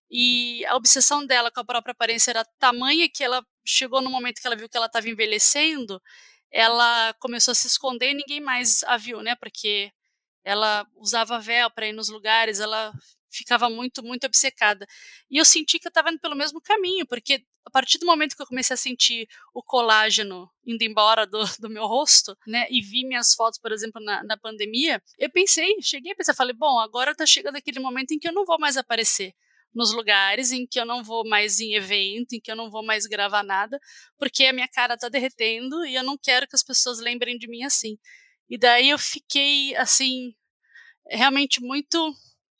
e 0.09 0.65
a 0.65 0.75
obsessão 0.75 1.25
dela 1.25 1.51
com 1.51 1.59
a 1.59 1.65
própria 1.65 1.91
aparência 1.91 2.31
era 2.31 2.45
tamanha 2.59 3.09
que 3.09 3.23
ela 3.23 3.45
chegou 3.65 4.01
no 4.01 4.09
momento 4.09 4.39
que 4.41 4.47
ela 4.47 4.55
viu 4.55 4.69
que 4.69 4.77
ela 4.77 4.85
estava 4.87 5.09
envelhecendo, 5.09 6.01
ela 6.51 7.13
começou 7.19 7.51
a 7.51 7.55
se 7.55 7.67
esconder 7.67 8.11
e 8.11 8.13
ninguém 8.15 8.39
mais 8.39 8.83
a 8.83 8.97
viu, 8.97 9.21
né? 9.21 9.35
Porque 9.35 9.91
ela 10.43 10.87
usava 10.95 11.39
véu 11.39 11.69
para 11.71 11.87
ir 11.87 11.93
nos 11.93 12.09
lugares, 12.09 12.59
ela 12.59 12.93
ficava 13.29 13.69
muito, 13.69 14.03
muito 14.03 14.25
obcecada. 14.25 14.87
E 15.29 15.37
eu 15.37 15.45
senti 15.45 15.79
que 15.79 15.87
eu 15.87 15.89
estava 15.89 16.09
indo 16.09 16.19
pelo 16.19 16.35
mesmo 16.35 16.61
caminho, 16.61 17.05
porque 17.07 17.45
a 17.67 17.69
partir 17.69 17.97
do 17.97 18.05
momento 18.05 18.35
que 18.35 18.41
eu 18.41 18.47
comecei 18.47 18.73
a 18.73 18.77
sentir 18.77 19.27
o 19.53 19.61
colágeno 19.61 20.49
indo 20.65 20.81
embora 20.83 21.27
do, 21.27 21.39
do 21.59 21.69
meu 21.69 21.85
rosto, 21.85 22.35
né, 22.47 22.65
e 22.69 22.81
vi 22.81 23.05
minhas 23.05 23.33
fotos, 23.33 23.59
por 23.59 23.73
exemplo, 23.73 24.01
na, 24.01 24.23
na 24.23 24.37
pandemia, 24.37 25.03
eu 25.19 25.29
pensei, 25.29 25.75
cheguei 25.81 26.13
a 26.13 26.15
pensar, 26.15 26.33
falei, 26.33 26.55
bom, 26.55 26.79
agora 26.79 27.13
tá 27.13 27.25
chegando 27.25 27.57
aquele 27.57 27.79
momento 27.79 28.13
em 28.13 28.19
que 28.19 28.27
eu 28.27 28.33
não 28.33 28.45
vou 28.45 28.57
mais 28.57 28.77
aparecer 28.77 29.33
nos 29.73 29.93
lugares, 29.93 30.53
em 30.53 30.65
que 30.65 30.79
eu 30.79 30.85
não 30.85 31.03
vou 31.03 31.27
mais 31.27 31.59
em 31.59 31.75
evento, 31.75 32.33
em 32.33 32.39
que 32.39 32.49
eu 32.49 32.55
não 32.55 32.71
vou 32.71 32.83
mais 32.83 33.05
gravar 33.05 33.43
nada, 33.43 33.77
porque 34.17 34.45
a 34.45 34.53
minha 34.53 34.67
cara 34.67 34.97
tá 34.97 35.09
derretendo 35.09 35.85
e 35.85 35.93
eu 35.93 36.03
não 36.03 36.17
quero 36.17 36.47
que 36.47 36.55
as 36.55 36.63
pessoas 36.63 36.99
lembrem 36.99 37.37
de 37.37 37.49
mim 37.49 37.63
assim. 37.63 37.97
E 38.49 38.57
daí 38.57 38.89
eu 38.89 38.97
fiquei, 38.97 39.75
assim, 39.75 40.33
realmente 41.09 41.61
muito, 41.61 42.13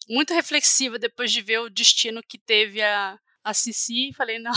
muito 0.10 0.34
reflexiva 0.34 1.00
depois 1.00 1.32
de 1.32 1.42
ver 1.42 1.60
o 1.60 1.70
destino 1.70 2.22
que 2.28 2.38
teve 2.38 2.82
a, 2.82 3.18
a 3.44 3.54
Cici. 3.54 4.12
Falei, 4.14 4.38
não, 4.38 4.54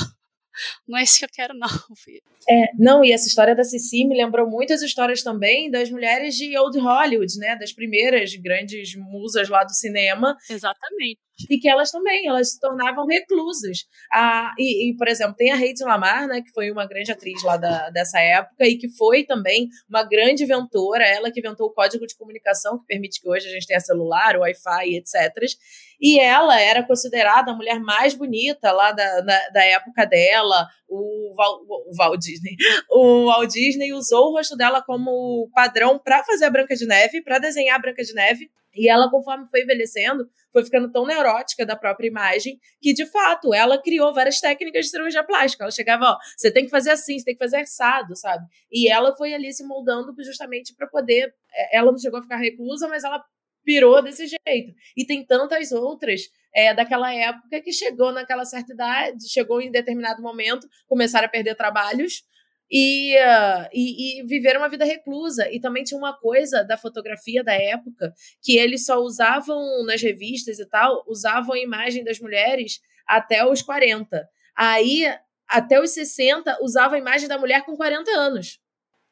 não 0.87 0.99
é 0.99 1.03
isso 1.03 1.19
que 1.19 1.25
eu 1.25 1.29
quero, 1.33 1.55
não, 1.55 1.69
filho. 1.97 2.23
É, 2.49 2.73
não, 2.79 3.05
e 3.05 3.13
essa 3.13 3.29
história 3.29 3.55
da 3.55 3.65
Cici 3.65 4.05
me 4.05 4.17
lembrou 4.17 4.49
muitas 4.49 4.83
histórias 4.83 5.23
também 5.23 5.71
das 5.71 5.91
mulheres 5.91 6.37
de 6.37 6.57
Old 6.57 6.79
Hollywood, 6.79 7.39
né? 7.39 7.57
Das 7.57 7.73
primeiras 7.73 8.35
grandes 8.35 8.95
musas 8.97 9.49
lá 9.49 9.63
do 9.63 9.73
cinema. 9.73 10.37
Exatamente. 10.49 11.21
E 11.49 11.59
que 11.59 11.69
elas 11.69 11.91
também, 11.91 12.27
elas 12.27 12.53
se 12.53 12.61
tornavam 12.61 13.07
reclusas. 13.07 13.87
Ah, 14.13 14.53
e, 14.59 14.91
e, 14.91 14.97
por 14.97 15.09
exemplo, 15.09 15.35
tem 15.37 15.53
a 15.53 15.57
Heidi 15.57 15.83
Lamar, 15.85 16.27
né? 16.27 16.43
Que 16.43 16.51
foi 16.53 16.71
uma 16.71 16.87
grande 16.87 17.13
atriz 17.13 17.43
lá 17.43 17.57
da, 17.57 17.91
dessa 17.91 18.19
época 18.21 18.67
e 18.67 18.77
que 18.77 18.89
foi 18.89 19.25
também 19.25 19.69
uma 19.89 20.03
grande 20.03 20.45
inventora, 20.45 21.05
ela 21.07 21.31
que 21.31 21.41
inventou 21.41 21.69
o 21.69 21.73
código 21.73 22.07
de 22.07 22.17
comunicação 22.17 22.79
que 22.79 22.87
permite 22.87 23.21
que 23.21 23.29
hoje 23.29 23.49
a 23.49 23.51
gente 23.51 23.67
tenha 23.67 23.81
celular, 23.81 24.37
Wi-Fi, 24.37 24.97
etc. 24.97 25.55
E 26.01 26.19
ela 26.19 26.59
era 26.59 26.83
considerada 26.83 27.51
a 27.51 27.55
mulher 27.55 27.79
mais 27.79 28.15
bonita 28.15 28.73
lá 28.73 28.91
da, 28.91 29.21
da, 29.21 29.49
da 29.51 29.65
época 29.65 30.07
dela. 30.07 30.67
O 30.89 31.35
Val, 31.37 32.13
o 32.13 32.17
Disney. 32.17 32.57
O 32.91 33.27
Walt 33.27 33.53
Disney 33.53 33.93
usou 33.93 34.31
o 34.31 34.33
rosto 34.33 34.57
dela 34.57 34.83
como 34.83 35.49
padrão 35.55 35.99
para 35.99 36.25
fazer 36.25 36.47
a 36.47 36.51
Branca 36.51 36.75
de 36.75 36.87
Neve, 36.87 37.23
para 37.23 37.39
desenhar 37.39 37.77
a 37.77 37.81
Branca 37.81 38.03
de 38.03 38.15
Neve. 38.15 38.51
E 38.75 38.89
ela, 38.89 39.11
conforme 39.11 39.47
foi 39.49 39.63
envelhecendo, 39.63 40.29
foi 40.53 40.65
ficando 40.65 40.91
tão 40.91 41.07
neurótica 41.07 41.67
da 41.67 41.77
própria 41.77 42.09
imagem 42.09 42.59
que, 42.81 42.93
de 42.93 43.07
fato, 43.07 43.53
ela 43.53 43.81
criou 43.81 44.13
várias 44.15 44.41
técnicas 44.41 44.87
de 44.87 44.91
cirurgia 44.91 45.25
plástica. 45.25 45.65
Ela 45.65 45.71
chegava, 45.71 46.05
ó, 46.07 46.19
você 46.37 46.51
tem 46.51 46.65
que 46.65 46.71
fazer 46.71 46.91
assim, 46.91 47.19
você 47.19 47.25
tem 47.25 47.35
que 47.35 47.43
fazer 47.45 47.59
assado, 47.59 48.17
sabe? 48.17 48.45
E 48.71 48.89
ela 48.89 49.15
foi 49.17 49.35
ali 49.35 49.53
se 49.53 49.65
moldando 49.65 50.15
justamente 50.23 50.75
para 50.75 50.87
poder. 50.87 51.35
É, 51.53 51.79
ela 51.79 51.91
não 51.91 51.99
chegou 51.99 52.19
a 52.19 52.23
ficar 52.23 52.37
reclusa, 52.37 52.89
mas 52.89 53.05
ela 53.05 53.23
pirou 53.65 54.03
desse 54.03 54.27
jeito. 54.27 54.75
E 54.97 55.05
tem 55.05 55.25
tantas 55.25 55.73
outras 55.73 56.23
é, 56.55 56.75
daquela 56.75 57.13
época 57.15 57.61
que 57.61 57.73
chegou 57.73 58.13
naquela 58.13 58.45
certa 58.45 58.73
idade, 58.73 59.31
chegou 59.31 59.61
em 59.61 59.71
determinado 59.71 60.23
momento, 60.23 60.67
começaram 60.89 61.27
a 61.27 61.31
perder 61.31 61.55
trabalhos 61.55 62.25
e, 62.71 63.17
uh, 63.17 63.69
e, 63.73 64.21
e 64.21 64.27
viveram 64.27 64.61
uma 64.61 64.69
vida 64.69 64.85
reclusa. 64.85 65.51
E 65.51 65.61
também 65.61 65.83
tinha 65.83 65.99
uma 65.99 66.17
coisa 66.17 66.63
da 66.63 66.77
fotografia 66.77 67.43
da 67.43 67.55
época 67.55 68.13
que 68.41 68.57
eles 68.57 68.87
só 68.87 68.99
usavam 68.99 69.85
nas 69.85 70.01
revistas 70.01 70.59
e 70.59 70.67
tal, 70.67 71.05
usavam 71.09 71.55
a 71.55 71.59
imagem 71.59 72.05
das 72.05 72.21
mulheres 72.21 72.81
até 73.07 73.45
os 73.45 73.61
40. 73.61 74.29
Aí, 74.57 75.05
até 75.49 75.81
os 75.81 75.91
60, 75.91 76.59
usavam 76.63 76.95
a 76.95 77.01
imagem 77.01 77.29
da 77.29 77.39
mulher 77.39 77.65
com 77.65 77.77
40 77.77 78.11
anos. 78.13 78.61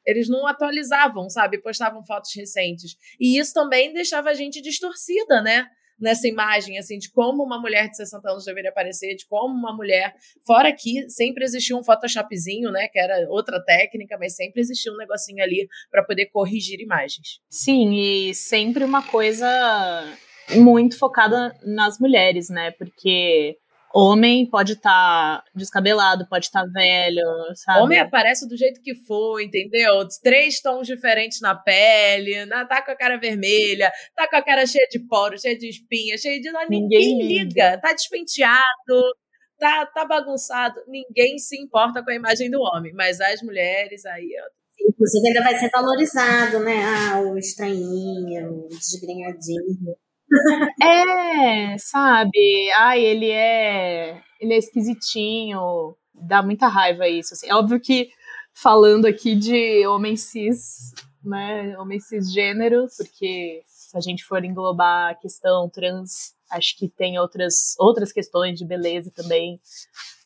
Eles 0.06 0.28
não 0.28 0.46
atualizavam, 0.46 1.28
sabe? 1.28 1.58
Postavam 1.60 2.02
fotos 2.04 2.34
recentes. 2.34 2.96
E 3.18 3.38
isso 3.38 3.52
também 3.52 3.92
deixava 3.92 4.30
a 4.30 4.34
gente 4.34 4.62
distorcida, 4.62 5.42
né? 5.42 5.66
Nessa 6.00 6.28
imagem, 6.28 6.78
assim, 6.78 6.98
de 6.98 7.10
como 7.10 7.42
uma 7.42 7.60
mulher 7.60 7.88
de 7.88 7.96
60 7.96 8.30
anos 8.30 8.44
deveria 8.44 8.70
aparecer, 8.70 9.14
de 9.14 9.26
como 9.26 9.54
uma 9.54 9.74
mulher. 9.74 10.14
Fora 10.46 10.72
que 10.72 11.08
sempre 11.10 11.44
existia 11.44 11.76
um 11.76 11.82
Photoshopzinho, 11.82 12.70
né? 12.70 12.88
Que 12.88 12.98
era 12.98 13.28
outra 13.28 13.62
técnica, 13.62 14.16
mas 14.18 14.36
sempre 14.36 14.60
existia 14.60 14.92
um 14.92 14.96
negocinho 14.96 15.42
ali 15.42 15.68
para 15.90 16.04
poder 16.04 16.26
corrigir 16.26 16.80
imagens. 16.80 17.40
Sim, 17.48 17.94
e 17.94 18.34
sempre 18.34 18.84
uma 18.84 19.02
coisa 19.02 19.46
muito 20.56 20.98
focada 20.98 21.54
nas 21.62 21.98
mulheres, 21.98 22.48
né? 22.48 22.70
Porque 22.72 23.56
Homem 23.94 24.48
pode 24.48 24.74
estar 24.74 25.42
tá 25.42 25.44
descabelado, 25.54 26.28
pode 26.28 26.46
estar 26.46 26.62
tá 26.62 26.70
velho, 26.70 27.24
sabe? 27.54 27.80
Homem 27.80 27.98
aparece 27.98 28.46
do 28.48 28.56
jeito 28.56 28.82
que 28.82 28.94
for, 28.94 29.40
entendeu? 29.40 30.06
Três 30.22 30.60
tons 30.60 30.86
diferentes 30.86 31.40
na 31.40 31.54
pele, 31.54 32.44
né? 32.46 32.66
tá 32.68 32.82
com 32.82 32.90
a 32.90 32.96
cara 32.96 33.18
vermelha, 33.18 33.90
tá 34.14 34.28
com 34.28 34.36
a 34.36 34.42
cara 34.42 34.66
cheia 34.66 34.86
de 34.90 34.98
poros, 35.00 35.40
cheia 35.40 35.56
de 35.56 35.68
espinha, 35.68 36.18
cheia 36.18 36.40
de. 36.40 36.50
Ninguém, 36.68 37.16
ninguém 37.16 37.22
liga, 37.22 37.78
tá 37.80 37.92
despenteado, 37.92 38.62
tá, 39.58 39.86
tá 39.86 40.04
bagunçado. 40.04 40.80
Ninguém 40.86 41.38
se 41.38 41.60
importa 41.60 42.02
com 42.02 42.10
a 42.10 42.14
imagem 42.14 42.50
do 42.50 42.60
homem, 42.60 42.92
mas 42.94 43.20
as 43.20 43.42
mulheres 43.42 44.04
aí, 44.04 44.28
ó. 44.44 44.58
Inclusive, 44.80 45.28
ainda 45.28 45.42
vai 45.42 45.58
ser 45.58 45.70
valorizado, 45.70 46.60
né? 46.60 46.82
Ah, 46.84 47.20
o 47.20 47.36
estranhinho, 47.36 48.66
o 48.66 48.68
desgrenhadinho. 48.68 49.96
É, 50.82 51.76
sabe? 51.78 52.70
Ai, 52.76 53.00
ele 53.04 53.30
é. 53.30 54.20
Ele 54.40 54.54
é 54.54 54.58
esquisitinho. 54.58 55.96
Dá 56.14 56.42
muita 56.42 56.68
raiva 56.68 57.08
isso. 57.08 57.34
Assim. 57.34 57.48
É 57.48 57.54
óbvio 57.54 57.80
que 57.80 58.08
falando 58.54 59.06
aqui 59.06 59.34
de 59.34 59.86
homem 59.86 60.16
cis, 60.16 60.92
né? 61.24 61.76
Homem 61.78 62.00
cisgênero, 62.00 62.86
porque 62.96 63.62
se 63.66 63.96
a 63.96 64.00
gente 64.00 64.24
for 64.24 64.44
englobar 64.44 65.10
a 65.10 65.14
questão 65.14 65.68
trans, 65.70 66.34
acho 66.50 66.76
que 66.76 66.88
tem 66.88 67.18
outras, 67.18 67.74
outras 67.78 68.12
questões 68.12 68.58
de 68.58 68.66
beleza 68.66 69.10
também, 69.14 69.60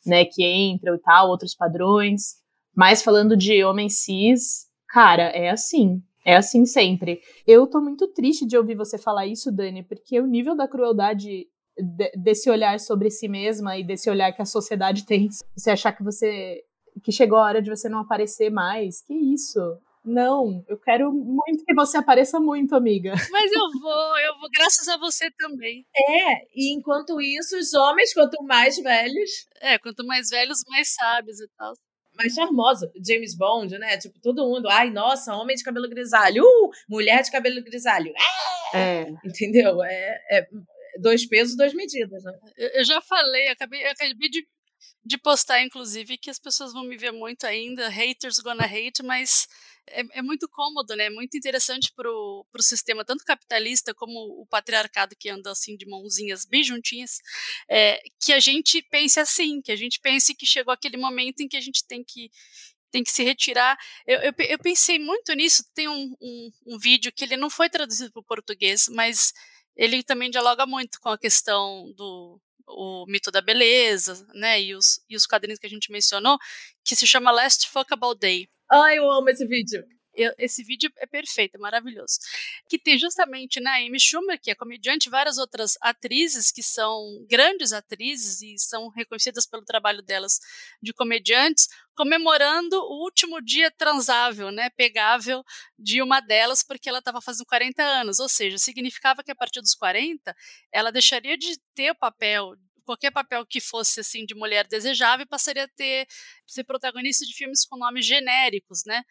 né? 0.06 0.24
Que 0.24 0.44
entram 0.44 0.94
e 0.94 0.98
tal, 0.98 1.28
outros 1.28 1.54
padrões. 1.54 2.36
Mas 2.74 3.02
falando 3.02 3.36
de 3.36 3.62
homem 3.64 3.88
cis, 3.88 4.66
cara, 4.88 5.24
é 5.24 5.50
assim. 5.50 6.02
É 6.24 6.36
assim 6.36 6.64
sempre. 6.64 7.20
Eu 7.46 7.66
tô 7.66 7.80
muito 7.80 8.06
triste 8.08 8.46
de 8.46 8.56
ouvir 8.56 8.76
você 8.76 8.96
falar 8.96 9.26
isso, 9.26 9.50
Dani, 9.50 9.82
porque 9.82 10.20
o 10.20 10.26
nível 10.26 10.56
da 10.56 10.68
crueldade 10.68 11.48
de, 11.76 12.12
desse 12.16 12.50
olhar 12.50 12.78
sobre 12.78 13.10
si 13.10 13.28
mesma 13.28 13.76
e 13.76 13.84
desse 13.84 14.08
olhar 14.08 14.32
que 14.32 14.42
a 14.42 14.46
sociedade 14.46 15.04
tem, 15.04 15.28
você 15.56 15.70
achar 15.70 15.92
que 15.92 16.02
você 16.02 16.62
que 17.02 17.10
chegou 17.10 17.38
a 17.38 17.44
hora 17.44 17.62
de 17.62 17.70
você 17.70 17.88
não 17.88 18.00
aparecer 18.00 18.50
mais, 18.50 19.02
que 19.02 19.14
isso? 19.14 19.58
Não, 20.04 20.62
eu 20.68 20.78
quero 20.78 21.12
muito 21.12 21.64
que 21.64 21.74
você 21.74 21.96
apareça 21.96 22.38
muito, 22.38 22.74
amiga. 22.74 23.12
Mas 23.32 23.50
eu 23.52 23.80
vou, 23.80 24.18
eu 24.18 24.38
vou, 24.38 24.50
graças 24.52 24.86
a 24.88 24.98
você 24.98 25.30
também. 25.38 25.86
É, 25.96 26.42
e 26.54 26.74
enquanto 26.74 27.20
isso, 27.20 27.56
os 27.56 27.72
homens, 27.72 28.12
quanto 28.12 28.42
mais 28.42 28.76
velhos. 28.76 29.46
É, 29.60 29.78
quanto 29.78 30.04
mais 30.04 30.28
velhos, 30.28 30.58
mais 30.68 30.92
sábios 30.92 31.40
e 31.40 31.48
tal 31.56 31.72
mais 32.16 32.34
charmosa. 32.34 32.90
James 33.06 33.34
Bond, 33.34 33.78
né? 33.78 33.98
Tipo, 33.98 34.18
todo 34.20 34.46
mundo, 34.46 34.68
ai, 34.68 34.90
nossa, 34.90 35.34
homem 35.34 35.56
de 35.56 35.64
cabelo 35.64 35.88
grisalho, 35.88 36.42
uh, 36.44 36.70
mulher 36.88 37.22
de 37.22 37.30
cabelo 37.30 37.62
grisalho. 37.62 38.12
É. 38.74 38.78
é. 38.78 39.14
Entendeu? 39.24 39.82
É, 39.82 40.20
é, 40.30 40.46
dois 41.00 41.26
pesos, 41.26 41.56
duas 41.56 41.74
medidas, 41.74 42.22
né? 42.24 42.32
Eu, 42.56 42.84
já 42.84 43.00
falei, 43.00 43.48
acabei, 43.48 43.84
acabei 43.86 44.28
de, 44.28 44.46
de 45.04 45.18
postar, 45.18 45.62
inclusive, 45.62 46.18
que 46.18 46.30
as 46.30 46.38
pessoas 46.38 46.72
vão 46.72 46.84
me 46.84 46.96
ver 46.96 47.12
muito 47.12 47.44
ainda, 47.46 47.88
haters 47.88 48.38
gonna 48.38 48.64
hate, 48.64 49.02
mas 49.02 49.46
é, 49.88 50.18
é, 50.18 50.22
muito 50.22 50.48
cômodo, 50.48 50.94
né? 50.96 51.10
Muito 51.10 51.36
interessante 51.36 51.92
para 51.94 52.10
o 52.10 52.46
sistema, 52.60 53.04
tanto 53.04 53.24
capitalista 53.24 53.94
como 53.94 54.18
o 54.40 54.46
patriarcado 54.46 55.16
que 55.16 55.28
anda 55.28 55.50
assim 55.50 55.76
de 55.76 55.86
mãozinhas 55.86 56.44
bem 56.44 56.62
juntinhas, 56.62 57.18
é, 57.68 58.02
que 58.20 58.32
a 58.32 58.40
gente 58.40 58.82
pense 58.82 59.18
assim, 59.20 59.60
que 59.60 59.72
a 59.72 59.76
gente 59.76 60.00
pense 60.00 60.34
que 60.34 60.46
chegou 60.46 60.72
aquele 60.72 60.96
momento 60.96 61.40
em 61.40 61.48
que 61.48 61.56
a 61.56 61.60
gente 61.60 61.84
tem 61.86 62.04
que 62.04 62.30
tem 62.90 63.02
que 63.02 63.10
se 63.10 63.24
retirar. 63.24 63.78
Eu, 64.06 64.20
eu, 64.20 64.32
eu 64.38 64.58
pensei 64.58 64.98
muito 64.98 65.32
nisso. 65.32 65.64
Tem 65.74 65.88
um, 65.88 66.14
um, 66.20 66.50
um, 66.66 66.78
vídeo 66.78 67.10
que 67.10 67.24
ele 67.24 67.38
não 67.38 67.48
foi 67.48 67.70
traduzido 67.70 68.12
para 68.12 68.20
o 68.20 68.24
português, 68.24 68.86
mas 68.88 69.32
ele 69.74 70.02
também 70.02 70.30
dialoga 70.30 70.66
muito 70.66 71.00
com 71.00 71.08
a 71.08 71.18
questão 71.18 71.90
do 71.96 72.38
o 72.66 73.04
mito 73.06 73.30
da 73.30 73.40
beleza, 73.40 74.26
né, 74.34 74.60
e 74.60 74.74
os, 74.74 75.00
e 75.08 75.16
os 75.16 75.26
quadrinhos 75.26 75.58
que 75.58 75.66
a 75.66 75.70
gente 75.70 75.90
mencionou, 75.90 76.38
que 76.84 76.96
se 76.96 77.06
chama 77.06 77.30
Last 77.30 77.68
Fuckable 77.68 78.18
Day. 78.18 78.48
Ai, 78.72 78.96
eu 78.96 79.10
amo 79.10 79.28
esse 79.28 79.46
vídeo. 79.46 79.84
Eu, 80.14 80.32
esse 80.38 80.62
vídeo 80.64 80.90
é 80.96 81.06
perfeito, 81.06 81.56
é 81.56 81.58
maravilhoso. 81.58 82.18
Que 82.68 82.78
tem 82.78 82.98
justamente 82.98 83.60
né, 83.60 83.70
a 83.70 83.76
Amy 83.76 84.00
Schumer, 84.00 84.40
que 84.40 84.50
é 84.50 84.54
comediante, 84.54 85.10
várias 85.10 85.36
outras 85.36 85.76
atrizes 85.80 86.50
que 86.50 86.62
são 86.62 87.22
grandes 87.28 87.74
atrizes 87.74 88.40
e 88.40 88.54
são 88.58 88.88
reconhecidas 88.88 89.46
pelo 89.46 89.62
trabalho 89.62 90.00
delas 90.02 90.38
de 90.82 90.92
comediantes, 90.94 91.68
comemorando 91.94 92.76
o 92.78 93.04
último 93.04 93.42
dia 93.42 93.70
transável, 93.70 94.50
né, 94.50 94.70
pegável 94.70 95.44
de 95.78 96.00
uma 96.00 96.20
delas, 96.20 96.62
porque 96.62 96.88
ela 96.88 97.00
estava 97.00 97.20
fazendo 97.20 97.46
40 97.46 97.82
anos. 97.82 98.20
Ou 98.20 98.28
seja, 98.28 98.56
significava 98.56 99.22
que 99.22 99.30
a 99.30 99.36
partir 99.36 99.60
dos 99.60 99.74
40 99.74 100.34
ela 100.72 100.90
deixaria 100.90 101.36
de 101.36 101.58
ter 101.74 101.90
o 101.90 101.94
papel 101.94 102.54
qualquer 102.84 103.10
papel 103.10 103.46
que 103.46 103.60
fosse 103.60 104.00
assim 104.00 104.24
de 104.24 104.34
mulher 104.34 104.66
desejável 104.66 105.26
passaria 105.26 105.64
a 105.64 105.68
ter 105.68 106.06
ser 106.46 106.64
protagonista 106.64 107.24
de 107.24 107.34
filmes 107.34 107.64
com 107.64 107.76
nomes 107.76 108.04
genéricos, 108.04 108.82
né? 108.86 109.02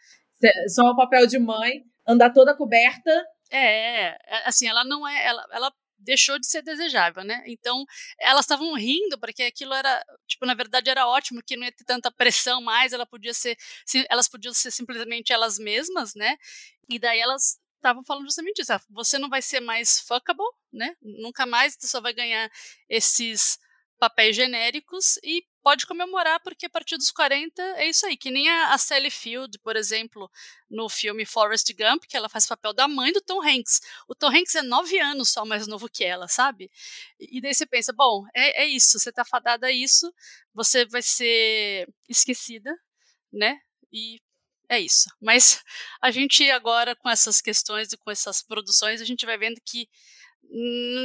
Só 0.67 0.83
o 0.89 0.95
papel 0.95 1.27
de 1.27 1.37
mãe, 1.37 1.83
andar 2.07 2.31
toda 2.31 2.55
coberta. 2.55 3.11
É, 3.49 4.07
é, 4.07 4.17
assim, 4.45 4.67
ela 4.67 4.83
não 4.83 5.07
é, 5.07 5.25
ela, 5.25 5.45
ela 5.51 5.71
deixou 6.01 6.39
de 6.39 6.47
ser 6.47 6.61
desejável, 6.61 7.23
né? 7.23 7.43
Então, 7.45 7.85
elas 8.19 8.41
estavam 8.41 8.73
rindo 8.73 9.19
porque 9.19 9.43
aquilo 9.43 9.73
era, 9.73 10.03
tipo, 10.27 10.45
na 10.45 10.53
verdade 10.53 10.89
era 10.89 11.07
ótimo, 11.07 11.41
que 11.45 11.55
não 11.55 11.65
ia 11.65 11.71
ter 11.71 11.83
tanta 11.83 12.11
pressão 12.11 12.61
mais, 12.61 12.93
ela 12.93 13.05
podia 13.05 13.33
ser, 13.33 13.55
elas 14.09 14.27
podiam 14.27 14.53
ser 14.53 14.71
simplesmente 14.71 15.31
elas 15.31 15.57
mesmas, 15.59 16.15
né? 16.15 16.35
E 16.89 16.99
daí 16.99 17.19
elas 17.19 17.59
estavam 17.81 18.03
falando 18.03 18.25
justamente 18.25 18.61
isso. 18.61 18.71
Ah, 18.71 18.81
você 18.89 19.17
não 19.17 19.29
vai 19.29 19.41
ser 19.41 19.59
mais 19.59 19.99
fuckable, 19.99 20.45
né? 20.71 20.95
Nunca 21.01 21.45
mais 21.45 21.75
você 21.77 21.87
só 21.87 21.99
vai 21.99 22.13
ganhar 22.13 22.49
esses 22.87 23.59
papéis 23.99 24.35
genéricos 24.35 25.17
e 25.23 25.45
pode 25.61 25.85
comemorar, 25.85 26.39
porque 26.41 26.65
a 26.65 26.69
partir 26.69 26.97
dos 26.97 27.11
40 27.11 27.61
é 27.77 27.87
isso 27.87 28.05
aí. 28.05 28.17
Que 28.17 28.31
nem 28.31 28.49
a, 28.49 28.73
a 28.73 28.77
Sally 28.77 29.11
Field, 29.11 29.59
por 29.59 29.75
exemplo, 29.75 30.29
no 30.69 30.89
filme 30.89 31.25
Forrest 31.25 31.71
Gump, 31.73 32.05
que 32.07 32.17
ela 32.17 32.29
faz 32.29 32.47
papel 32.47 32.73
da 32.73 32.87
mãe 32.87 33.11
do 33.13 33.21
Tom 33.21 33.41
Hanks. 33.43 33.79
O 34.07 34.15
Tom 34.15 34.29
Hanks 34.29 34.55
é 34.55 34.61
nove 34.63 34.99
anos 34.99 35.29
só 35.29 35.45
mais 35.45 35.67
novo 35.67 35.87
que 35.89 36.03
ela, 36.03 36.27
sabe? 36.27 36.71
E, 37.19 37.37
e 37.37 37.41
daí 37.41 37.53
você 37.53 37.65
pensa, 37.65 37.93
bom, 37.93 38.25
é, 38.35 38.63
é 38.63 38.65
isso, 38.65 38.99
você 38.99 39.11
tá 39.11 39.23
fadada 39.23 39.67
a 39.67 39.71
isso, 39.71 40.11
você 40.53 40.85
vai 40.85 41.01
ser 41.03 41.87
esquecida, 42.09 42.75
né? 43.31 43.59
E 43.93 44.19
é 44.71 44.79
isso. 44.79 45.09
Mas 45.21 45.61
a 46.01 46.09
gente 46.09 46.49
agora, 46.49 46.95
com 46.95 47.09
essas 47.09 47.41
questões 47.41 47.91
e 47.91 47.97
com 47.97 48.09
essas 48.09 48.41
produções, 48.41 49.01
a 49.01 49.05
gente 49.05 49.25
vai 49.25 49.37
vendo 49.37 49.59
que 49.65 49.85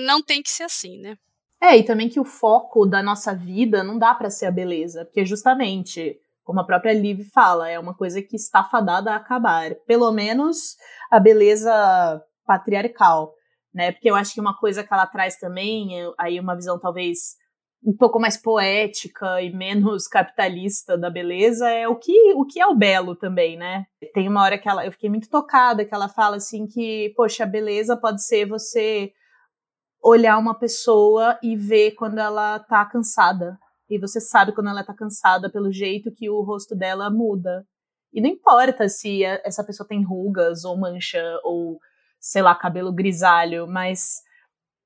não 0.07 0.23
tem 0.23 0.41
que 0.41 0.51
ser 0.51 0.63
assim, 0.63 1.01
né? 1.01 1.19
É, 1.61 1.77
e 1.77 1.83
também 1.83 2.09
que 2.09 2.21
o 2.21 2.25
foco 2.25 2.87
da 2.87 3.03
nossa 3.03 3.35
vida 3.35 3.83
não 3.83 3.99
dá 3.99 4.15
para 4.15 4.31
ser 4.31 4.47
a 4.47 4.53
beleza, 4.53 5.05
porque 5.05 5.25
justamente, 5.25 6.17
como 6.45 6.61
a 6.61 6.65
própria 6.65 6.93
Liv 6.93 7.25
fala, 7.33 7.69
é 7.69 7.77
uma 7.77 7.95
coisa 7.95 8.23
que 8.23 8.37
está 8.37 8.63
fadada 8.63 9.11
a 9.11 9.17
acabar. 9.17 9.75
Pelo 9.87 10.13
menos 10.13 10.77
a 11.11 11.19
beleza 11.19 12.23
patriarcal, 12.47 13.35
né? 13.75 13.91
Porque 13.91 14.09
eu 14.09 14.15
acho 14.15 14.33
que 14.33 14.41
uma 14.41 14.57
coisa 14.57 14.85
que 14.85 14.95
ela 14.95 15.07
traz 15.09 15.39
também, 15.39 15.91
aí 16.17 16.39
uma 16.39 16.55
visão 16.55 16.79
talvez 16.79 17.37
um 17.87 17.97
pouco 17.97 18.19
mais 18.19 18.37
poética 18.37 19.41
e 19.41 19.53
menos 19.53 20.09
capitalista 20.09 20.99
da 20.99 21.09
beleza 21.09 21.71
é 21.71 21.87
o 21.87 21.95
que 21.95 22.35
o 22.35 22.45
que 22.45 22.61
é 22.61 22.67
o 22.67 22.75
belo 22.75 23.15
também, 23.15 23.57
né? 23.57 23.87
Tem 24.13 24.29
uma 24.29 24.43
hora 24.43 24.59
que 24.59 24.69
ela 24.69 24.85
eu 24.85 24.91
fiquei 24.91 25.09
muito 25.09 25.31
tocada 25.31 25.85
que 25.85 25.95
ela 25.95 26.09
fala 26.09 26.37
assim 26.37 26.67
que, 26.67 27.15
poxa, 27.17 27.45
a 27.45 27.47
beleza 27.47 27.97
pode 27.97 28.25
ser 28.25 28.47
você 28.47 29.13
olhar 30.03 30.37
uma 30.39 30.59
pessoa 30.59 31.39
e 31.43 31.57
ver 31.57 31.93
quando 31.93 32.19
ela 32.19 32.59
tá 32.59 32.85
cansada. 32.85 33.59
E 33.89 33.99
você 33.99 34.21
sabe 34.21 34.53
quando 34.53 34.69
ela 34.69 34.85
tá 34.85 34.93
cansada 34.93 35.51
pelo 35.51 35.73
jeito 35.73 36.13
que 36.13 36.29
o 36.29 36.43
rosto 36.43 36.75
dela 36.75 37.09
muda. 37.09 37.65
E 38.13 38.21
não 38.21 38.29
importa 38.29 38.89
se 38.89 39.23
essa 39.25 39.65
pessoa 39.65 39.87
tem 39.87 40.05
rugas 40.05 40.65
ou 40.65 40.77
mancha 40.77 41.23
ou, 41.45 41.79
sei 42.21 42.43
lá, 42.43 42.55
cabelo 42.55 42.93
grisalho, 42.93 43.67
mas 43.67 44.23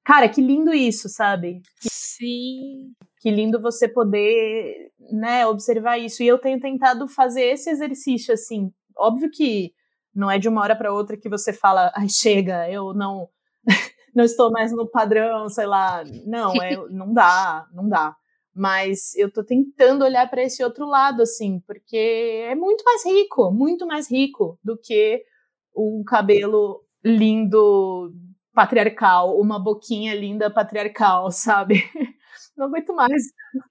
cara, 0.04 0.28
que 0.28 0.40
lindo 0.40 0.72
isso, 0.72 1.08
sabe? 1.08 1.62
Sim. 1.80 2.92
Que 3.20 3.30
lindo 3.30 3.60
você 3.60 3.88
poder, 3.88 4.90
né, 5.12 5.46
observar 5.46 5.98
isso. 5.98 6.22
E 6.22 6.26
eu 6.26 6.38
tenho 6.38 6.60
tentado 6.60 7.06
fazer 7.08 7.42
esse 7.42 7.70
exercício 7.70 8.32
assim. 8.34 8.72
Óbvio 8.96 9.30
que 9.30 9.72
não 10.14 10.30
é 10.30 10.38
de 10.38 10.48
uma 10.48 10.62
hora 10.62 10.76
para 10.76 10.92
outra 10.92 11.16
que 11.16 11.28
você 11.28 11.52
fala, 11.52 11.92
ai, 11.94 12.08
chega, 12.08 12.70
eu 12.70 12.94
não 12.94 13.28
não 14.14 14.24
estou 14.24 14.50
mais 14.50 14.72
no 14.72 14.88
padrão, 14.90 15.48
sei 15.48 15.66
lá. 15.66 16.02
Não, 16.26 16.52
é, 16.62 16.76
não 16.90 17.12
dá, 17.12 17.66
não 17.72 17.88
dá. 17.88 18.16
Mas 18.54 19.14
eu 19.16 19.32
tô 19.32 19.44
tentando 19.44 20.04
olhar 20.04 20.28
para 20.28 20.42
esse 20.42 20.62
outro 20.64 20.86
lado, 20.86 21.22
assim, 21.22 21.60
porque 21.66 21.96
é 22.48 22.54
muito 22.54 22.82
mais 22.84 23.04
rico, 23.06 23.50
muito 23.52 23.86
mais 23.86 24.10
rico 24.10 24.58
do 24.62 24.76
que 24.76 25.22
um 25.76 26.02
cabelo 26.04 26.82
lindo 27.04 28.12
patriarcal, 28.52 29.38
uma 29.38 29.58
boquinha 29.58 30.14
linda 30.14 30.50
patriarcal, 30.50 31.30
sabe? 31.30 31.74
Não 32.56 32.66
aguento 32.66 32.94
mais. 32.94 33.22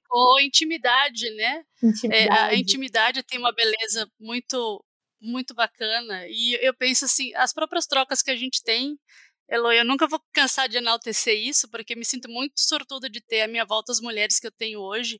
Ou 0.09 0.39
intimidade, 0.39 1.29
né? 1.35 1.63
Intimidade. 1.83 2.29
É, 2.29 2.31
a 2.31 2.55
intimidade 2.55 3.23
tem 3.23 3.39
uma 3.39 3.53
beleza 3.53 4.09
muito 4.19 4.83
muito 5.21 5.53
bacana 5.53 6.25
e 6.29 6.57
eu 6.65 6.73
penso 6.73 7.03
assim, 7.03 7.35
as 7.35 7.51
próprias 7.51 7.85
trocas 7.85 8.21
que 8.21 8.31
a 8.31 8.37
gente 8.37 8.63
tem 8.63 8.97
Eloy, 9.51 9.79
eu 9.79 9.85
nunca 9.85 10.07
vou 10.07 10.21
cansar 10.31 10.69
de 10.69 10.77
enaltecer 10.77 11.35
isso, 11.35 11.67
porque 11.69 11.95
me 11.95 12.05
sinto 12.05 12.29
muito 12.29 12.53
sortuda 12.61 13.09
de 13.09 13.19
ter 13.19 13.41
à 13.41 13.47
minha 13.47 13.65
volta 13.65 13.91
as 13.91 13.99
mulheres 13.99 14.39
que 14.39 14.45
eu 14.45 14.51
tenho 14.51 14.79
hoje, 14.79 15.19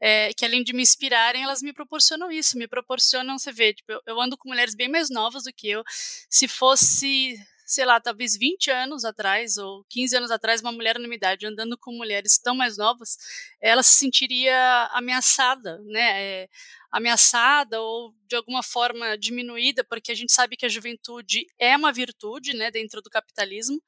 é, 0.00 0.32
que 0.32 0.44
além 0.44 0.62
de 0.62 0.72
me 0.72 0.82
inspirarem, 0.82 1.42
elas 1.42 1.60
me 1.60 1.72
proporcionam 1.72 2.30
isso, 2.30 2.56
me 2.56 2.68
proporcionam, 2.68 3.36
você 3.36 3.50
vê, 3.52 3.74
tipo, 3.74 3.90
eu, 3.90 4.00
eu 4.06 4.20
ando 4.20 4.38
com 4.38 4.48
mulheres 4.48 4.76
bem 4.76 4.88
mais 4.88 5.10
novas 5.10 5.42
do 5.42 5.52
que 5.52 5.68
eu. 5.68 5.82
Se 6.30 6.46
fosse, 6.46 7.36
sei 7.74 7.84
lá, 7.84 8.00
talvez 8.00 8.36
20 8.36 8.70
anos 8.70 9.04
atrás 9.04 9.56
ou 9.56 9.84
15 9.90 10.16
anos 10.16 10.30
atrás, 10.30 10.60
uma 10.60 10.72
mulher 10.72 10.98
na 10.98 11.06
minha 11.06 11.16
idade 11.16 11.46
andando 11.46 11.76
com 11.78 11.92
mulheres 11.92 12.38
tão 12.38 12.54
mais 12.54 12.76
novas, 12.76 13.16
ela 13.60 13.82
se 13.82 13.94
sentiria 13.94 14.88
ameaçada, 14.92 15.78
né? 15.84 16.22
É, 16.22 16.48
ameaçada 16.92 17.80
ou 17.80 18.14
de 18.28 18.36
alguma 18.36 18.62
forma 18.62 19.18
diminuída, 19.18 19.82
porque 19.82 20.12
a 20.12 20.14
gente 20.14 20.32
sabe 20.32 20.56
que 20.56 20.64
a 20.64 20.68
juventude 20.68 21.44
é 21.58 21.76
uma 21.76 21.92
virtude, 21.92 22.54
né, 22.54 22.70
dentro 22.70 23.02
do 23.02 23.10
capitalismo. 23.10 23.82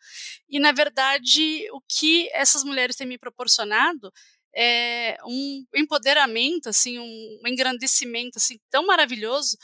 E 0.49 0.59
na 0.59 0.73
verdade, 0.73 1.69
o 1.73 1.81
que 1.89 2.29
essas 2.33 2.65
mulheres 2.65 2.97
têm 2.97 3.07
me 3.07 3.17
proporcionado 3.17 4.13
é 4.57 5.19
um 5.25 5.65
empoderamento, 5.75 6.69
assim, 6.69 6.99
um 6.99 7.41
engrandecimento 7.47 8.39
assim 8.39 8.59
tão 8.71 8.87
maravilhoso 8.87 9.57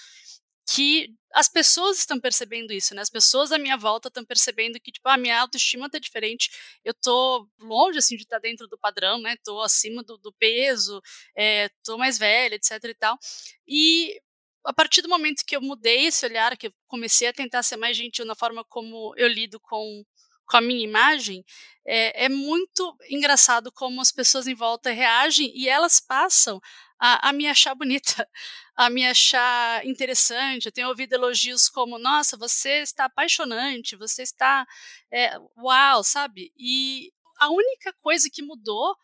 que 0.75 1.15
as 1.35 1.49
pessoas 1.49 1.99
estão 1.99 2.21
percebendo 2.21 2.73
isso, 2.73 2.95
né? 2.95 3.03
As 3.03 3.11
pessoas 3.11 3.53
à 3.53 3.59
minha 3.59 3.77
volta 3.77 4.09
estão 4.09 4.25
percebendo 4.25 4.79
que, 4.81 4.93
tipo, 4.93 5.09
a 5.09 5.17
minha 5.17 5.41
autoestima 5.41 5.89
tá 5.89 5.99
diferente, 5.99 6.51
eu 6.85 6.95
tô 6.95 7.49
longe, 7.59 7.99
assim, 7.99 8.17
de 8.17 8.23
estar 8.23 8.37
tá 8.37 8.43
dentro 8.43 8.67
do 8.69 8.79
padrão, 8.79 9.21
né? 9.21 9.37
Tô 9.45 9.61
acima 9.61 10.03
do, 10.03 10.19
do 10.19 10.33
peso, 10.33 11.01
é, 11.37 11.71
tô 11.83 11.97
mais 11.99 12.19
velha, 12.19 12.55
etc 12.55 12.85
e 12.85 12.95
tal. 12.95 13.19
E 13.67 14.21
a 14.65 14.73
partir 14.73 15.03
do 15.03 15.09
momento 15.09 15.45
que 15.47 15.57
eu 15.57 15.61
mudei 15.61 16.07
esse 16.07 16.25
olhar, 16.25 16.57
que 16.57 16.69
eu 16.69 16.75
comecei 16.87 17.29
a 17.29 17.33
tentar 17.33 17.63
ser 17.63 17.77
mais 17.77 17.97
gentil 17.97 18.25
na 18.25 18.35
forma 18.35 18.65
como 18.65 19.15
eu 19.17 19.29
lido 19.29 19.59
com, 19.61 20.05
com 20.47 20.57
a 20.57 20.61
minha 20.61 20.85
imagem, 20.85 21.45
é, 21.85 22.27
é 22.27 22.29
muito 22.29 22.97
engraçado 23.11 23.73
como 23.73 24.01
as 24.01 24.13
pessoas 24.13 24.47
em 24.47 24.55
volta 24.55 24.91
reagem 24.91 25.51
e 25.55 25.69
elas 25.69 26.01
passam 26.01 26.61
a, 27.03 27.31
a 27.31 27.33
me 27.33 27.49
achar 27.49 27.75
bonita, 27.75 28.29
a 28.77 28.91
me 28.91 29.07
achar 29.07 29.85
interessante. 29.87 30.67
Eu 30.67 30.73
tenho 30.73 30.89
ouvido 30.89 31.13
elogios 31.15 31.69
como: 31.69 31.99
nossa, 31.99 32.37
você 32.37 32.83
está 32.83 33.07
apaixonante, 33.07 33.97
você 33.97 34.23
está. 34.23 34.67
É, 35.11 35.39
uau, 35.59 36.03
sabe? 36.05 36.53
E 36.59 37.13
a 37.39 37.51
única 37.51 37.93
coisa 38.01 38.29
que 38.33 38.43
mudou, 38.43 38.95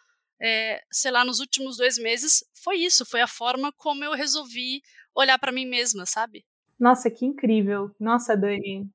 é, 0.41 0.83
sei 0.91 1.11
lá, 1.11 1.25
nos 1.25 1.41
últimos 1.41 1.77
dois 1.77 1.99
meses 1.99 2.45
foi 2.63 2.77
isso 2.79 3.05
foi 3.07 3.21
a 3.21 3.27
forma 3.27 3.73
como 3.73 4.05
eu 4.05 4.13
resolvi 4.13 4.83
olhar 5.15 5.39
para 5.39 5.53
mim 5.53 5.67
mesma, 5.67 6.07
sabe? 6.07 6.45
Nossa, 6.79 7.11
que 7.11 7.27
incrível. 7.27 7.91
Nossa, 7.99 8.37
Dani. 8.37 8.89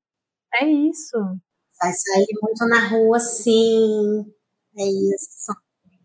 É 0.55 0.65
isso. 0.65 1.17
Vai 1.81 1.91
sair 1.93 2.27
muito 2.41 2.65
na 2.67 2.87
rua, 2.89 3.19
sim. 3.19 4.25
É 4.77 4.83
isso. 4.85 5.53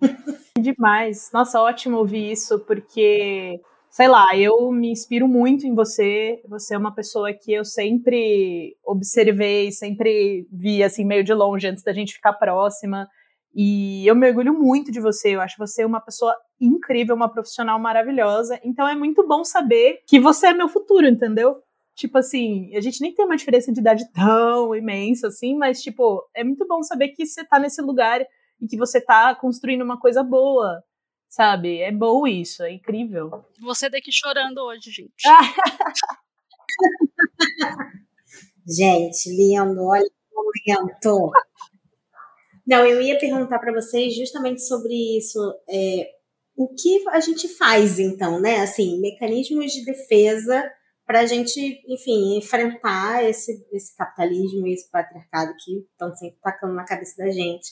Demais. 0.59 1.31
Nossa, 1.33 1.61
ótimo 1.61 1.99
ouvir 1.99 2.33
isso, 2.33 2.59
porque, 2.61 3.61
sei 3.99 4.07
lá, 4.07 4.29
eu 4.37 4.71
me 4.71 4.93
inspiro 4.93 5.27
muito 5.27 5.67
em 5.67 5.75
você. 5.75 6.41
Você 6.49 6.77
é 6.77 6.79
uma 6.79 6.95
pessoa 6.95 7.33
que 7.33 7.53
eu 7.53 7.65
sempre 7.65 8.77
observei, 8.87 9.73
sempre 9.73 10.47
vi, 10.53 10.85
assim, 10.85 11.05
meio 11.05 11.25
de 11.25 11.35
longe, 11.35 11.67
antes 11.67 11.83
da 11.83 11.93
gente 11.93 12.15
ficar 12.15 12.35
próxima. 12.35 13.09
E 13.53 14.07
eu 14.07 14.15
mergulho 14.15 14.55
muito 14.55 14.93
de 14.93 15.01
você. 15.01 15.35
Eu 15.35 15.41
acho 15.41 15.57
você 15.59 15.85
uma 15.85 16.01
pessoa 16.01 16.33
incrível, 16.61 17.17
uma 17.17 17.29
profissional 17.29 17.77
maravilhosa. 17.81 18.61
Então 18.63 18.87
é 18.87 18.95
muito 18.95 19.27
bom 19.27 19.43
saber 19.43 19.99
que 20.07 20.21
você 20.21 20.47
é 20.47 20.55
meu 20.55 20.69
futuro, 20.69 21.09
entendeu? 21.09 21.57
Tipo 21.97 22.19
assim, 22.19 22.71
a 22.77 22.81
gente 22.81 23.01
nem 23.01 23.13
tem 23.13 23.25
uma 23.25 23.37
diferença 23.37 23.73
de 23.73 23.81
idade 23.81 24.05
tão 24.13 24.77
imensa 24.77 25.27
assim, 25.27 25.57
mas 25.57 25.83
tipo, 25.83 26.23
é 26.37 26.45
muito 26.45 26.65
bom 26.69 26.85
saber 26.85 27.09
que 27.09 27.27
você 27.27 27.45
tá 27.45 27.59
nesse 27.59 27.83
lugar 27.83 28.21
e 28.61 28.67
que 28.69 28.77
você 28.77 29.01
tá 29.01 29.35
construindo 29.35 29.83
uma 29.83 29.99
coisa 29.99 30.23
boa, 30.23 30.85
sabe? 31.29 31.81
É 31.81 31.93
bom 31.93 32.27
isso, 32.27 32.63
é 32.63 32.73
incrível. 32.73 33.45
Você 33.61 33.91
daqui 33.91 34.13
chorando 34.13 34.59
hoje, 34.59 34.91
gente. 34.91 35.23
gente, 38.67 39.31
lindo, 39.31 39.85
olha 39.85 40.05
que 40.05 40.35
momento. 40.35 41.31
Não, 42.67 42.85
eu 42.85 43.01
ia 43.01 43.19
perguntar 43.19 43.59
para 43.59 43.73
vocês 43.73 44.15
justamente 44.15 44.63
sobre 44.63 44.95
isso. 45.17 45.39
É, 45.69 46.11
o 46.57 46.69
que 46.75 47.09
a 47.09 47.21
gente 47.21 47.49
faz, 47.49 47.99
então, 47.99 48.41
né? 48.41 48.61
Assim, 48.61 49.01
mecanismos 49.01 49.73
de 49.73 49.85
defesa 49.85 50.71
para 51.07 51.21
a 51.21 51.27
gente, 51.27 51.83
enfim, 51.89 52.37
enfrentar 52.37 53.25
esse, 53.25 53.67
esse 53.73 53.97
capitalismo 53.97 54.67
e 54.67 54.75
esse 54.75 54.91
patriarcado 54.91 55.55
que 55.65 55.79
estão 55.79 56.15
sempre 56.15 56.39
tacando 56.43 56.75
na 56.75 56.85
cabeça 56.85 57.17
da 57.17 57.31
gente. 57.31 57.67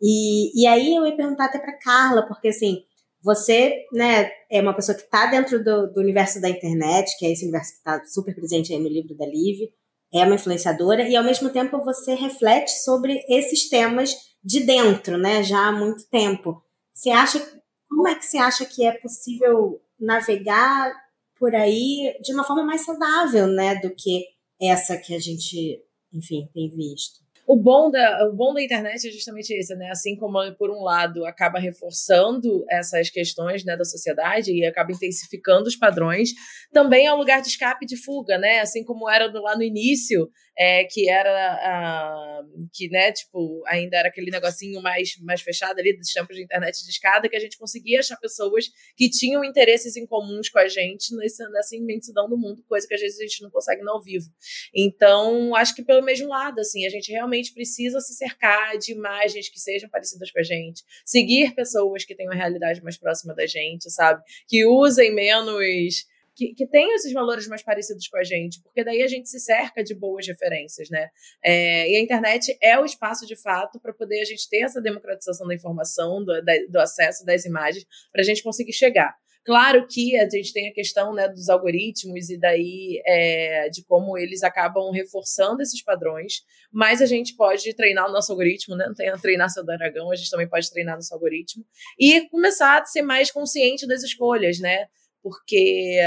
E, 0.00 0.60
e 0.60 0.66
aí 0.66 0.94
eu 0.94 1.06
ia 1.06 1.16
perguntar 1.16 1.46
até 1.46 1.58
para 1.58 1.78
Carla, 1.78 2.26
porque 2.28 2.48
assim, 2.48 2.84
você 3.22 3.86
né, 3.92 4.30
é 4.50 4.60
uma 4.60 4.74
pessoa 4.74 4.96
que 4.96 5.04
está 5.04 5.26
dentro 5.26 5.62
do, 5.62 5.92
do, 5.92 6.00
universo 6.00 6.40
da 6.40 6.50
internet, 6.50 7.16
que 7.18 7.24
é 7.24 7.32
esse 7.32 7.44
universo 7.44 7.72
que 7.72 7.78
está 7.78 8.04
super 8.04 8.34
presente 8.34 8.72
aí 8.72 8.78
no 8.78 8.88
livro 8.88 9.16
da 9.16 9.24
Liv, 9.24 9.68
é 10.12 10.24
uma 10.24 10.34
influenciadora, 10.34 11.08
e 11.08 11.16
ao 11.16 11.24
mesmo 11.24 11.48
tempo 11.50 11.82
você 11.84 12.14
reflete 12.14 12.70
sobre 12.82 13.24
esses 13.28 13.68
temas 13.68 14.14
de 14.44 14.60
dentro, 14.60 15.16
né, 15.16 15.42
já 15.42 15.68
há 15.68 15.72
muito 15.72 16.06
tempo. 16.08 16.62
Você 16.92 17.10
acha, 17.10 17.40
como 17.88 18.08
é 18.08 18.14
que 18.14 18.26
você 18.26 18.38
acha 18.38 18.66
que 18.66 18.84
é 18.84 18.92
possível 18.92 19.80
navegar 19.98 20.92
por 21.38 21.54
aí 21.54 22.18
de 22.20 22.32
uma 22.34 22.44
forma 22.44 22.64
mais 22.64 22.84
saudável, 22.84 23.46
né, 23.46 23.76
do 23.76 23.94
que 23.94 24.26
essa 24.60 24.96
que 24.96 25.14
a 25.14 25.18
gente, 25.18 25.80
enfim, 26.12 26.48
tem 26.52 26.68
visto. 26.70 27.20
O 27.52 27.56
bom, 27.56 27.90
da, 27.90 28.26
o 28.30 28.32
bom 28.34 28.54
da 28.54 28.62
internet 28.62 29.06
é 29.06 29.10
justamente 29.10 29.54
isso, 29.54 29.74
né? 29.74 29.90
Assim 29.90 30.16
como, 30.16 30.38
por 30.56 30.70
um 30.70 30.82
lado, 30.82 31.26
acaba 31.26 31.58
reforçando 31.58 32.64
essas 32.70 33.10
questões 33.10 33.62
né, 33.62 33.76
da 33.76 33.84
sociedade 33.84 34.50
e 34.50 34.64
acaba 34.64 34.90
intensificando 34.90 35.68
os 35.68 35.76
padrões, 35.76 36.30
também 36.72 37.06
é 37.06 37.12
um 37.12 37.18
lugar 37.18 37.42
de 37.42 37.48
escape 37.48 37.84
de 37.84 38.02
fuga, 38.02 38.38
né? 38.38 38.60
Assim 38.60 38.82
como 38.82 39.06
era 39.06 39.30
lá 39.38 39.54
no 39.54 39.62
início, 39.62 40.30
é, 40.56 40.84
que 40.84 41.08
era 41.08 42.42
uh, 42.42 42.68
que, 42.72 42.88
né, 42.88 43.12
tipo, 43.12 43.62
ainda 43.66 43.96
era 43.96 44.08
aquele 44.08 44.30
negocinho 44.30 44.80
mais, 44.82 45.16
mais 45.20 45.40
fechado 45.40 45.78
ali 45.78 45.96
dos 45.96 46.12
tempos 46.12 46.36
de 46.36 46.42
internet 46.42 46.82
de 46.82 46.90
escada, 46.90 47.28
que 47.28 47.36
a 47.36 47.40
gente 47.40 47.58
conseguia 47.58 48.00
achar 48.00 48.16
pessoas 48.16 48.66
que 48.96 49.08
tinham 49.08 49.44
interesses 49.44 49.96
em 49.96 50.06
comuns 50.06 50.48
com 50.48 50.58
a 50.58 50.68
gente 50.68 51.14
nessa, 51.16 51.48
nessa 51.50 51.76
imensidão 51.76 52.28
do 52.28 52.36
mundo, 52.36 52.62
coisa 52.66 52.86
que 52.86 52.94
às 52.94 53.00
vezes 53.00 53.18
a 53.18 53.22
gente 53.22 53.42
não 53.42 53.50
consegue 53.50 53.82
no 53.82 53.90
ao 53.92 54.02
vivo. 54.02 54.26
Então, 54.74 55.54
acho 55.54 55.74
que 55.74 55.82
pelo 55.82 56.02
mesmo 56.02 56.28
lado, 56.28 56.60
assim, 56.60 56.86
a 56.86 56.90
gente 56.90 57.10
realmente 57.10 57.41
precisa 57.50 58.00
se 58.00 58.14
cercar 58.14 58.76
de 58.78 58.92
imagens 58.92 59.48
que 59.48 59.58
sejam 59.58 59.88
parecidas 59.88 60.30
com 60.30 60.40
a 60.40 60.42
gente, 60.42 60.82
seguir 61.04 61.54
pessoas 61.54 62.04
que 62.04 62.14
tenham 62.14 62.32
a 62.32 62.36
realidade 62.36 62.82
mais 62.82 62.96
próxima 62.96 63.34
da 63.34 63.46
gente, 63.46 63.90
sabe? 63.90 64.22
Que 64.46 64.64
usem 64.64 65.14
menos 65.14 66.06
que, 66.34 66.54
que 66.54 66.66
tenham 66.66 66.94
esses 66.94 67.12
valores 67.12 67.46
mais 67.46 67.62
parecidos 67.62 68.08
com 68.08 68.16
a 68.16 68.24
gente, 68.24 68.62
porque 68.62 68.82
daí 68.82 69.02
a 69.02 69.06
gente 69.06 69.28
se 69.28 69.38
cerca 69.38 69.82
de 69.84 69.94
boas 69.94 70.26
referências, 70.26 70.88
né? 70.90 71.08
É, 71.44 71.90
e 71.90 71.96
a 71.96 72.00
internet 72.00 72.56
é 72.60 72.78
o 72.78 72.84
espaço 72.84 73.26
de 73.26 73.36
fato 73.36 73.78
para 73.80 73.92
poder 73.92 74.20
a 74.20 74.24
gente 74.24 74.48
ter 74.48 74.60
essa 74.60 74.80
democratização 74.80 75.46
da 75.46 75.54
informação, 75.54 76.24
do, 76.24 76.42
da, 76.42 76.54
do 76.68 76.78
acesso 76.78 77.24
das 77.24 77.44
imagens, 77.44 77.84
para 78.10 78.22
a 78.22 78.24
gente 78.24 78.42
conseguir 78.42 78.72
chegar. 78.72 79.14
Claro 79.44 79.86
que 79.88 80.16
a 80.16 80.28
gente 80.28 80.52
tem 80.52 80.68
a 80.68 80.72
questão 80.72 81.12
né, 81.12 81.28
dos 81.28 81.48
algoritmos 81.48 82.30
e 82.30 82.38
daí 82.38 83.02
é, 83.04 83.68
de 83.70 83.84
como 83.84 84.16
eles 84.16 84.44
acabam 84.44 84.90
reforçando 84.92 85.60
esses 85.62 85.82
padrões, 85.82 86.42
mas 86.70 87.02
a 87.02 87.06
gente 87.06 87.34
pode 87.34 87.74
treinar 87.74 88.08
o 88.08 88.12
noho 88.12 88.22
algoritmo, 88.30 88.76
né? 88.76 88.86
Não 88.86 88.94
tem 88.94 89.08
a 89.08 89.18
treinar 89.18 89.50
seu 89.50 89.64
dragão, 89.64 90.12
a 90.12 90.16
gente 90.16 90.30
também 90.30 90.48
pode 90.48 90.70
treinar 90.70 90.94
nosso 90.94 91.12
algoritmo 91.12 91.64
e 91.98 92.28
começar 92.28 92.80
a 92.80 92.84
ser 92.84 93.02
mais 93.02 93.32
consciente 93.32 93.86
das 93.86 94.04
escolhas, 94.04 94.60
né? 94.60 94.86
Porque 95.22 96.00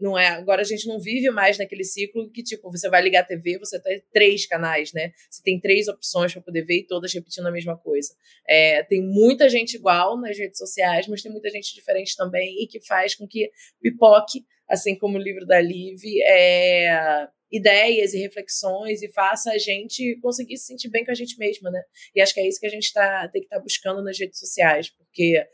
não 0.00 0.18
é 0.18 0.28
agora 0.28 0.62
a 0.62 0.64
gente 0.64 0.88
não 0.88 0.98
vive 0.98 1.30
mais 1.30 1.58
naquele 1.58 1.84
ciclo 1.84 2.30
que 2.30 2.42
tipo 2.42 2.70
você 2.70 2.88
vai 2.88 3.02
ligar 3.02 3.20
a 3.20 3.24
TV 3.24 3.58
você 3.58 3.80
tem 3.80 4.02
três 4.12 4.46
canais 4.46 4.92
né? 4.92 5.12
Você 5.30 5.42
tem 5.42 5.60
três 5.60 5.86
opções 5.86 6.32
para 6.32 6.42
poder 6.42 6.64
ver 6.64 6.78
e 6.78 6.86
todas 6.86 7.12
repetindo 7.12 7.46
a 7.46 7.52
mesma 7.52 7.76
coisa. 7.76 8.14
É, 8.48 8.82
tem 8.84 9.02
muita 9.02 9.48
gente 9.48 9.74
igual 9.74 10.18
nas 10.18 10.38
redes 10.38 10.58
sociais 10.58 11.06
mas 11.06 11.22
tem 11.22 11.30
muita 11.30 11.50
gente 11.50 11.74
diferente 11.74 12.16
também 12.16 12.62
e 12.62 12.66
que 12.66 12.80
faz 12.80 13.14
com 13.14 13.28
que 13.28 13.50
pipoque 13.80 14.44
assim 14.68 14.96
como 14.96 15.18
o 15.18 15.22
livro 15.22 15.44
da 15.46 15.60
Liv 15.60 16.00
é, 16.26 17.28
ideias 17.52 18.14
e 18.14 18.18
reflexões 18.18 19.02
e 19.02 19.12
faça 19.12 19.50
a 19.52 19.58
gente 19.58 20.18
conseguir 20.22 20.56
se 20.56 20.66
sentir 20.66 20.88
bem 20.88 21.04
com 21.04 21.10
a 21.10 21.14
gente 21.14 21.38
mesma 21.38 21.70
né? 21.70 21.82
E 22.14 22.20
acho 22.22 22.32
que 22.32 22.40
é 22.40 22.48
isso 22.48 22.58
que 22.58 22.66
a 22.66 22.70
gente 22.70 22.90
tá 22.94 23.28
tem 23.28 23.42
que 23.42 23.46
estar 23.46 23.58
tá 23.58 23.62
buscando 23.62 24.02
nas 24.02 24.18
redes 24.18 24.38
sociais 24.38 24.88
porque 24.88 25.44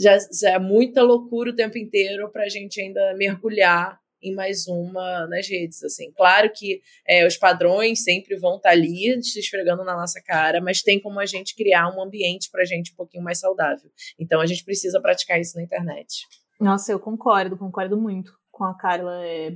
já, 0.00 0.18
já 0.40 0.50
é 0.50 0.58
muita 0.58 1.02
loucura 1.02 1.50
o 1.50 1.56
tempo 1.56 1.78
inteiro 1.78 2.30
para 2.30 2.44
a 2.44 2.48
gente 2.48 2.80
ainda 2.80 3.14
mergulhar 3.16 3.98
em 4.24 4.34
mais 4.34 4.66
uma 4.66 5.26
nas 5.26 5.46
redes, 5.48 5.82
assim. 5.84 6.10
Claro 6.12 6.50
que 6.50 6.80
é, 7.06 7.26
os 7.26 7.36
padrões 7.36 8.02
sempre 8.02 8.36
vão 8.36 8.56
estar 8.56 8.70
tá 8.70 8.74
ali, 8.74 9.22
se 9.22 9.38
esfregando 9.38 9.84
na 9.84 9.94
nossa 9.94 10.20
cara, 10.22 10.60
mas 10.60 10.82
tem 10.82 10.98
como 10.98 11.20
a 11.20 11.26
gente 11.26 11.54
criar 11.54 11.94
um 11.94 12.02
ambiente 12.02 12.50
para 12.50 12.62
a 12.62 12.64
gente 12.64 12.92
um 12.92 12.96
pouquinho 12.96 13.22
mais 13.22 13.38
saudável. 13.38 13.90
Então 14.18 14.40
a 14.40 14.46
gente 14.46 14.64
precisa 14.64 15.00
praticar 15.00 15.38
isso 15.38 15.56
na 15.56 15.62
internet. 15.62 16.26
Nossa, 16.58 16.90
eu 16.90 16.98
concordo, 16.98 17.58
concordo 17.58 18.00
muito 18.00 18.32
com 18.50 18.64
a 18.64 18.74
Carla. 18.74 19.24
É, 19.26 19.52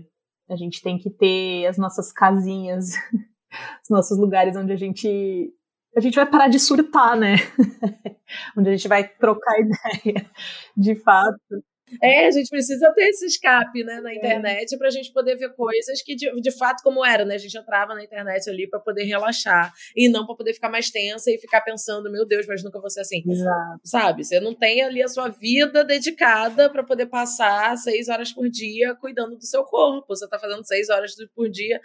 a 0.51 0.57
gente 0.57 0.83
tem 0.83 0.99
que 0.99 1.11
ter 1.11 1.67
as 1.67 1.79
nossas 1.79 2.13
casinhas, 2.13 2.91
os 3.83 3.91
nossos 3.91 4.19
lugares 4.19 4.55
onde 4.57 4.73
a 4.73 4.77
gente 4.77 5.53
a 5.99 6.01
gente 6.01 6.15
vai 6.15 6.27
parar 6.27 6.49
de 6.49 6.61
surtar, 6.61 7.17
né? 7.17 7.37
Onde 8.57 8.69
a 8.69 8.73
gente 8.73 8.87
vai 8.87 9.09
trocar 9.09 9.55
ideia, 9.59 10.31
de 10.77 10.95
fato. 10.95 11.65
É, 12.03 12.27
a 12.27 12.31
gente 12.31 12.51
precisa 12.51 12.93
ter 12.93 13.09
esse 13.09 13.27
escape 13.27 13.83
né, 13.83 14.01
na 14.01 14.13
é. 14.13 14.17
internet 14.17 14.75
é. 14.75 14.79
para 14.79 14.89
a 14.89 14.91
gente 14.91 15.13
poder 15.13 15.37
ver 15.37 15.55
coisas 15.55 16.03
que, 16.03 16.15
de, 16.15 16.31
de 16.41 16.51
fato, 16.53 16.83
como 16.83 17.05
era, 17.05 17.25
né? 17.25 17.35
A 17.35 17.39
gente 17.39 17.57
entrava 17.57 17.95
na 17.95 18.05
internet 18.05 18.49
ali 18.49 18.69
para 18.69 18.79
poder 18.79 19.05
relaxar 19.05 19.73
e 19.97 20.09
não 20.09 20.27
para 20.27 20.37
poder 20.37 20.53
ficar 20.53 20.69
mais 20.69 20.91
tensa 20.91 21.31
e 21.31 21.39
ficar 21.39 21.63
pensando, 21.63 22.13
meu 22.13 22.27
Deus, 22.27 22.47
mas 22.47 22.63
nunca 22.63 22.79
vou 22.79 22.91
ser 22.91 23.01
assim. 23.01 23.23
Exato. 23.27 23.81
Sabe? 23.83 24.23
Você 24.23 24.39
não 24.39 24.55
tem 24.55 24.83
ali 24.83 25.03
a 25.03 25.09
sua 25.09 25.29
vida 25.29 25.83
dedicada 25.83 26.71
para 26.71 26.85
poder 26.85 27.07
passar 27.07 27.77
seis 27.77 28.09
horas 28.09 28.33
por 28.33 28.49
dia 28.49 28.95
cuidando 28.95 29.37
do 29.37 29.45
seu 29.47 29.65
corpo. 29.65 30.15
Você 30.15 30.27
está 30.27 30.39
fazendo 30.39 30.65
seis 30.65 30.91
horas 30.91 31.15
por 31.35 31.49
dia 31.49 31.81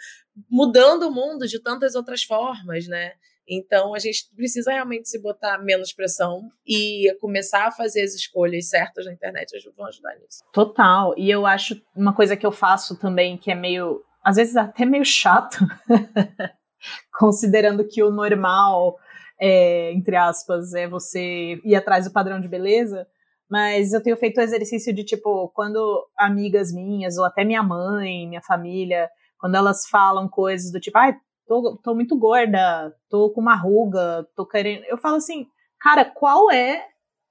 mudando 0.49 1.07
o 1.07 1.11
mundo 1.11 1.47
de 1.47 1.61
tantas 1.61 1.95
outras 1.95 2.23
formas, 2.23 2.87
né? 2.87 3.13
Então, 3.47 3.93
a 3.93 3.99
gente 3.99 4.29
precisa 4.35 4.71
realmente 4.71 5.09
se 5.09 5.21
botar 5.21 5.57
menos 5.57 5.91
pressão 5.91 6.49
e 6.65 7.13
começar 7.19 7.67
a 7.67 7.71
fazer 7.71 8.01
as 8.01 8.13
escolhas 8.13 8.69
certas 8.69 9.05
na 9.05 9.13
internet 9.13 9.51
vão 9.75 9.87
ajudar 9.87 10.15
nisso. 10.15 10.43
Total. 10.53 11.13
E 11.17 11.29
eu 11.29 11.45
acho 11.45 11.81
uma 11.95 12.13
coisa 12.13 12.37
que 12.37 12.45
eu 12.45 12.51
faço 12.51 12.97
também 12.97 13.37
que 13.37 13.51
é 13.51 13.55
meio, 13.55 14.01
às 14.23 14.37
vezes 14.37 14.55
até 14.55 14.85
meio 14.85 15.03
chato, 15.03 15.57
considerando 17.13 17.85
que 17.87 18.01
o 18.01 18.11
normal, 18.11 18.97
é, 19.39 19.91
entre 19.91 20.15
aspas, 20.15 20.73
é 20.73 20.87
você 20.87 21.59
ir 21.65 21.75
atrás 21.75 22.05
do 22.05 22.13
padrão 22.13 22.39
de 22.39 22.47
beleza. 22.47 23.05
Mas 23.49 23.93
eu 23.93 24.01
tenho 24.01 24.17
feito 24.17 24.37
o 24.37 24.41
exercício 24.41 24.93
de 24.93 25.03
tipo, 25.03 25.49
quando 25.49 26.07
amigas 26.17 26.73
minhas, 26.73 27.17
ou 27.17 27.25
até 27.25 27.43
minha 27.43 27.61
mãe, 27.61 28.27
minha 28.27 28.41
família, 28.41 29.09
quando 29.37 29.55
elas 29.55 29.87
falam 29.89 30.27
coisas 30.29 30.71
do 30.71 30.79
tipo, 30.79 30.97
ah, 30.97 31.13
tô, 31.47 31.77
tô 31.77 31.95
muito 31.95 32.17
gorda, 32.17 32.95
tô 33.09 33.29
com 33.29 33.41
uma 33.41 33.55
ruga, 33.55 34.27
tô 34.35 34.45
querendo. 34.45 34.83
Eu 34.85 34.97
falo 34.97 35.17
assim, 35.17 35.47
cara, 35.79 36.05
qual 36.05 36.51
é 36.51 36.87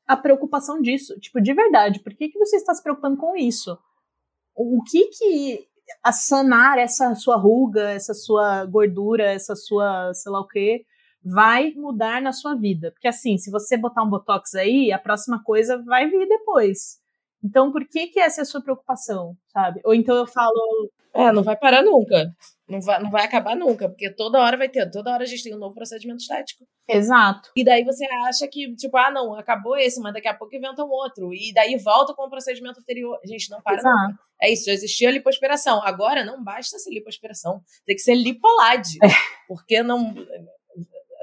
a 0.06 0.16
preocupação 0.16 0.80
disso? 0.80 1.18
Tipo, 1.20 1.40
de 1.40 1.54
verdade, 1.54 2.00
por 2.00 2.14
que, 2.14 2.28
que 2.28 2.38
você 2.38 2.56
está 2.56 2.74
se 2.74 2.82
preocupando 2.82 3.16
com 3.16 3.36
isso? 3.36 3.78
O 4.54 4.82
que 4.82 5.06
que 5.06 5.66
a 6.02 6.12
sanar 6.12 6.78
essa 6.78 7.14
sua 7.14 7.36
ruga, 7.36 7.90
essa 7.90 8.14
sua 8.14 8.64
gordura, 8.66 9.24
essa 9.24 9.54
sua, 9.56 10.12
sei 10.14 10.32
lá 10.32 10.40
o 10.40 10.46
quê, 10.46 10.84
vai 11.24 11.72
mudar 11.74 12.20
na 12.20 12.32
sua 12.32 12.54
vida? 12.54 12.90
Porque 12.92 13.08
assim, 13.08 13.38
se 13.38 13.50
você 13.50 13.76
botar 13.76 14.02
um 14.02 14.10
botox 14.10 14.54
aí, 14.54 14.92
a 14.92 14.98
próxima 14.98 15.42
coisa 15.42 15.82
vai 15.82 16.08
vir 16.08 16.28
depois. 16.28 17.00
Então, 17.44 17.72
por 17.72 17.84
que 17.86 18.06
que 18.08 18.20
essa 18.20 18.40
é 18.40 18.42
a 18.42 18.44
sua 18.44 18.60
preocupação, 18.60 19.36
sabe? 19.48 19.80
Ou 19.84 19.94
então 19.94 20.16
eu 20.16 20.26
falo... 20.26 20.90
É, 21.12 21.30
não 21.32 21.42
vai 21.42 21.56
parar 21.56 21.82
nunca. 21.82 22.32
Não 22.72 22.80
vai, 22.80 23.02
não 23.02 23.10
vai 23.10 23.24
acabar 23.24 23.54
nunca, 23.54 23.86
porque 23.86 24.08
toda 24.08 24.40
hora 24.40 24.56
vai 24.56 24.68
ter, 24.68 24.90
toda 24.90 25.12
hora 25.12 25.24
a 25.24 25.26
gente 25.26 25.42
tem 25.42 25.54
um 25.54 25.58
novo 25.58 25.74
procedimento 25.74 26.22
estético. 26.22 26.66
Exato. 26.88 27.50
E 27.54 27.62
daí 27.62 27.84
você 27.84 28.06
acha 28.26 28.48
que, 28.48 28.74
tipo, 28.76 28.96
ah, 28.96 29.10
não, 29.10 29.34
acabou 29.34 29.76
esse, 29.76 30.00
mas 30.00 30.14
daqui 30.14 30.26
a 30.26 30.34
pouco 30.34 30.56
inventa 30.56 30.82
um 30.82 30.88
outro. 30.88 31.34
E 31.34 31.52
daí 31.52 31.76
volta 31.76 32.14
com 32.14 32.22
o 32.24 32.30
procedimento 32.30 32.80
anterior. 32.80 33.18
A 33.22 33.26
gente 33.26 33.50
não 33.50 33.60
para 33.60 33.76
Exato. 33.76 33.94
nunca. 33.94 34.18
É 34.40 34.50
isso, 34.50 34.64
já 34.64 34.72
existia 34.72 35.10
a 35.10 35.12
lipoaspiração. 35.12 35.82
Agora 35.84 36.24
não 36.24 36.42
basta 36.42 36.78
ser 36.78 36.90
lipoaspiração, 36.90 37.60
tem 37.84 37.94
que 37.94 38.02
ser 38.02 38.14
lipolade. 38.14 38.98
É. 39.04 39.08
Porque 39.46 39.82
não 39.82 40.14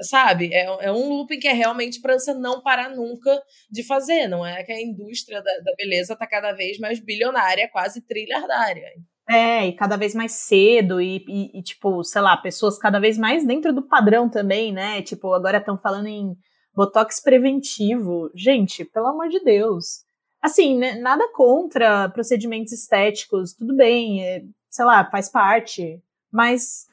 sabe? 0.02 0.50
É, 0.54 0.64
é 0.64 0.92
um 0.92 1.08
looping 1.08 1.38
que 1.38 1.48
é 1.48 1.52
realmente 1.52 2.00
para 2.00 2.18
você 2.18 2.32
não 2.32 2.62
parar 2.62 2.90
nunca 2.90 3.42
de 3.70 3.82
fazer. 3.82 4.28
Não 4.28 4.46
é 4.46 4.62
que 4.62 4.72
a 4.72 4.80
indústria 4.80 5.42
da, 5.42 5.58
da 5.58 5.74
beleza 5.76 6.14
está 6.14 6.26
cada 6.26 6.52
vez 6.52 6.78
mais 6.78 7.00
bilionária, 7.00 7.68
quase 7.68 8.00
trilhardária. 8.00 8.92
É, 9.30 9.68
e 9.68 9.72
cada 9.72 9.96
vez 9.96 10.12
mais 10.12 10.32
cedo, 10.32 11.00
e, 11.00 11.24
e, 11.28 11.58
e, 11.58 11.62
tipo, 11.62 12.02
sei 12.02 12.20
lá, 12.20 12.36
pessoas 12.36 12.76
cada 12.78 12.98
vez 12.98 13.16
mais 13.16 13.46
dentro 13.46 13.72
do 13.72 13.82
padrão 13.82 14.28
também, 14.28 14.72
né? 14.72 15.02
Tipo, 15.02 15.32
agora 15.32 15.58
estão 15.58 15.78
falando 15.78 16.08
em 16.08 16.36
botox 16.74 17.20
preventivo. 17.20 18.28
Gente, 18.34 18.84
pelo 18.84 19.06
amor 19.06 19.28
de 19.28 19.38
Deus. 19.40 20.04
Assim, 20.42 20.76
né, 20.76 20.94
nada 20.96 21.30
contra 21.32 22.08
procedimentos 22.08 22.72
estéticos, 22.72 23.52
tudo 23.52 23.76
bem, 23.76 24.24
é, 24.24 24.42
sei 24.68 24.84
lá, 24.84 25.08
faz 25.08 25.28
parte, 25.28 26.02
mas 26.32 26.86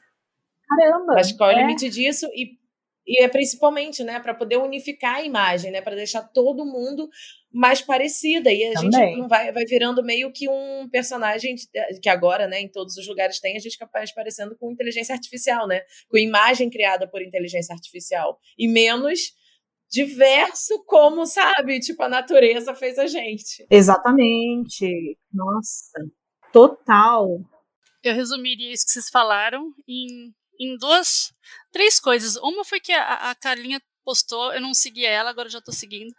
caramba. 0.68 1.14
Mas 1.14 1.32
qual 1.32 1.50
é 1.50 1.54
o 1.54 1.58
limite 1.58 1.88
disso? 1.88 2.26
E 2.34 2.58
e 3.08 3.24
é 3.24 3.28
principalmente, 3.28 4.04
né, 4.04 4.20
para 4.20 4.34
poder 4.34 4.58
unificar 4.58 5.16
a 5.16 5.22
imagem, 5.22 5.70
né, 5.70 5.80
para 5.80 5.96
deixar 5.96 6.22
todo 6.22 6.66
mundo 6.66 7.08
mais 7.52 7.80
parecida. 7.80 8.52
E 8.52 8.64
a 8.64 8.74
Também. 8.74 8.92
gente 8.92 9.18
não 9.18 9.28
vai, 9.28 9.52
vai 9.52 9.64
virando 9.64 10.02
meio 10.02 10.32
que 10.32 10.48
um 10.48 10.88
personagem 10.90 11.56
que 12.02 12.08
agora, 12.08 12.46
né, 12.46 12.60
em 12.60 12.68
todos 12.68 12.96
os 12.96 13.06
lugares 13.06 13.40
tem, 13.40 13.56
a 13.56 13.60
gente 13.60 13.78
capaz 13.78 14.12
parecendo 14.12 14.56
com 14.56 14.72
inteligência 14.72 15.14
artificial, 15.14 15.66
né? 15.66 15.82
Com 16.08 16.18
imagem 16.18 16.70
criada 16.70 17.08
por 17.08 17.22
inteligência 17.22 17.74
artificial. 17.74 18.38
E 18.58 18.68
menos 18.68 19.32
diverso 19.90 20.84
como, 20.86 21.24
sabe, 21.26 21.80
tipo, 21.80 22.02
a 22.02 22.08
natureza 22.08 22.74
fez 22.74 22.98
a 22.98 23.06
gente. 23.06 23.66
Exatamente. 23.70 25.16
Nossa. 25.32 25.98
Total. 26.52 27.40
Eu 28.04 28.14
resumiria 28.14 28.72
isso 28.72 28.84
que 28.84 28.92
vocês 28.92 29.08
falaram 29.08 29.72
em 29.86 30.32
em 30.60 30.76
duas, 30.76 31.32
três 31.70 32.00
coisas. 32.00 32.36
Uma 32.36 32.64
foi 32.64 32.80
que 32.80 32.92
a, 32.92 33.30
a 33.30 33.34
Carlinha 33.34 33.80
postou, 34.08 34.54
eu 34.54 34.60
não 34.62 34.72
seguia 34.72 35.10
ela, 35.10 35.28
agora 35.28 35.50
já 35.50 35.58
estou 35.58 35.74
seguindo, 35.74 36.14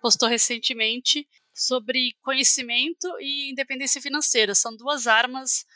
postou 0.00 0.28
recentemente 0.28 1.26
sobre 1.52 2.14
conhecimento 2.22 3.08
e 3.18 3.50
independência 3.50 4.00
financeira. 4.00 4.54
São 4.54 4.76
duas 4.76 5.08
armas 5.08 5.66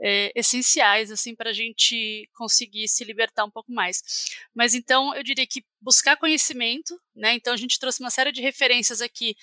é, 0.00 0.30
essenciais 0.36 1.10
assim 1.10 1.34
para 1.34 1.50
a 1.50 1.52
gente 1.52 2.30
conseguir 2.32 2.86
se 2.86 3.02
libertar 3.02 3.44
um 3.44 3.50
pouco 3.50 3.72
mais. 3.72 4.36
Mas 4.54 4.72
então 4.72 5.12
eu 5.16 5.24
diria 5.24 5.48
que 5.48 5.64
buscar 5.80 6.16
conhecimento, 6.16 6.96
né? 7.12 7.34
Então 7.34 7.52
a 7.52 7.56
gente 7.56 7.76
trouxe 7.80 7.98
uma 8.00 8.10
série 8.10 8.30
de 8.30 8.40
referências 8.40 9.02
aqui 9.02 9.34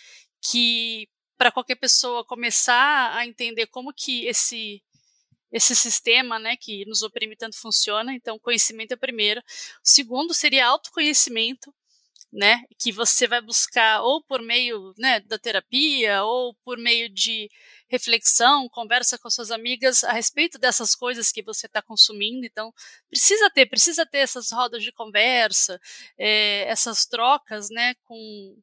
que 0.41 1.09
para 1.37 1.51
qualquer 1.51 1.75
pessoa 1.75 2.23
começar 2.23 3.13
a 3.13 3.27
entender 3.27 3.67
como 3.67 3.93
que 3.93 4.25
esse 4.25 4.81
esse 5.53 5.75
sistema, 5.75 6.39
né, 6.39 6.57
que 6.57 6.83
nos 6.85 7.03
oprime 7.03 7.35
tanto 7.35 7.57
funciona. 7.57 8.13
Então, 8.13 8.39
conhecimento 8.39 8.91
é 8.93 8.95
o 8.95 8.99
primeiro. 8.99 9.39
O 9.39 9.43
segundo 9.87 10.33
seria 10.33 10.65
autoconhecimento, 10.65 11.71
né, 12.31 12.63
que 12.79 12.91
você 12.91 13.27
vai 13.27 13.39
buscar 13.39 14.01
ou 14.01 14.23
por 14.23 14.41
meio, 14.41 14.91
né, 14.97 15.19
da 15.19 15.37
terapia 15.37 16.23
ou 16.23 16.55
por 16.65 16.79
meio 16.79 17.07
de 17.07 17.47
reflexão, 17.87 18.67
conversa 18.69 19.19
com 19.19 19.29
suas 19.29 19.51
amigas 19.51 20.03
a 20.03 20.11
respeito 20.11 20.57
dessas 20.57 20.95
coisas 20.95 21.31
que 21.31 21.43
você 21.43 21.67
está 21.67 21.79
consumindo. 21.79 22.43
Então, 22.43 22.73
precisa 23.07 23.51
ter, 23.51 23.67
precisa 23.67 24.03
ter 24.03 24.17
essas 24.19 24.51
rodas 24.51 24.81
de 24.81 24.91
conversa, 24.91 25.79
é, 26.17 26.67
essas 26.67 27.05
trocas, 27.05 27.69
né, 27.69 27.93
com, 28.05 28.57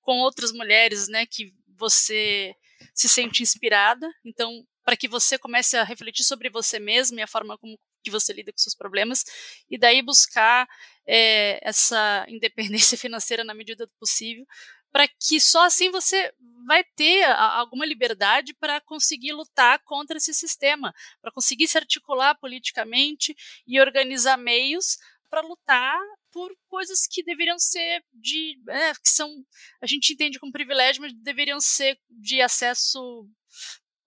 com 0.00 0.18
outras 0.20 0.52
mulheres, 0.52 1.08
né, 1.08 1.26
que 1.26 1.52
você 1.76 2.54
se 2.94 3.08
sente 3.08 3.42
inspirada. 3.42 4.08
Então, 4.24 4.64
para 4.86 4.96
que 4.96 5.08
você 5.08 5.36
comece 5.36 5.76
a 5.76 5.82
refletir 5.82 6.22
sobre 6.22 6.48
você 6.48 6.78
mesmo 6.78 7.18
e 7.18 7.22
a 7.22 7.26
forma 7.26 7.58
como 7.58 7.76
que 8.04 8.10
você 8.10 8.32
lida 8.32 8.52
com 8.52 8.58
seus 8.58 8.76
problemas, 8.76 9.24
e 9.68 9.76
daí 9.76 10.00
buscar 10.00 10.68
é, 11.04 11.58
essa 11.60 12.24
independência 12.30 12.96
financeira 12.96 13.42
na 13.42 13.52
medida 13.52 13.84
do 13.84 13.92
possível, 13.98 14.46
para 14.92 15.08
que 15.08 15.40
só 15.40 15.64
assim 15.64 15.90
você 15.90 16.32
vai 16.64 16.84
ter 16.94 17.24
alguma 17.24 17.84
liberdade 17.84 18.54
para 18.54 18.80
conseguir 18.80 19.32
lutar 19.32 19.80
contra 19.80 20.18
esse 20.18 20.32
sistema, 20.32 20.94
para 21.20 21.32
conseguir 21.32 21.66
se 21.66 21.76
articular 21.76 22.36
politicamente 22.36 23.34
e 23.66 23.80
organizar 23.80 24.36
meios 24.36 24.98
para 25.28 25.40
lutar 25.40 25.98
por 26.30 26.54
coisas 26.68 27.08
que 27.10 27.24
deveriam 27.24 27.58
ser 27.58 28.04
de 28.14 28.56
é, 28.68 28.92
que 28.94 29.08
são 29.08 29.44
a 29.82 29.86
gente 29.86 30.12
entende 30.12 30.38
como 30.38 30.52
privilégio, 30.52 31.02
mas 31.02 31.12
deveriam 31.12 31.60
ser 31.60 31.98
de 32.08 32.40
acesso 32.40 33.28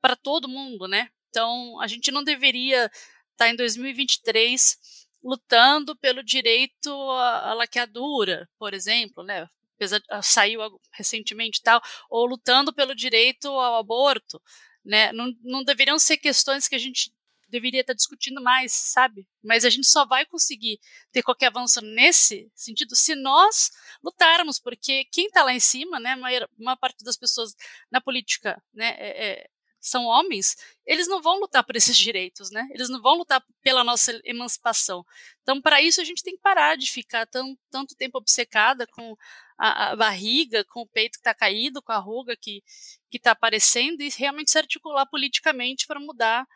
para 0.02 0.16
todo 0.16 0.48
mundo, 0.48 0.88
né? 0.88 1.10
Então 1.30 1.80
a 1.80 1.88
gente 1.88 2.12
não 2.12 2.24
deveria 2.24 2.86
estar 2.86 3.46
tá 3.46 3.50
em 3.50 3.56
2023 3.56 4.78
lutando 5.24 5.96
pelo 5.98 6.24
direito 6.24 6.90
à, 7.12 7.52
à 7.52 7.54
laqueadura, 7.54 8.50
por 8.58 8.74
exemplo, 8.74 9.24
né? 9.24 9.48
Apesar, 9.76 10.02
saiu 10.22 10.60
recentemente 10.92 11.62
tal, 11.62 11.82
ou 12.10 12.26
lutando 12.26 12.74
pelo 12.74 12.94
direito 12.94 13.48
ao 13.48 13.78
aborto, 13.78 14.42
né? 14.84 15.12
Não, 15.14 15.34
não 15.42 15.64
deveriam 15.64 15.98
ser 15.98 16.18
questões 16.18 16.68
que 16.68 16.76
a 16.76 16.80
gente 16.80 17.14
deveria 17.50 17.82
estar 17.82 17.94
discutindo 17.94 18.42
mais, 18.42 18.72
sabe? 18.72 19.28
Mas 19.44 19.66
a 19.66 19.70
gente 19.70 19.88
só 19.88 20.06
vai 20.06 20.26
conseguir 20.26 20.80
ter 21.12 21.24
qualquer 21.24 21.48
avanço 21.48 21.82
nesse 21.82 22.50
sentido 22.54 22.96
se 22.96 23.16
nós 23.16 23.72
lutarmos, 24.04 24.60
porque 24.60 25.06
quem 25.06 25.28
está 25.28 25.44
lá 25.44 25.54
em 25.54 25.60
cima, 25.60 26.00
né, 26.00 26.12
a 26.12 26.18
maior, 26.18 26.48
maior, 26.58 26.78
parte 26.78 27.04
das 27.04 27.18
pessoas 27.18 27.56
na 27.92 28.00
política, 28.00 28.62
né, 28.74 28.96
é, 28.98 29.30
é, 29.30 29.50
são 29.80 30.06
homens, 30.06 30.58
eles 30.86 31.08
não 31.08 31.22
vão 31.22 31.40
lutar 31.40 31.64
por 31.64 31.76
esses 31.76 31.98
direitos, 31.98 32.52
né? 32.52 32.68
Eles 32.72 32.90
não 32.90 33.02
vão 33.02 33.18
lutar 33.18 33.44
pela 33.62 33.84
nossa 33.84 34.20
emancipação. 34.24 35.06
Então, 35.42 35.62
para 35.62 35.82
isso, 35.82 36.02
a 36.02 36.04
gente 36.04 36.24
tem 36.24 36.36
que 36.36 36.42
parar 36.42 36.76
de 36.76 36.92
ficar 36.92 37.26
tão, 37.28 37.58
tanto 37.72 37.96
tempo 37.96 38.18
obcecada 38.18 38.86
com 38.88 39.16
a, 39.58 39.92
a 39.92 39.96
barriga, 39.96 40.64
com 40.66 40.82
o 40.82 40.88
peito 40.88 41.14
que 41.14 41.20
está 41.20 41.34
caído, 41.34 41.82
com 41.82 41.92
a 41.92 41.98
ruga 41.98 42.36
que 42.36 42.64
está 43.12 43.32
aparecendo 43.32 44.02
e 44.02 44.10
realmente 44.10 44.52
se 44.52 44.58
articular 44.58 45.06
politicamente 45.06 45.88
para 45.88 46.00
mudar 46.00 46.48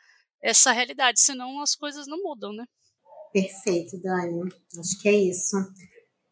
essa 0.42 0.74
realidade, 0.74 1.22
senão 1.22 1.62
as 1.62 1.74
coisas 1.74 2.06
não 2.06 2.22
mudam, 2.22 2.52
né? 2.52 2.66
Perfeito, 3.32 3.98
Dani. 4.00 4.52
Acho 4.78 5.02
que 5.02 5.10
é 5.10 5.16
isso. 5.16 5.56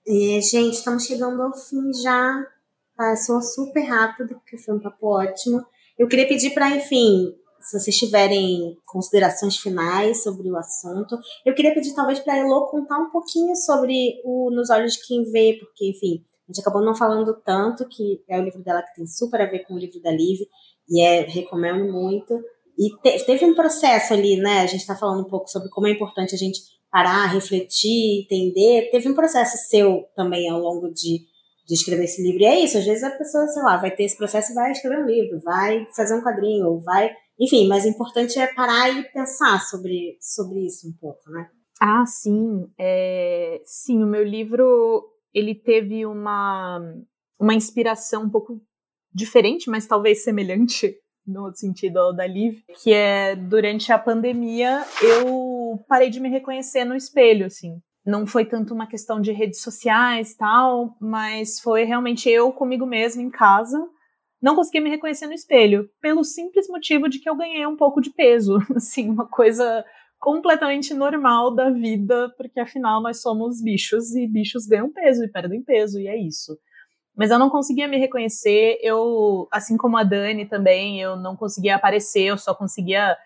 E, 0.05 0.41
gente, 0.41 0.75
estamos 0.75 1.05
chegando 1.05 1.41
ao 1.41 1.53
fim 1.57 1.93
já. 1.93 2.45
Passou 2.95 3.41
super 3.41 3.81
rápido, 3.81 4.35
porque 4.35 4.57
foi 4.57 4.75
um 4.75 4.79
papo 4.79 5.07
ótimo. 5.07 5.65
Eu 6.01 6.07
queria 6.07 6.27
pedir 6.27 6.49
para, 6.49 6.75
enfim, 6.75 7.31
se 7.59 7.79
vocês 7.79 7.95
tiverem 7.95 8.75
considerações 8.87 9.57
finais 9.57 10.23
sobre 10.23 10.49
o 10.49 10.57
assunto, 10.57 11.15
eu 11.45 11.53
queria 11.53 11.75
pedir 11.75 11.93
talvez 11.93 12.19
para 12.19 12.33
a 12.33 12.37
Elo 12.39 12.65
contar 12.71 12.97
um 12.97 13.11
pouquinho 13.11 13.55
sobre 13.55 14.19
o 14.25 14.49
Nos 14.49 14.71
Olhos 14.71 14.93
de 14.93 15.05
Quem 15.05 15.21
Vê, 15.25 15.59
porque, 15.59 15.91
enfim, 15.91 16.25
a 16.49 16.51
gente 16.51 16.59
acabou 16.59 16.83
não 16.83 16.95
falando 16.95 17.39
tanto, 17.45 17.87
que 17.87 18.19
é 18.27 18.39
o 18.39 18.43
livro 18.43 18.63
dela 18.63 18.81
que 18.81 18.95
tem 18.95 19.05
super 19.05 19.41
a 19.41 19.45
ver 19.45 19.59
com 19.59 19.75
o 19.75 19.77
livro 19.77 20.01
da 20.01 20.09
Liv, 20.09 20.39
e 20.89 21.01
é, 21.03 21.21
recomendo 21.21 21.93
muito. 21.93 22.33
E 22.79 22.89
te, 23.03 23.23
teve 23.23 23.45
um 23.45 23.53
processo 23.53 24.11
ali, 24.11 24.37
né? 24.37 24.61
A 24.61 24.65
gente 24.65 24.81
está 24.81 24.95
falando 24.95 25.21
um 25.21 25.29
pouco 25.29 25.47
sobre 25.51 25.69
como 25.69 25.85
é 25.85 25.91
importante 25.91 26.33
a 26.33 26.37
gente 26.37 26.61
parar, 26.91 27.27
refletir, 27.27 28.23
entender. 28.23 28.89
Teve 28.89 29.07
um 29.07 29.13
processo 29.13 29.55
seu 29.69 30.07
também 30.15 30.49
ao 30.49 30.59
longo 30.59 30.91
de 30.91 31.29
de 31.71 31.75
escrever 31.75 32.03
esse 32.03 32.21
livro. 32.21 32.41
E 32.41 32.45
é 32.45 32.59
isso, 32.59 32.77
às 32.77 32.85
vezes 32.85 33.01
a 33.01 33.11
pessoa, 33.11 33.47
sei 33.47 33.63
lá, 33.63 33.77
vai 33.77 33.89
ter 33.95 34.03
esse 34.03 34.17
processo 34.17 34.51
e 34.51 34.55
vai 34.55 34.71
escrever 34.73 35.01
um 35.01 35.07
livro, 35.07 35.39
vai 35.39 35.87
fazer 35.95 36.13
um 36.15 36.21
quadrinho, 36.21 36.67
ou 36.67 36.81
vai. 36.81 37.09
Enfim, 37.39 37.65
mas 37.69 37.85
o 37.85 37.87
importante 37.87 38.37
é 38.37 38.53
parar 38.53 38.89
e 38.89 39.03
pensar 39.13 39.57
sobre, 39.61 40.17
sobre 40.19 40.65
isso 40.65 40.89
um 40.89 40.93
pouco, 40.99 41.31
né? 41.31 41.49
Ah, 41.79 42.05
sim. 42.05 42.67
É... 42.77 43.61
Sim, 43.63 44.03
o 44.03 44.07
meu 44.07 44.21
livro 44.21 45.01
ele 45.33 45.55
teve 45.55 46.05
uma, 46.05 46.81
uma 47.39 47.55
inspiração 47.55 48.23
um 48.23 48.29
pouco 48.29 48.61
diferente, 49.13 49.69
mas 49.69 49.87
talvez 49.87 50.25
semelhante 50.25 50.93
no 51.25 51.55
sentido 51.55 52.11
da 52.11 52.27
Liv, 52.27 52.59
que 52.83 52.91
é 52.91 53.33
durante 53.33 53.93
a 53.93 53.97
pandemia 53.97 54.83
eu 55.01 55.79
parei 55.87 56.09
de 56.09 56.19
me 56.19 56.27
reconhecer 56.27 56.83
no 56.83 56.95
espelho, 56.95 57.45
assim 57.45 57.81
não 58.05 58.25
foi 58.25 58.45
tanto 58.45 58.73
uma 58.73 58.87
questão 58.87 59.21
de 59.21 59.31
redes 59.31 59.61
sociais 59.61 60.35
tal, 60.35 60.95
mas 60.99 61.59
foi 61.59 61.83
realmente 61.83 62.29
eu 62.29 62.51
comigo 62.51 62.85
mesma 62.85 63.21
em 63.21 63.29
casa. 63.29 63.77
Não 64.41 64.55
conseguia 64.55 64.81
me 64.81 64.89
reconhecer 64.89 65.27
no 65.27 65.33
espelho, 65.33 65.87
pelo 66.01 66.23
simples 66.23 66.67
motivo 66.67 67.07
de 67.07 67.19
que 67.19 67.29
eu 67.29 67.35
ganhei 67.35 67.65
um 67.67 67.77
pouco 67.77 68.01
de 68.01 68.09
peso, 68.09 68.57
assim, 68.75 69.09
uma 69.09 69.27
coisa 69.27 69.85
completamente 70.19 70.93
normal 70.93 71.53
da 71.53 71.69
vida, 71.69 72.31
porque 72.37 72.59
afinal 72.59 73.01
nós 73.01 73.21
somos 73.21 73.61
bichos 73.61 74.15
e 74.15 74.27
bichos 74.27 74.65
ganham 74.65 74.91
peso 74.91 75.23
e 75.23 75.31
perdem 75.31 75.63
peso, 75.63 75.99
e 75.99 76.07
é 76.07 76.17
isso. 76.17 76.57
Mas 77.15 77.29
eu 77.29 77.37
não 77.37 77.49
conseguia 77.49 77.87
me 77.87 77.97
reconhecer, 77.97 78.77
eu, 78.81 79.47
assim 79.51 79.77
como 79.77 79.97
a 79.97 80.03
Dani 80.03 80.45
também, 80.45 80.99
eu 80.99 81.15
não 81.15 81.35
conseguia 81.35 81.75
aparecer, 81.75 82.23
eu 82.23 82.37
só 82.37 82.53
conseguia 82.55 83.17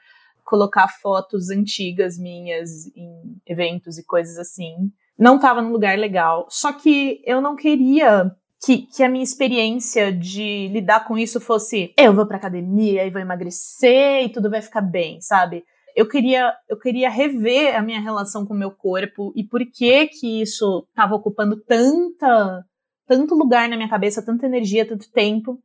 colocar 0.45 0.87
fotos 0.87 1.49
antigas 1.49 2.17
minhas 2.17 2.85
em 2.95 3.41
eventos 3.45 3.97
e 3.97 4.05
coisas 4.05 4.37
assim. 4.37 4.91
Não 5.17 5.37
estava 5.37 5.61
num 5.61 5.71
lugar 5.71 5.97
legal. 5.97 6.45
Só 6.49 6.71
que 6.71 7.21
eu 7.25 7.41
não 7.41 7.55
queria 7.55 8.31
que, 8.63 8.83
que, 8.87 9.03
a 9.03 9.09
minha 9.09 9.23
experiência 9.23 10.11
de 10.13 10.69
lidar 10.69 11.05
com 11.05 11.17
isso 11.17 11.39
fosse 11.41 11.93
eu 11.97 12.13
vou 12.13 12.25
pra 12.25 12.37
academia 12.37 13.05
e 13.05 13.09
vou 13.09 13.21
emagrecer 13.21 14.23
e 14.23 14.29
tudo 14.29 14.49
vai 14.49 14.61
ficar 14.61 14.81
bem, 14.81 15.19
sabe? 15.19 15.63
Eu 15.95 16.07
queria, 16.07 16.53
eu 16.69 16.77
queria 16.77 17.09
rever 17.09 17.75
a 17.75 17.81
minha 17.81 18.01
relação 18.01 18.45
com 18.45 18.53
o 18.53 18.57
meu 18.57 18.71
corpo 18.71 19.31
e 19.35 19.43
por 19.43 19.61
que 19.61 20.07
que 20.07 20.41
isso 20.41 20.85
estava 20.89 21.15
ocupando 21.15 21.61
tanta, 21.63 22.65
tanto 23.07 23.35
lugar 23.35 23.69
na 23.69 23.77
minha 23.77 23.89
cabeça, 23.89 24.25
tanta 24.25 24.45
energia, 24.45 24.87
tanto 24.87 25.09
tempo, 25.11 25.59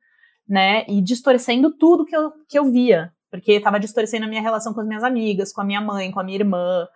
né? 0.49 0.85
E 0.89 1.03
distorcendo 1.03 1.77
tudo 1.77 2.05
que 2.05 2.15
eu, 2.15 2.31
que 2.49 2.59
eu 2.59 2.71
via, 2.71 3.13
porque 3.31 3.53
estava 3.53 3.79
distorcendo 3.79 4.25
a 4.25 4.29
minha 4.29 4.43
relação 4.43 4.75
com 4.75 4.81
as 4.81 4.87
minhas 4.87 5.05
amigas, 5.05 5.53
com 5.53 5.61
a 5.61 5.65
minha 5.65 5.81
mãe, 5.81 6.11
com 6.11 6.21
a 6.21 6.25
minha 6.25 6.39
irmã, 6.39 6.87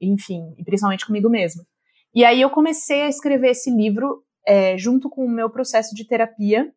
enfim, 0.00 0.54
e 0.56 0.64
principalmente 0.64 1.06
comigo 1.06 1.28
mesma. 1.28 1.64
E 2.14 2.24
aí 2.24 2.40
eu 2.40 2.50
comecei 2.50 3.02
a 3.02 3.08
escrever 3.08 3.50
esse 3.50 3.70
livro 3.70 4.22
é, 4.46 4.78
junto 4.78 5.10
com 5.10 5.24
o 5.24 5.30
meu 5.30 5.50
processo 5.50 5.94
de 5.94 6.06
terapia. 6.06 6.72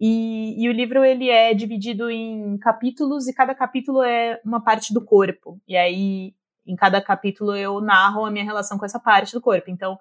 E, 0.00 0.62
e, 0.62 0.68
o 0.68 0.72
livro 0.72 1.04
ele 1.04 1.30
é 1.30 1.54
dividido 1.54 2.10
em 2.10 2.58
capítulos 2.58 3.28
e 3.28 3.34
cada 3.34 3.54
capítulo 3.54 4.02
é 4.02 4.40
uma 4.44 4.62
parte 4.62 4.92
do 4.92 5.04
corpo. 5.04 5.60
E 5.68 5.76
aí 5.76 6.34
em 6.66 6.74
cada 6.74 7.00
capítulo 7.00 7.54
eu 7.54 7.80
narro 7.80 8.24
a 8.24 8.30
minha 8.30 8.44
relação 8.44 8.76
com 8.76 8.84
essa 8.84 8.98
parte 8.98 9.32
do 9.32 9.40
corpo. 9.40 9.70
Então 9.70 9.98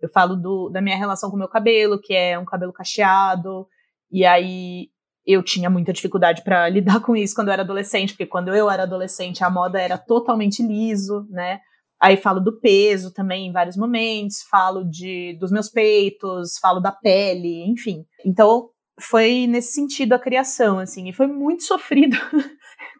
eu 0.00 0.08
falo 0.08 0.36
do, 0.36 0.68
da 0.68 0.80
minha 0.80 0.96
relação 0.96 1.30
com 1.30 1.36
o 1.36 1.38
meu 1.38 1.48
cabelo, 1.48 2.00
que 2.00 2.14
é 2.14 2.38
um 2.38 2.44
cabelo 2.44 2.72
cacheado. 2.72 3.66
E 4.10 4.24
aí 4.24 4.90
eu 5.28 5.42
tinha 5.42 5.68
muita 5.68 5.92
dificuldade 5.92 6.42
para 6.42 6.66
lidar 6.70 7.00
com 7.00 7.14
isso 7.14 7.34
quando 7.34 7.48
eu 7.48 7.52
era 7.52 7.62
adolescente, 7.62 8.14
porque 8.14 8.26
quando 8.26 8.54
eu 8.54 8.70
era 8.70 8.84
adolescente 8.84 9.44
a 9.44 9.50
moda 9.50 9.80
era 9.80 9.98
totalmente 9.98 10.62
liso, 10.62 11.26
né? 11.28 11.60
Aí 12.00 12.16
falo 12.16 12.40
do 12.40 12.58
peso 12.60 13.12
também 13.12 13.48
em 13.48 13.52
vários 13.52 13.76
momentos, 13.76 14.42
falo 14.48 14.84
de 14.84 15.36
dos 15.38 15.50
meus 15.50 15.68
peitos, 15.68 16.56
falo 16.58 16.80
da 16.80 16.92
pele, 16.92 17.64
enfim. 17.68 18.06
Então 18.24 18.70
foi 19.00 19.46
nesse 19.46 19.72
sentido 19.72 20.12
a 20.12 20.18
criação, 20.18 20.78
assim, 20.78 21.08
e 21.08 21.12
foi 21.12 21.26
muito 21.26 21.62
sofrido. 21.64 22.16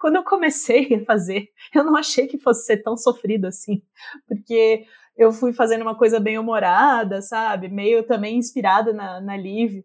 quando 0.01 0.17
eu 0.17 0.25
comecei 0.25 0.95
a 0.95 1.05
fazer, 1.05 1.49
eu 1.75 1.85
não 1.85 1.97
achei 1.97 2.27
que 2.27 2.39
fosse 2.39 2.67
ser 2.67 2.83
tão 2.83 2.97
sofrido 2.97 3.47
assim, 3.47 3.83
porque 4.27 4.85
eu 5.17 5.33
fui 5.33 5.53
fazendo 5.53 5.83
uma 5.83 5.97
coisa 5.97 6.21
bem 6.21 6.39
humorada, 6.39 7.21
sabe? 7.23 7.69
Meio 7.69 8.05
também 8.05 8.37
inspirada 8.37 8.93
na, 8.93 9.21
na 9.21 9.37
Liv. 9.37 9.83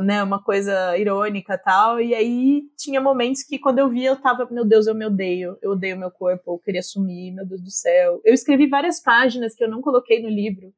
Né, 0.00 0.22
uma 0.22 0.42
coisa 0.42 0.96
irônica 0.96 1.58
tal. 1.58 2.00
E 2.00 2.14
aí 2.14 2.62
tinha 2.76 3.00
momentos 3.00 3.42
que 3.42 3.58
quando 3.58 3.78
eu 3.78 3.88
via 3.88 4.10
eu 4.10 4.20
tava, 4.20 4.48
meu 4.50 4.64
Deus, 4.64 4.86
eu 4.86 4.94
me 4.94 5.04
odeio, 5.04 5.56
eu 5.60 5.72
odeio 5.72 5.98
meu 5.98 6.10
corpo, 6.10 6.54
eu 6.54 6.58
queria 6.58 6.82
sumir, 6.82 7.32
meu 7.32 7.46
Deus 7.46 7.60
do 7.60 7.70
céu. 7.70 8.20
Eu 8.24 8.32
escrevi 8.32 8.66
várias 8.66 9.00
páginas 9.00 9.54
que 9.54 9.62
eu 9.62 9.70
não 9.70 9.82
coloquei 9.82 10.22
no 10.22 10.28
livro, 10.28 10.72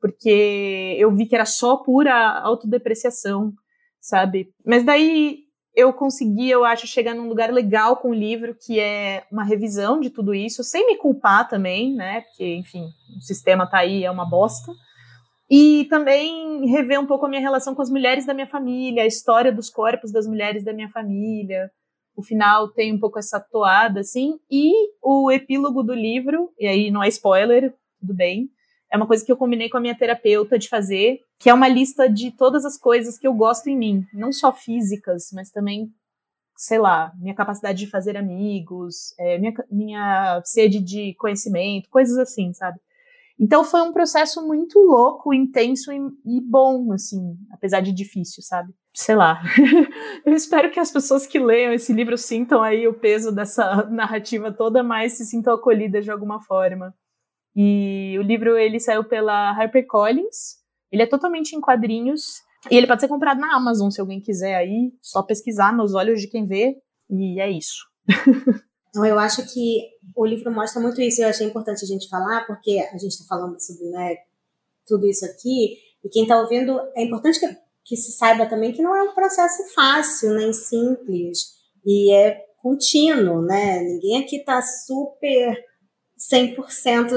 porque 0.00 0.96
eu 0.98 1.10
vi 1.14 1.26
que 1.26 1.34
era 1.34 1.46
só 1.46 1.76
pura 1.76 2.14
autodepreciação, 2.40 3.52
sabe? 4.00 4.52
Mas 4.64 4.84
daí 4.84 5.44
eu 5.74 5.92
consegui, 5.92 6.48
eu 6.48 6.64
acho, 6.64 6.86
chegar 6.86 7.14
num 7.14 7.28
lugar 7.28 7.52
legal 7.52 7.96
com 7.96 8.10
o 8.10 8.14
livro, 8.14 8.54
que 8.54 8.78
é 8.78 9.24
uma 9.30 9.42
revisão 9.42 9.98
de 9.98 10.08
tudo 10.08 10.32
isso, 10.32 10.62
sem 10.62 10.86
me 10.86 10.96
culpar 10.96 11.48
também, 11.48 11.92
né? 11.94 12.20
Porque, 12.20 12.54
enfim, 12.54 12.86
o 13.16 13.20
sistema 13.20 13.66
tá 13.66 13.78
aí, 13.78 14.04
é 14.04 14.10
uma 14.10 14.24
bosta. 14.24 14.72
E 15.56 15.84
também 15.84 16.66
rever 16.66 16.98
um 16.98 17.06
pouco 17.06 17.26
a 17.26 17.28
minha 17.28 17.40
relação 17.40 17.76
com 17.76 17.82
as 17.82 17.88
mulheres 17.88 18.26
da 18.26 18.34
minha 18.34 18.48
família, 18.48 19.04
a 19.04 19.06
história 19.06 19.52
dos 19.52 19.70
corpos 19.70 20.10
das 20.10 20.26
mulheres 20.26 20.64
da 20.64 20.72
minha 20.72 20.88
família. 20.88 21.70
O 22.16 22.24
final 22.24 22.72
tem 22.72 22.92
um 22.92 22.98
pouco 22.98 23.20
essa 23.20 23.38
toada, 23.38 24.00
assim. 24.00 24.36
E 24.50 24.72
o 25.00 25.30
epílogo 25.30 25.84
do 25.84 25.94
livro, 25.94 26.52
e 26.58 26.66
aí 26.66 26.90
não 26.90 27.04
é 27.04 27.06
spoiler, 27.06 27.72
tudo 28.00 28.12
bem. 28.12 28.50
É 28.92 28.96
uma 28.96 29.06
coisa 29.06 29.24
que 29.24 29.30
eu 29.30 29.36
combinei 29.36 29.68
com 29.68 29.76
a 29.76 29.80
minha 29.80 29.96
terapeuta 29.96 30.58
de 30.58 30.68
fazer, 30.68 31.20
que 31.38 31.48
é 31.48 31.54
uma 31.54 31.68
lista 31.68 32.08
de 32.08 32.32
todas 32.32 32.64
as 32.64 32.76
coisas 32.76 33.16
que 33.16 33.26
eu 33.28 33.32
gosto 33.32 33.68
em 33.68 33.78
mim. 33.78 34.04
Não 34.12 34.32
só 34.32 34.52
físicas, 34.52 35.30
mas 35.32 35.52
também, 35.52 35.88
sei 36.56 36.80
lá, 36.80 37.12
minha 37.16 37.34
capacidade 37.34 37.78
de 37.78 37.88
fazer 37.88 38.16
amigos, 38.16 39.14
é, 39.20 39.38
minha, 39.38 39.54
minha 39.70 40.42
sede 40.44 40.80
de 40.80 41.14
conhecimento, 41.14 41.88
coisas 41.90 42.18
assim, 42.18 42.52
sabe? 42.52 42.80
Então 43.38 43.64
foi 43.64 43.80
um 43.82 43.92
processo 43.92 44.46
muito 44.46 44.78
louco, 44.78 45.34
intenso 45.34 45.92
e, 45.92 45.96
e 45.96 46.40
bom, 46.40 46.92
assim, 46.92 47.36
apesar 47.50 47.80
de 47.80 47.92
difícil, 47.92 48.42
sabe? 48.42 48.72
Sei 48.94 49.14
lá. 49.14 49.42
Eu 50.24 50.32
espero 50.32 50.70
que 50.70 50.78
as 50.78 50.90
pessoas 50.90 51.26
que 51.26 51.38
leiam 51.38 51.72
esse 51.72 51.92
livro 51.92 52.16
sintam 52.16 52.62
aí 52.62 52.86
o 52.86 52.94
peso 52.94 53.32
dessa 53.32 53.84
narrativa 53.90 54.52
toda, 54.52 54.82
mas 54.82 55.14
se 55.14 55.26
sintam 55.26 55.54
acolhidas 55.54 56.04
de 56.04 56.12
alguma 56.12 56.40
forma. 56.40 56.94
E 57.56 58.16
o 58.18 58.22
livro 58.22 58.56
ele 58.56 58.78
saiu 58.78 59.04
pela 59.04 59.50
HarperCollins. 59.50 60.62
Ele 60.92 61.02
é 61.02 61.06
totalmente 61.06 61.56
em 61.56 61.60
quadrinhos 61.60 62.40
e 62.70 62.76
ele 62.76 62.86
pode 62.86 63.00
ser 63.00 63.08
comprado 63.08 63.40
na 63.40 63.54
Amazon 63.54 63.90
se 63.90 64.00
alguém 64.00 64.20
quiser 64.20 64.54
aí, 64.54 64.92
só 65.02 65.22
pesquisar 65.22 65.74
nos 65.74 65.94
olhos 65.94 66.20
de 66.20 66.28
quem 66.28 66.46
vê 66.46 66.76
e 67.10 67.40
é 67.40 67.50
isso. 67.50 67.84
Então, 68.94 69.04
eu 69.04 69.18
acho 69.18 69.44
que 69.52 69.88
o 70.14 70.24
livro 70.24 70.52
mostra 70.52 70.80
muito 70.80 71.00
isso. 71.02 71.20
Eu 71.20 71.28
achei 71.28 71.44
importante 71.44 71.84
a 71.84 71.88
gente 71.88 72.08
falar, 72.08 72.46
porque 72.46 72.78
a 72.92 72.96
gente 72.96 73.10
está 73.10 73.24
falando 73.24 73.60
sobre 73.60 73.90
né, 73.90 74.18
tudo 74.86 75.04
isso 75.04 75.24
aqui, 75.24 75.78
e 76.04 76.08
quem 76.08 76.22
está 76.22 76.40
ouvindo, 76.40 76.78
é 76.94 77.02
importante 77.02 77.40
que, 77.40 77.56
que 77.84 77.96
se 77.96 78.12
saiba 78.12 78.46
também 78.46 78.72
que 78.72 78.80
não 78.80 78.94
é 78.94 79.02
um 79.02 79.12
processo 79.12 79.64
fácil, 79.74 80.34
nem 80.34 80.52
simples, 80.52 81.54
e 81.84 82.12
é 82.12 82.40
contínuo, 82.58 83.42
né? 83.42 83.80
Ninguém 83.80 84.22
aqui 84.22 84.36
está 84.36 84.62
super 84.62 85.60
100% 86.32 87.10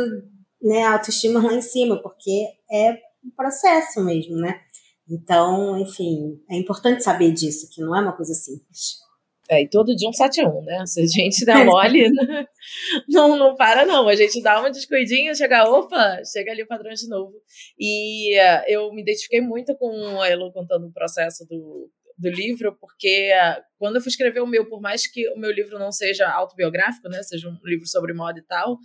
né, 0.63 0.83
autoestima 0.83 1.43
lá 1.43 1.53
em 1.53 1.61
cima, 1.61 2.01
porque 2.01 2.47
é 2.71 2.93
um 3.23 3.29
processo 3.35 4.03
mesmo, 4.03 4.35
né? 4.37 4.59
Então, 5.07 5.77
enfim, 5.77 6.41
é 6.49 6.57
importante 6.57 7.03
saber 7.03 7.31
disso, 7.33 7.69
que 7.71 7.81
não 7.81 7.95
é 7.95 8.01
uma 8.01 8.17
coisa 8.17 8.33
simples. 8.33 9.06
É, 9.49 9.61
e 9.61 9.69
todo 9.69 9.95
dia 9.95 10.09
um 10.09 10.13
7 10.13 10.45
1, 10.45 10.61
né? 10.63 10.85
Se 10.85 11.01
a 11.01 11.05
gente 11.05 11.45
dá 11.45 11.63
mole, 11.65 12.09
não, 13.07 13.37
não 13.37 13.55
para, 13.55 13.85
não. 13.85 14.07
A 14.07 14.15
gente 14.15 14.41
dá 14.41 14.59
uma 14.59 14.69
descuidinha, 14.69 15.33
chega, 15.33 15.63
opa, 15.69 16.21
chega 16.25 16.51
ali 16.51 16.63
o 16.63 16.67
padrão 16.67 16.93
de 16.93 17.07
novo. 17.07 17.33
E 17.79 18.37
uh, 18.39 18.63
eu 18.67 18.91
me 18.93 19.01
identifiquei 19.01 19.41
muito 19.41 19.75
com 19.77 20.21
a 20.21 20.27
Elo 20.27 20.51
contando 20.51 20.87
o 20.87 20.93
processo 20.93 21.45
do, 21.47 21.89
do 22.17 22.29
livro, 22.29 22.75
porque 22.79 23.31
uh, 23.31 23.61
quando 23.77 23.97
eu 23.97 24.01
fui 24.01 24.09
escrever 24.09 24.39
o 24.39 24.47
meu, 24.47 24.67
por 24.67 24.81
mais 24.81 25.05
que 25.05 25.29
o 25.29 25.37
meu 25.37 25.51
livro 25.51 25.77
não 25.77 25.91
seja 25.91 26.27
autobiográfico, 26.27 27.07
né, 27.07 27.21
seja 27.21 27.47
um 27.47 27.57
livro 27.63 27.87
sobre 27.87 28.11
moda 28.13 28.39
e 28.39 28.43
tal, 28.43 28.77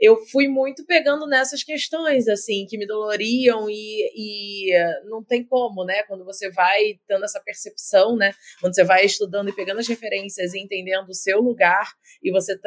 eu 0.00 0.16
fui 0.26 0.48
muito 0.48 0.86
pegando 0.86 1.26
nessas 1.26 1.62
questões, 1.62 2.26
assim, 2.28 2.66
que 2.66 2.78
me 2.78 2.86
doloriam 2.86 3.68
e, 3.68 4.10
e 4.14 4.74
uh, 4.74 5.10
não 5.10 5.22
tem 5.22 5.44
como, 5.44 5.84
né, 5.84 6.02
quando 6.04 6.24
você 6.24 6.50
vai 6.50 6.98
tendo 7.06 7.24
essa 7.24 7.40
percepção, 7.40 8.16
né, 8.16 8.32
quando 8.60 8.74
você 8.74 8.84
vai 8.84 9.04
estudando 9.04 9.50
e 9.50 9.54
pegando 9.54 9.80
as 9.80 9.88
referências 9.88 10.54
e 10.54 10.60
entendendo 10.60 11.10
o 11.10 11.14
seu 11.14 11.40
lugar 11.40 11.86
e 12.22 12.30
você 12.30 12.58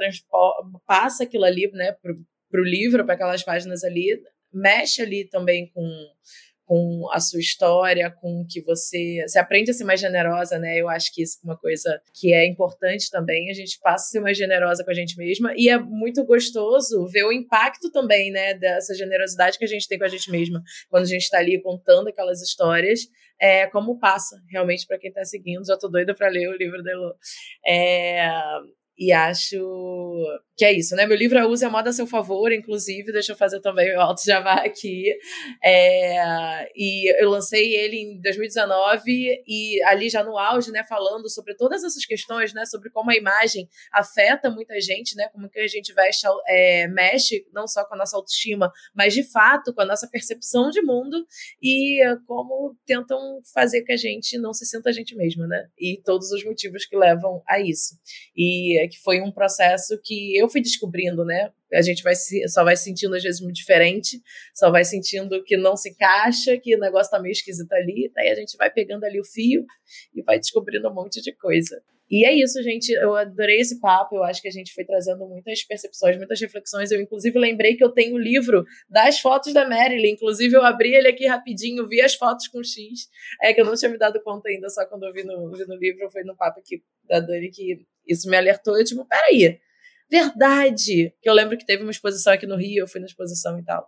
passa 0.86 1.24
aquilo 1.24 1.46
ali, 1.46 1.70
né, 1.74 1.94
pro, 1.94 2.16
pro 2.50 2.64
livro, 2.64 3.04
para 3.06 3.16
aquelas 3.16 3.44
páginas 3.44 3.84
ali, 3.84 4.22
mexe 4.54 5.02
ali 5.02 5.28
também 5.28 5.72
com 5.74 5.82
com 6.72 7.06
a 7.12 7.20
sua 7.20 7.42
história, 7.42 8.10
com 8.10 8.46
que 8.50 8.62
você 8.62 9.26
se 9.28 9.38
aprende 9.38 9.72
a 9.72 9.74
ser 9.74 9.84
mais 9.84 10.00
generosa, 10.00 10.58
né? 10.58 10.78
Eu 10.78 10.88
acho 10.88 11.14
que 11.14 11.22
isso 11.22 11.38
é 11.44 11.46
uma 11.46 11.58
coisa 11.58 12.02
que 12.14 12.34
é 12.34 12.48
importante 12.48 13.10
também. 13.12 13.50
A 13.50 13.54
gente 13.54 13.78
passa 13.84 14.06
a 14.06 14.10
ser 14.10 14.22
mais 14.22 14.38
generosa 14.38 14.82
com 14.82 14.90
a 14.90 14.94
gente 14.94 15.18
mesma 15.18 15.52
e 15.58 15.68
é 15.68 15.78
muito 15.78 16.24
gostoso 16.24 17.06
ver 17.08 17.26
o 17.26 17.32
impacto 17.34 17.92
também, 17.92 18.32
né, 18.32 18.54
dessa 18.54 18.96
generosidade 18.96 19.58
que 19.58 19.66
a 19.66 19.68
gente 19.68 19.86
tem 19.86 20.00
com 20.00 20.06
a 20.06 20.08
gente 20.08 20.32
mesma 20.32 20.64
quando 20.90 21.04
a 21.04 21.08
gente 21.08 21.24
está 21.24 21.40
ali 21.40 21.62
contando 21.62 22.08
aquelas 22.08 22.42
histórias. 22.42 23.02
É, 23.38 23.68
como 23.68 24.00
passa 24.00 24.42
realmente 24.50 24.88
para 24.88 24.98
quem 24.98 25.10
está 25.10 25.26
seguindo. 25.26 25.66
Já 25.66 25.76
tô 25.78 25.90
doida 25.90 26.16
para 26.16 26.30
ler 26.30 26.48
o 26.48 26.56
livro 26.56 26.82
da 26.82 26.92
Elo. 26.92 27.16
É, 27.68 28.30
e 28.98 29.12
acho 29.12 29.58
que 30.56 30.66
é 30.66 30.72
isso, 30.72 30.96
né? 30.96 31.08
Meu 31.08 31.18
livro 31.18 31.40
é 31.40 31.46
Use 31.46 31.66
a 31.66 31.70
Moda 31.72 31.90
a 31.90 31.94
seu 31.94 32.06
favor, 32.06 32.52
inclusive, 32.52 33.12
deixa 33.12 33.32
eu 33.32 33.36
fazer 33.36 33.60
também 33.62 33.96
o 33.96 34.00
alto 34.00 34.24
jabá 34.24 34.64
aqui. 34.64 35.12
É, 35.64 36.70
e 36.76 37.12
eu 37.20 37.32
lancei 37.32 37.76
ele 37.76 37.98
em 37.98 38.22
2019 38.22 39.44
e 39.48 39.82
ali 39.86 40.08
já 40.08 40.24
no 40.24 40.38
auge, 40.38 40.72
né, 40.72 40.84
falando 40.84 41.28
sobre 41.30 41.56
todas 41.56 41.84
essas 41.84 42.06
questões, 42.06 42.54
né, 42.54 42.66
sobre 42.66 42.92
como 42.92 43.10
a 43.10 43.16
imagem 43.16 43.68
afeta 43.92 44.52
muita 44.52 44.80
gente, 44.80 45.16
né, 45.16 45.28
como 45.30 45.50
que 45.50 45.60
a 45.60 45.68
gente 45.68 45.94
veste, 45.94 46.28
é, 46.48 46.88
mexe 46.88 47.44
não 47.52 47.68
só 47.68 47.84
com 47.86 47.96
a 47.96 47.98
nossa 47.98 48.16
autoestima, 48.16 48.72
mas 48.94 49.14
de 49.14 49.24
fato 49.24 49.74
com 49.74 49.82
a 49.82 49.86
nossa 49.86 50.08
percepção 50.08 50.70
de 50.70 50.82
mundo 50.84 51.26
e 51.62 52.02
como 52.28 52.76
tentam 52.86 53.42
fazer 53.54 53.82
que 53.82 53.94
a 53.94 53.98
gente 53.98 54.38
não 54.38 54.54
se 54.54 54.66
sinta 54.66 54.90
a 54.90 54.94
gente 54.94 55.16
mesma, 55.16 55.48
né? 55.48 55.66
E 55.80 56.00
todos 56.04 56.32
os 56.32 56.44
motivos 56.44 56.86
que 56.86 56.96
levam 56.96 57.42
a 57.48 57.60
isso. 57.60 57.96
E 58.36 58.80
que 58.88 59.00
foi 59.00 59.22
um 59.22 59.32
processo 59.32 60.00
que 60.04 60.38
eu 60.38 60.50
fui 60.50 60.62
descobrindo, 60.62 61.26
né? 61.26 61.52
A 61.74 61.82
gente 61.82 62.04
vai 62.04 62.16
se, 62.16 62.48
só 62.50 62.64
vai 62.64 62.76
sentindo 62.76 63.16
às 63.16 63.24
vezes 63.24 63.42
muito 63.42 63.56
diferente, 63.56 64.22
só 64.54 64.70
vai 64.70 64.84
sentindo 64.84 65.44
que 65.44 65.56
não 65.56 65.76
se 65.76 65.90
encaixa, 65.90 66.58
que 66.58 66.76
o 66.76 66.80
negócio 66.80 67.12
tá 67.12 67.20
meio 67.20 67.32
esquisito 67.32 67.72
ali, 67.74 68.12
daí 68.14 68.30
a 68.30 68.36
gente 68.36 68.58
vai 68.58 68.70
pegando 68.70 69.04
ali 69.06 69.20
o 69.20 69.26
fio 69.26 69.66
e 70.14 70.22
vai 70.22 70.38
descobrindo 70.40 70.90
um 70.90 70.94
monte 70.94 71.22
de 71.22 71.32
coisa. 71.34 71.82
E 72.12 72.26
é 72.26 72.34
isso, 72.34 72.62
gente. 72.62 72.92
Eu 72.92 73.16
adorei 73.16 73.62
esse 73.62 73.80
papo. 73.80 74.18
Eu 74.18 74.24
acho 74.26 74.42
que 74.42 74.48
a 74.50 74.52
gente 74.52 74.74
foi 74.74 74.84
trazendo 74.84 75.26
muitas 75.26 75.64
percepções, 75.64 76.18
muitas 76.18 76.42
reflexões. 76.42 76.92
Eu, 76.92 77.02
inclusive, 77.02 77.40
lembrei 77.40 77.78
que 77.78 77.84
eu 77.84 77.90
tenho 77.90 78.16
o 78.16 78.20
livro 78.20 78.66
das 78.90 79.22
fotos 79.22 79.54
da 79.54 79.66
Marilyn. 79.66 80.12
Inclusive, 80.12 80.54
eu 80.54 80.62
abri 80.62 80.94
ele 80.94 81.08
aqui 81.08 81.26
rapidinho, 81.26 81.88
vi 81.88 82.02
as 82.02 82.14
fotos 82.14 82.50
com 82.50 82.62
X. 82.62 83.08
É 83.42 83.54
que 83.54 83.62
eu 83.62 83.66
não 83.66 83.76
tinha 83.76 83.90
me 83.90 83.98
dado 83.98 84.22
conta 84.22 84.50
ainda, 84.50 84.68
só 84.68 84.86
quando 84.86 85.04
eu 85.04 85.14
vi 85.14 85.24
no, 85.24 85.50
vi 85.52 85.66
no 85.66 85.76
livro, 85.78 86.12
foi 86.12 86.24
no 86.26 86.36
papo 86.36 86.60
aqui 86.60 86.84
da 87.08 87.22
Dani 87.22 87.50
que 87.50 87.80
isso 88.12 88.30
me 88.30 88.38
alertou. 88.38 88.78
Eu, 88.78 88.86
tipo, 88.86 89.06
peraí 89.06 89.60
verdade! 90.12 91.16
Que 91.22 91.30
eu 91.30 91.34
lembro 91.34 91.58
que 91.58 91.66
teve 91.66 91.84
uma 91.84 91.92
exposição 91.92 92.34
aqui 92.34 92.46
no 92.46 92.58
Rio, 92.58 92.84
eu 92.84 92.88
fui 92.88 93.00
na 93.00 93.08
exposição 93.08 93.58
e 93.58 93.64
tal. 93.64 93.88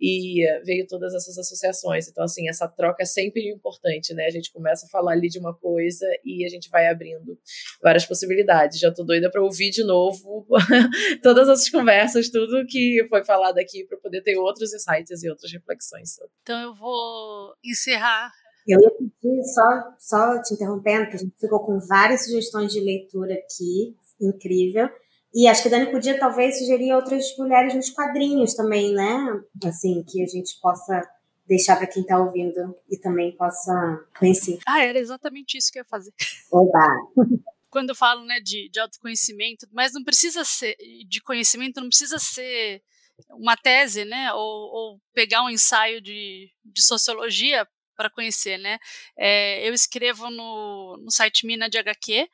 E 0.00 0.44
veio 0.64 0.86
todas 0.86 1.12
essas 1.14 1.36
associações. 1.36 2.08
Então, 2.08 2.22
assim, 2.22 2.48
essa 2.48 2.68
troca 2.68 3.02
é 3.02 3.06
sempre 3.06 3.50
importante, 3.50 4.14
né? 4.14 4.26
A 4.26 4.30
gente 4.30 4.52
começa 4.52 4.86
a 4.86 4.88
falar 4.88 5.12
ali 5.12 5.28
de 5.28 5.38
uma 5.38 5.52
coisa 5.52 6.06
e 6.24 6.44
a 6.44 6.48
gente 6.48 6.70
vai 6.70 6.86
abrindo 6.86 7.36
várias 7.82 8.06
possibilidades. 8.06 8.78
Já 8.78 8.92
tô 8.92 9.02
doida 9.02 9.30
para 9.30 9.42
ouvir 9.42 9.70
de 9.70 9.82
novo 9.82 10.46
todas 11.22 11.48
essas 11.48 11.68
conversas, 11.68 12.28
tudo 12.28 12.66
que 12.66 13.04
foi 13.08 13.24
falado 13.24 13.58
aqui, 13.58 13.84
para 13.84 13.98
poder 13.98 14.22
ter 14.22 14.36
outros 14.36 14.72
insights 14.72 15.24
e 15.24 15.28
outras 15.28 15.50
reflexões. 15.50 16.10
Então, 16.42 16.60
eu 16.60 16.74
vou 16.74 17.52
encerrar 17.64 18.30
eu 18.66 18.80
ia 18.80 18.90
pedir, 18.90 19.44
só, 19.44 19.94
só 19.98 20.42
te 20.42 20.54
interrompendo, 20.54 21.08
que 21.08 21.16
a 21.16 21.18
gente 21.18 21.34
ficou 21.38 21.60
com 21.60 21.78
várias 21.78 22.24
sugestões 22.24 22.72
de 22.72 22.80
leitura 22.80 23.34
aqui, 23.34 23.96
incrível. 24.20 24.88
E 25.34 25.48
acho 25.48 25.62
que 25.62 25.68
a 25.68 25.70
Dani 25.72 25.90
podia 25.90 26.18
talvez 26.18 26.58
sugerir 26.58 26.94
outras 26.94 27.36
mulheres 27.36 27.74
nos 27.74 27.90
quadrinhos 27.90 28.54
também, 28.54 28.94
né? 28.94 29.42
Assim, 29.64 30.02
que 30.04 30.22
a 30.22 30.26
gente 30.26 30.58
possa 30.60 31.02
deixar 31.46 31.76
para 31.76 31.86
quem 31.86 32.02
está 32.02 32.18
ouvindo 32.18 32.74
e 32.88 32.96
também 32.96 33.36
possa 33.36 34.06
conhecer. 34.18 34.58
Ah, 34.66 34.82
era 34.82 34.98
exatamente 34.98 35.58
isso 35.58 35.70
que 35.72 35.78
eu 35.78 35.82
ia 35.82 35.88
fazer. 35.88 36.12
Oba! 36.52 36.86
Quando 37.68 37.90
eu 37.90 37.96
falo 37.96 38.24
né, 38.24 38.38
de, 38.40 38.68
de 38.70 38.78
autoconhecimento, 38.78 39.66
mas 39.72 39.92
não 39.92 40.04
precisa 40.04 40.44
ser, 40.44 40.76
de 41.08 41.20
conhecimento, 41.20 41.80
não 41.80 41.88
precisa 41.88 42.20
ser 42.20 42.80
uma 43.30 43.56
tese, 43.56 44.04
né? 44.04 44.32
Ou, 44.32 44.40
ou 44.40 45.00
pegar 45.12 45.42
um 45.42 45.50
ensaio 45.50 46.00
de, 46.00 46.48
de 46.64 46.82
sociologia 46.82 47.66
para 47.96 48.10
conhecer, 48.10 48.58
né? 48.58 48.78
É, 49.16 49.66
eu 49.66 49.72
escrevo 49.72 50.30
no, 50.30 50.96
no 50.98 51.10
site 51.10 51.46
Mina 51.46 51.68
de 51.68 51.78
HQ, 51.78 52.28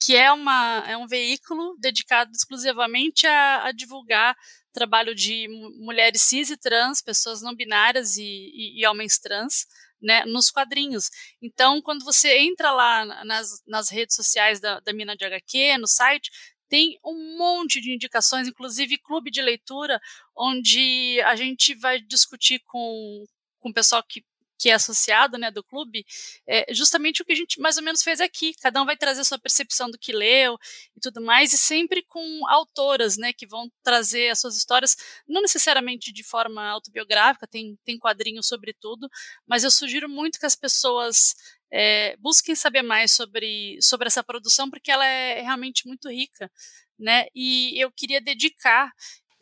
que 0.00 0.16
é, 0.16 0.30
uma, 0.32 0.84
é 0.86 0.96
um 0.96 1.06
veículo 1.06 1.76
dedicado 1.78 2.30
exclusivamente 2.32 3.26
a, 3.26 3.66
a 3.66 3.72
divulgar 3.72 4.36
trabalho 4.72 5.14
de 5.14 5.46
mulheres 5.78 6.22
cis 6.22 6.50
e 6.50 6.56
trans, 6.56 7.00
pessoas 7.00 7.40
não 7.40 7.54
binárias 7.54 8.16
e, 8.16 8.22
e, 8.22 8.80
e 8.80 8.86
homens 8.86 9.18
trans, 9.18 9.66
né, 10.02 10.24
nos 10.26 10.50
quadrinhos. 10.50 11.08
Então, 11.40 11.80
quando 11.80 12.04
você 12.04 12.36
entra 12.38 12.72
lá 12.72 13.24
nas, 13.24 13.62
nas 13.66 13.88
redes 13.88 14.16
sociais 14.16 14.60
da, 14.60 14.80
da 14.80 14.92
Mina 14.92 15.16
de 15.16 15.24
HQ, 15.24 15.78
no 15.78 15.86
site, 15.86 16.30
tem 16.68 16.98
um 17.04 17.38
monte 17.38 17.80
de 17.80 17.92
indicações, 17.92 18.48
inclusive 18.48 18.98
clube 18.98 19.30
de 19.30 19.40
leitura, 19.40 20.00
onde 20.36 21.20
a 21.24 21.36
gente 21.36 21.74
vai 21.76 22.00
discutir 22.00 22.60
com, 22.66 23.24
com 23.60 23.70
o 23.70 23.72
pessoal 23.72 24.02
que 24.02 24.24
que 24.64 24.70
é 24.70 24.72
associado, 24.72 25.36
né, 25.36 25.50
do 25.50 25.62
clube, 25.62 26.06
é 26.48 26.72
justamente 26.72 27.20
o 27.20 27.24
que 27.26 27.32
a 27.32 27.36
gente 27.36 27.60
mais 27.60 27.76
ou 27.76 27.82
menos 27.82 28.02
fez 28.02 28.18
aqui. 28.18 28.54
Cada 28.62 28.80
um 28.80 28.86
vai 28.86 28.96
trazer 28.96 29.22
sua 29.22 29.38
percepção 29.38 29.90
do 29.90 29.98
que 29.98 30.10
leu 30.10 30.56
e 30.96 31.00
tudo 31.00 31.20
mais, 31.20 31.52
e 31.52 31.58
sempre 31.58 32.02
com 32.02 32.48
autoras, 32.48 33.18
né, 33.18 33.30
que 33.34 33.46
vão 33.46 33.70
trazer 33.82 34.30
as 34.30 34.40
suas 34.40 34.56
histórias, 34.56 34.96
não 35.28 35.42
necessariamente 35.42 36.10
de 36.10 36.24
forma 36.24 36.66
autobiográfica, 36.66 37.46
tem, 37.46 37.78
tem 37.84 37.98
quadrinhos 37.98 38.48
sobre 38.48 38.72
tudo, 38.72 39.06
mas 39.46 39.64
eu 39.64 39.70
sugiro 39.70 40.08
muito 40.08 40.40
que 40.40 40.46
as 40.46 40.56
pessoas 40.56 41.34
é, 41.70 42.16
busquem 42.16 42.54
saber 42.54 42.80
mais 42.80 43.12
sobre, 43.12 43.76
sobre 43.82 44.06
essa 44.06 44.24
produção, 44.24 44.70
porque 44.70 44.90
ela 44.90 45.04
é 45.04 45.42
realmente 45.42 45.86
muito 45.86 46.08
rica. 46.08 46.50
Né? 46.98 47.26
E 47.34 47.78
eu 47.78 47.90
queria 47.90 48.20
dedicar 48.20 48.90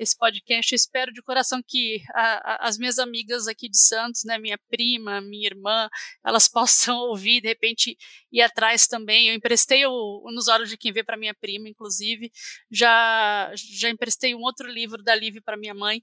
esse 0.02 0.16
podcast. 0.16 0.72
Eu 0.72 0.76
espero 0.76 1.12
de 1.12 1.22
coração 1.22 1.62
que 1.66 2.02
a, 2.14 2.54
a, 2.54 2.68
as 2.68 2.78
minhas 2.78 2.98
amigas 2.98 3.46
aqui 3.46 3.68
de 3.68 3.78
Santos, 3.78 4.24
né, 4.24 4.38
minha 4.38 4.58
prima, 4.68 5.20
minha 5.20 5.46
irmã, 5.46 5.88
elas 6.24 6.48
possam 6.52 6.96
ouvir, 6.96 7.40
de 7.40 7.48
repente 7.48 7.96
ir 8.30 8.42
atrás 8.42 8.86
também. 8.86 9.28
Eu 9.28 9.34
emprestei 9.34 9.86
o, 9.86 10.22
o 10.24 10.32
Nos 10.32 10.48
Olhos 10.48 10.68
de 10.68 10.76
Quem 10.76 10.92
Vê 10.92 11.02
para 11.02 11.16
minha 11.16 11.34
prima, 11.34 11.68
inclusive. 11.68 12.30
Já, 12.70 13.50
já 13.54 13.88
emprestei 13.88 14.34
um 14.34 14.40
outro 14.40 14.68
livro 14.68 15.02
da 15.02 15.14
Liv 15.14 15.40
para 15.44 15.56
minha 15.56 15.74
mãe, 15.74 16.02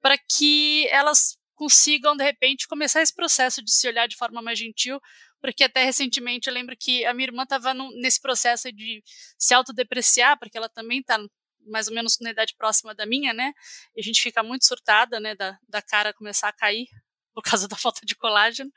para 0.00 0.16
que 0.16 0.86
elas 0.88 1.38
consigam, 1.60 2.16
de 2.16 2.24
repente, 2.24 2.66
começar 2.66 3.02
esse 3.02 3.14
processo 3.14 3.62
de 3.62 3.70
se 3.70 3.86
olhar 3.86 4.08
de 4.08 4.16
forma 4.16 4.40
mais 4.40 4.58
gentil, 4.58 4.98
porque 5.42 5.64
até 5.64 5.84
recentemente 5.84 6.48
eu 6.48 6.54
lembro 6.54 6.74
que 6.74 7.04
a 7.04 7.12
minha 7.12 7.26
irmã 7.28 7.42
estava 7.42 7.74
nesse 8.00 8.18
processo 8.18 8.72
de 8.72 9.02
se 9.38 9.52
autodepreciar, 9.52 10.38
porque 10.38 10.56
ela 10.56 10.70
também 10.70 11.00
está 11.00 11.18
mais 11.70 11.88
ou 11.88 11.94
menos 11.94 12.18
na 12.20 12.30
idade 12.30 12.54
próxima 12.56 12.94
da 12.94 13.06
minha, 13.06 13.32
né? 13.32 13.52
E 13.96 14.00
a 14.00 14.02
gente 14.02 14.20
fica 14.20 14.42
muito 14.42 14.66
surtada, 14.66 15.20
né, 15.20 15.34
da, 15.34 15.58
da 15.68 15.82
cara 15.82 16.12
começar 16.12 16.48
a 16.48 16.52
cair 16.52 16.86
por 17.32 17.42
causa 17.42 17.68
da 17.68 17.76
falta 17.76 18.04
de 18.04 18.14
colágeno. 18.14 18.70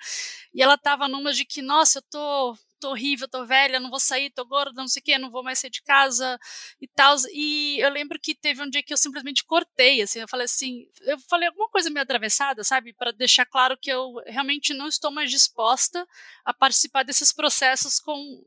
E 0.53 0.61
ela 0.61 0.77
tava 0.77 1.07
numa 1.07 1.33
de 1.33 1.43
que, 1.45 1.61
nossa, 1.61 1.99
eu 1.99 2.03
tô, 2.03 2.57
tô 2.79 2.91
horrível, 2.91 3.27
tô 3.27 3.45
velha, 3.45 3.79
não 3.79 3.89
vou 3.89 3.99
sair, 3.99 4.29
tô 4.29 4.45
gorda, 4.45 4.81
não 4.81 4.87
sei 4.87 5.01
o 5.01 5.03
quê, 5.03 5.17
não 5.17 5.31
vou 5.31 5.43
mais 5.43 5.59
sair 5.59 5.71
de 5.71 5.81
casa 5.81 6.39
e 6.79 6.87
tal. 6.87 7.15
E 7.31 7.79
eu 7.79 7.89
lembro 7.89 8.19
que 8.19 8.35
teve 8.35 8.61
um 8.61 8.69
dia 8.69 8.83
que 8.83 8.93
eu 8.93 8.97
simplesmente 8.97 9.43
cortei, 9.43 10.01
assim, 10.01 10.19
eu 10.19 10.27
falei 10.27 10.45
assim, 10.45 10.87
eu 11.01 11.17
falei 11.29 11.47
alguma 11.47 11.69
coisa 11.69 11.89
meio 11.89 12.03
atravessada, 12.03 12.63
sabe, 12.63 12.93
para 12.93 13.11
deixar 13.11 13.45
claro 13.45 13.77
que 13.77 13.91
eu 13.91 14.15
realmente 14.27 14.73
não 14.73 14.87
estou 14.87 15.11
mais 15.11 15.31
disposta 15.31 16.07
a 16.45 16.53
participar 16.53 17.03
desses 17.03 17.33
processos 17.33 17.99
com 17.99 18.43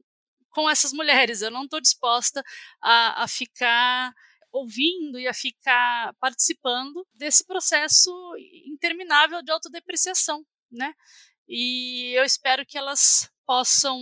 com 0.57 0.71
essas 0.71 0.91
mulheres. 0.95 1.43
Eu 1.43 1.51
não 1.51 1.65
estou 1.65 1.81
disposta 1.81 2.43
a, 2.81 3.25
a 3.25 3.29
ficar 3.29 4.15
ouvindo 4.57 5.19
e 5.19 5.27
a 5.29 5.35
ficar 5.35 6.15
participando 6.21 7.07
desse 7.15 7.45
processo 7.45 8.11
interminável 8.67 9.43
de 9.43 9.51
autodepreciação, 9.51 10.45
né? 10.71 10.93
E 11.49 12.13
eu 12.19 12.25
espero 12.25 12.67
que 12.67 12.79
elas 12.79 13.31
possam 13.47 14.01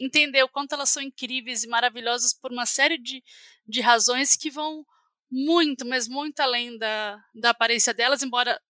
entender 0.00 0.42
o 0.42 0.48
quanto 0.48 0.72
elas 0.72 0.90
são 0.90 1.02
incríveis 1.02 1.62
e 1.62 1.68
maravilhosas 1.68 2.34
por 2.34 2.50
uma 2.50 2.66
série 2.66 2.98
de, 2.98 3.22
de 3.66 3.80
razões 3.80 4.36
que 4.36 4.50
vão 4.50 4.84
muito, 5.30 5.86
mas 5.86 6.08
muito 6.08 6.40
além 6.40 6.76
da, 6.78 7.22
da 7.34 7.50
aparência 7.50 7.94
delas, 7.94 8.22
embora 8.22 8.60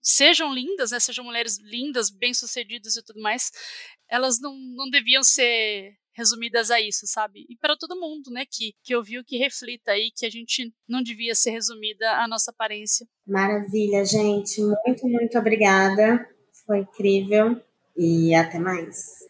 sejam 0.00 0.52
lindas, 0.52 0.90
né, 0.90 0.98
sejam 0.98 1.24
mulheres 1.24 1.58
lindas, 1.60 2.10
bem-sucedidas 2.10 2.96
e 2.96 3.04
tudo 3.04 3.20
mais, 3.20 3.50
elas 4.08 4.40
não, 4.40 4.54
não 4.54 4.90
deviam 4.90 5.22
ser 5.22 5.96
resumidas 6.14 6.70
a 6.70 6.80
isso, 6.80 7.06
sabe? 7.06 7.46
E 7.48 7.56
para 7.56 7.76
todo 7.76 7.98
mundo, 7.98 8.30
né, 8.30 8.44
que, 8.50 8.74
que 8.82 8.94
ouviu, 8.94 9.24
que 9.24 9.38
reflita 9.38 9.92
aí 9.92 10.10
que 10.14 10.26
a 10.26 10.30
gente 10.30 10.72
não 10.88 11.02
devia 11.02 11.34
ser 11.34 11.50
resumida 11.50 12.10
a 12.12 12.28
nossa 12.28 12.50
aparência. 12.50 13.06
Maravilha, 13.26 14.04
gente. 14.04 14.60
Muito, 14.86 15.06
muito 15.06 15.38
obrigada. 15.38 16.26
Foi 16.66 16.80
incrível. 16.80 17.60
E 17.96 18.34
até 18.34 18.58
mais. 18.58 19.22